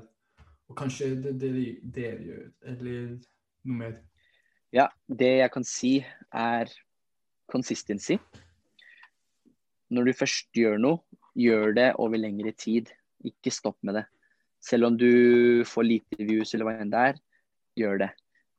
og 0.70 0.76
kanskje 0.78 1.08
det 1.24 1.32
dere 1.40 2.20
gjør, 2.22 2.44
eller 2.70 3.00
noe 3.66 3.80
mer? 3.80 3.96
Ja, 4.74 4.86
det 5.10 5.32
jeg 5.40 5.50
kan 5.56 5.66
si 5.66 5.96
er 6.30 6.70
consistency. 7.50 8.20
Når 9.90 10.10
du 10.10 10.16
først 10.20 10.54
gjør 10.54 10.78
noe, 10.78 11.18
gjør 11.34 11.74
det 11.74 11.90
over 11.98 12.22
lengre 12.22 12.54
tid. 12.54 12.94
Ikke 13.24 13.52
stopp 13.54 13.78
med 13.82 14.00
det. 14.00 14.04
Selv 14.64 14.88
om 14.88 14.96
du 14.96 15.64
får 15.68 15.84
lite 15.84 16.24
views 16.24 16.54
eller 16.54 16.68
hva 16.68 16.78
enn 16.80 16.92
det 16.92 17.02
er, 17.10 17.20
gjør 17.80 17.98
det. 18.04 18.10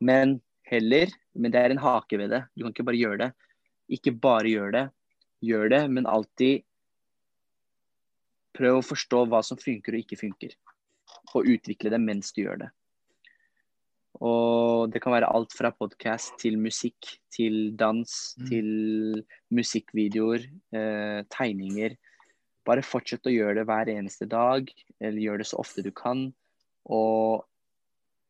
Men 0.06 0.40
heller, 0.70 1.10
men 1.34 1.54
det 1.54 1.62
er 1.62 1.74
en 1.74 1.82
hake 1.82 2.20
ved 2.20 2.34
det. 2.34 2.44
Du 2.56 2.64
kan 2.66 2.74
ikke 2.74 2.88
bare 2.90 3.02
gjøre 3.02 3.20
det. 3.24 3.32
Ikke 3.98 4.14
bare 4.22 4.50
gjør 4.50 4.72
det. 4.76 4.86
Gjør 5.46 5.70
det, 5.70 5.82
men 5.94 6.10
alltid 6.10 6.64
prøv 8.56 8.80
å 8.80 8.88
forstå 8.88 9.26
hva 9.30 9.42
som 9.46 9.60
funker 9.60 9.96
og 9.96 10.06
ikke 10.06 10.20
funker. 10.20 10.56
Og 11.36 11.50
utvikle 11.52 11.92
det 11.94 12.02
mens 12.02 12.32
du 12.34 12.44
gjør 12.46 12.66
det. 12.66 12.72
Og 14.24 14.92
det 14.94 15.02
kan 15.04 15.12
være 15.12 15.28
alt 15.28 15.52
fra 15.52 15.74
podkast 15.76 16.38
til 16.40 16.56
musikk, 16.62 17.18
til 17.36 17.76
dans, 17.76 18.36
Mm. 18.40 18.46
til 18.48 19.26
musikkvideoer, 19.52 20.46
eh, 20.72 21.24
tegninger. 21.30 21.98
Bare 22.66 22.82
fortsett 22.86 23.28
å 23.30 23.34
gjøre 23.34 23.60
det 23.60 23.66
hver 23.70 23.92
eneste 23.94 24.26
dag, 24.30 24.70
eller 25.00 25.22
gjør 25.22 25.42
det 25.42 25.48
så 25.52 25.60
ofte 25.62 25.84
du 25.86 25.92
kan. 25.96 26.28
Og 26.90 27.46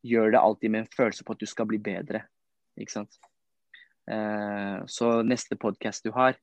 gjør 0.05 0.31
det 0.35 0.41
alltid 0.41 0.71
med 0.71 0.83
en 0.85 0.91
følelse 0.95 1.23
på 1.25 1.35
at 1.35 1.39
du 1.41 1.47
skal 1.49 1.67
bli 1.69 1.79
bedre. 1.81 2.25
Ikke 2.79 2.91
sant. 2.97 3.15
Eh, 4.11 4.83
så 4.91 5.21
neste 5.25 5.57
podkast 5.57 6.05
du 6.05 6.11
har, 6.15 6.35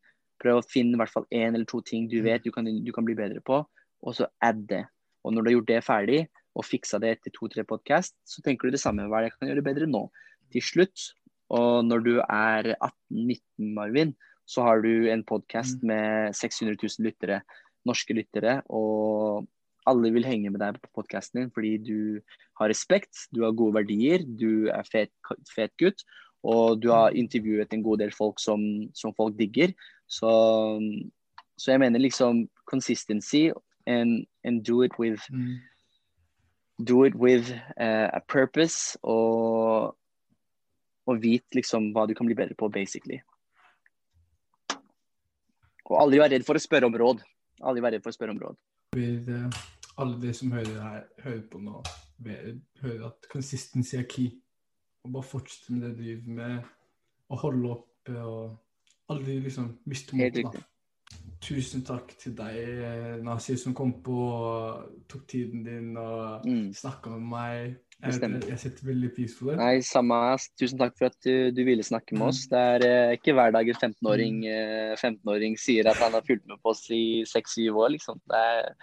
prøv 0.43 0.59
å 0.59 0.67
finne 0.67 0.97
i 0.97 0.99
hvert 0.99 1.13
fall 1.13 1.29
én 1.31 1.53
eller 1.55 1.69
to 1.69 1.81
ting 1.87 2.09
du 2.11 2.19
Mm. 2.19 2.25
vet 2.25 2.43
du 2.43 2.51
kan, 2.51 2.65
du 2.65 2.93
kan 2.93 3.05
bli 3.05 3.15
bedre 3.15 3.41
på, 3.41 3.65
og 4.03 4.15
så 4.15 4.27
add 4.41 4.67
det. 4.67 4.85
Og 5.25 5.33
når 5.33 5.43
du 5.45 5.49
har 5.51 5.57
gjort 5.61 5.67
det 5.71 5.85
ferdig, 5.85 6.29
og 6.57 6.65
fiksa 6.65 6.99
det 7.01 7.19
etter 7.19 7.31
to-tre 7.31 7.63
podkast, 7.65 8.15
så 8.27 8.43
tenker 8.43 8.69
du 8.69 8.73
det 8.73 8.81
samme. 8.81 9.07
Hva 9.09 9.19
er 9.21 9.23
det 9.23 9.31
jeg 9.31 9.39
kan 9.39 9.49
gjøre 9.49 9.65
bedre 9.65 9.87
nå? 9.87 10.11
Til 10.53 10.61
slutt, 10.61 11.13
og 11.49 11.85
når 11.87 12.03
du 12.05 12.21
er 12.21 12.75
18-19, 12.83 13.73
Marvin, 13.75 14.15
så 14.45 14.63
har 14.67 14.83
du 14.83 15.09
en 15.09 15.23
podkast 15.25 15.81
Mm. 15.83 15.87
med 15.87 16.35
600 16.35 16.77
000 16.77 17.07
lyttere, 17.07 17.43
norske 17.89 18.15
lyttere, 18.17 18.61
og 18.71 19.47
alle 19.89 20.13
vil 20.15 20.27
henge 20.27 20.51
med 20.55 20.61
deg 20.63 20.79
på 20.79 20.91
podkasten 21.01 21.41
din 21.41 21.51
fordi 21.55 21.73
du 21.83 22.21
har 22.61 22.71
respekt, 22.71 23.27
du 23.35 23.43
har 23.43 23.57
gode 23.59 23.81
verdier, 23.81 24.23
du 24.23 24.69
er 24.71 24.87
fet, 24.87 25.11
fet 25.51 25.75
gutt, 25.81 26.05
og 26.43 26.83
du 26.83 26.91
har 26.91 27.15
intervjuet 27.19 27.73
en 27.75 27.83
god 27.83 28.03
del 28.03 28.15
folk 28.15 28.41
som, 28.43 28.63
som 28.95 29.15
folk 29.15 29.37
digger. 29.39 29.75
Så, 30.11 30.31
så 31.59 31.75
jeg 31.75 31.83
mener 31.83 32.03
liksom 32.03 32.49
consistency 32.67 33.51
and, 33.87 34.27
and 34.45 34.65
do 34.65 34.83
it 34.83 34.99
with 34.99 35.23
Mm. 35.31 35.59
do 36.83 37.05
it 37.05 37.15
with 37.15 37.53
uh, 37.79 38.09
a 38.13 38.21
purpose 38.21 38.99
og, 39.03 39.95
og 41.07 41.23
vit 41.23 41.45
liksom 41.55 41.93
hva 41.95 42.07
du 42.09 42.15
kan 42.15 42.27
bli 42.27 42.35
bedre 42.35 42.57
på, 42.59 42.69
basically. 42.69 43.21
Og 45.91 45.99
aldri 46.01 46.23
vær 46.23 46.33
redd 46.33 46.47
for 46.47 46.57
å 46.57 46.63
spørre 46.63 46.89
om 46.89 46.97
råd. 46.97 47.23
Aldri 47.63 47.85
verre 47.85 47.99
redd 47.99 48.05
for 48.05 48.13
å 48.13 48.17
spørre 48.17 48.35
om 48.35 48.43
råd. 48.43 48.61
Vil 48.97 49.31
eh, 49.33 49.61
alle 50.03 50.19
de 50.23 50.33
som 50.37 50.53
hører, 50.55 50.81
her, 50.83 51.05
hører 51.25 51.45
på 51.53 51.61
nå, 51.63 51.83
hører 52.83 53.07
at 53.09 53.31
consistency 53.33 53.97
er 54.01 54.09
key. 54.11 54.33
Og 55.07 55.15
bare 55.17 55.27
fortsette 55.27 55.75
med 55.75 55.87
det 55.87 55.95
du 55.97 56.03
driver 56.03 56.37
med, 56.39 56.69
og 57.33 57.43
holde 57.43 57.73
opp 57.77 58.13
og 58.13 59.13
aldri 59.13 59.39
liksom 59.43 59.73
miste 59.91 60.17
motet. 60.19 60.63
Tusen 61.43 61.83
takk 61.83 62.13
til 62.21 62.37
deg, 62.39 62.57
eh, 62.87 63.17
Nasir, 63.27 63.57
som 63.59 63.75
kom 63.75 63.97
på 64.05 64.15
og 64.15 64.85
tok 65.11 65.25
tiden 65.27 65.65
din 65.67 65.97
og 65.99 66.45
Mm. 66.47 66.69
snakka 66.73 67.11
med 67.11 67.25
meg. 67.33 67.77
Jeg, 68.03 68.43
jeg 68.49 68.59
setter 68.59 68.87
veldig 68.87 69.11
pris 69.15 69.35
på 69.39 69.51
det. 69.51 69.57
Nei, 69.59 69.81
samme. 69.81 70.15
Tusen 70.59 70.79
takk 70.79 70.97
for 70.99 71.07
at 71.07 71.19
du, 71.23 71.51
du 71.55 71.63
ville 71.65 71.83
snakke 71.87 72.15
med 72.19 72.29
oss. 72.29 72.47
Det 72.51 72.59
er 72.59 72.87
eh, 72.87 73.13
ikke 73.19 73.35
hver 73.35 73.51
dag 73.55 73.69
en 73.69 73.75
15-åring 73.79 74.41
eh, 74.47 74.95
15-åring 74.99 75.59
sier 75.59 75.91
at 75.91 75.99
han 76.03 76.13
har 76.13 76.23
fulgt 76.27 76.47
med 76.47 76.59
på 76.63 76.71
oss 76.75 76.87
i 76.91 77.23
6-7 77.27 77.71
år, 77.75 77.91
liksom. 77.95 78.19
Det, 78.27 78.39
er, 78.39 78.75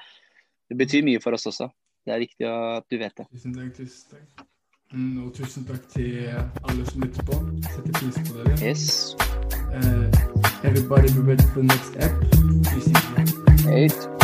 det 0.69 0.77
betyr 0.83 1.03
mye 1.07 1.19
for 1.23 1.35
oss 1.35 1.47
også. 1.51 1.69
Det 2.05 2.15
er 2.15 2.23
viktig 2.27 2.47
at 2.47 2.87
du 2.91 2.97
vet 2.97 3.15
det. 3.19 3.27
Tusen 3.31 3.55
takk, 3.55 3.73
tusen 3.75 4.15
takk. 4.15 4.45
Mm, 4.91 5.25
og 5.27 5.33
tusen 5.35 5.67
takk 5.67 5.83
til 5.95 6.27
alle 6.63 6.85
som 6.91 7.03
lytter 7.03 7.23
på. 7.23 7.39
Setter 7.71 7.99
pris 7.99 8.19
på 8.23 8.39
dere. 8.39 8.59
Yes. 8.63 9.15
Uh, 9.69 10.18
everybody 10.63 11.11
be 11.13 11.19
ready 11.19 11.43
for 11.53 11.61
the 11.61 11.67
next. 11.67 11.95
Vi 12.73 12.81
ses. 12.81 13.65
Hei. 13.65 14.18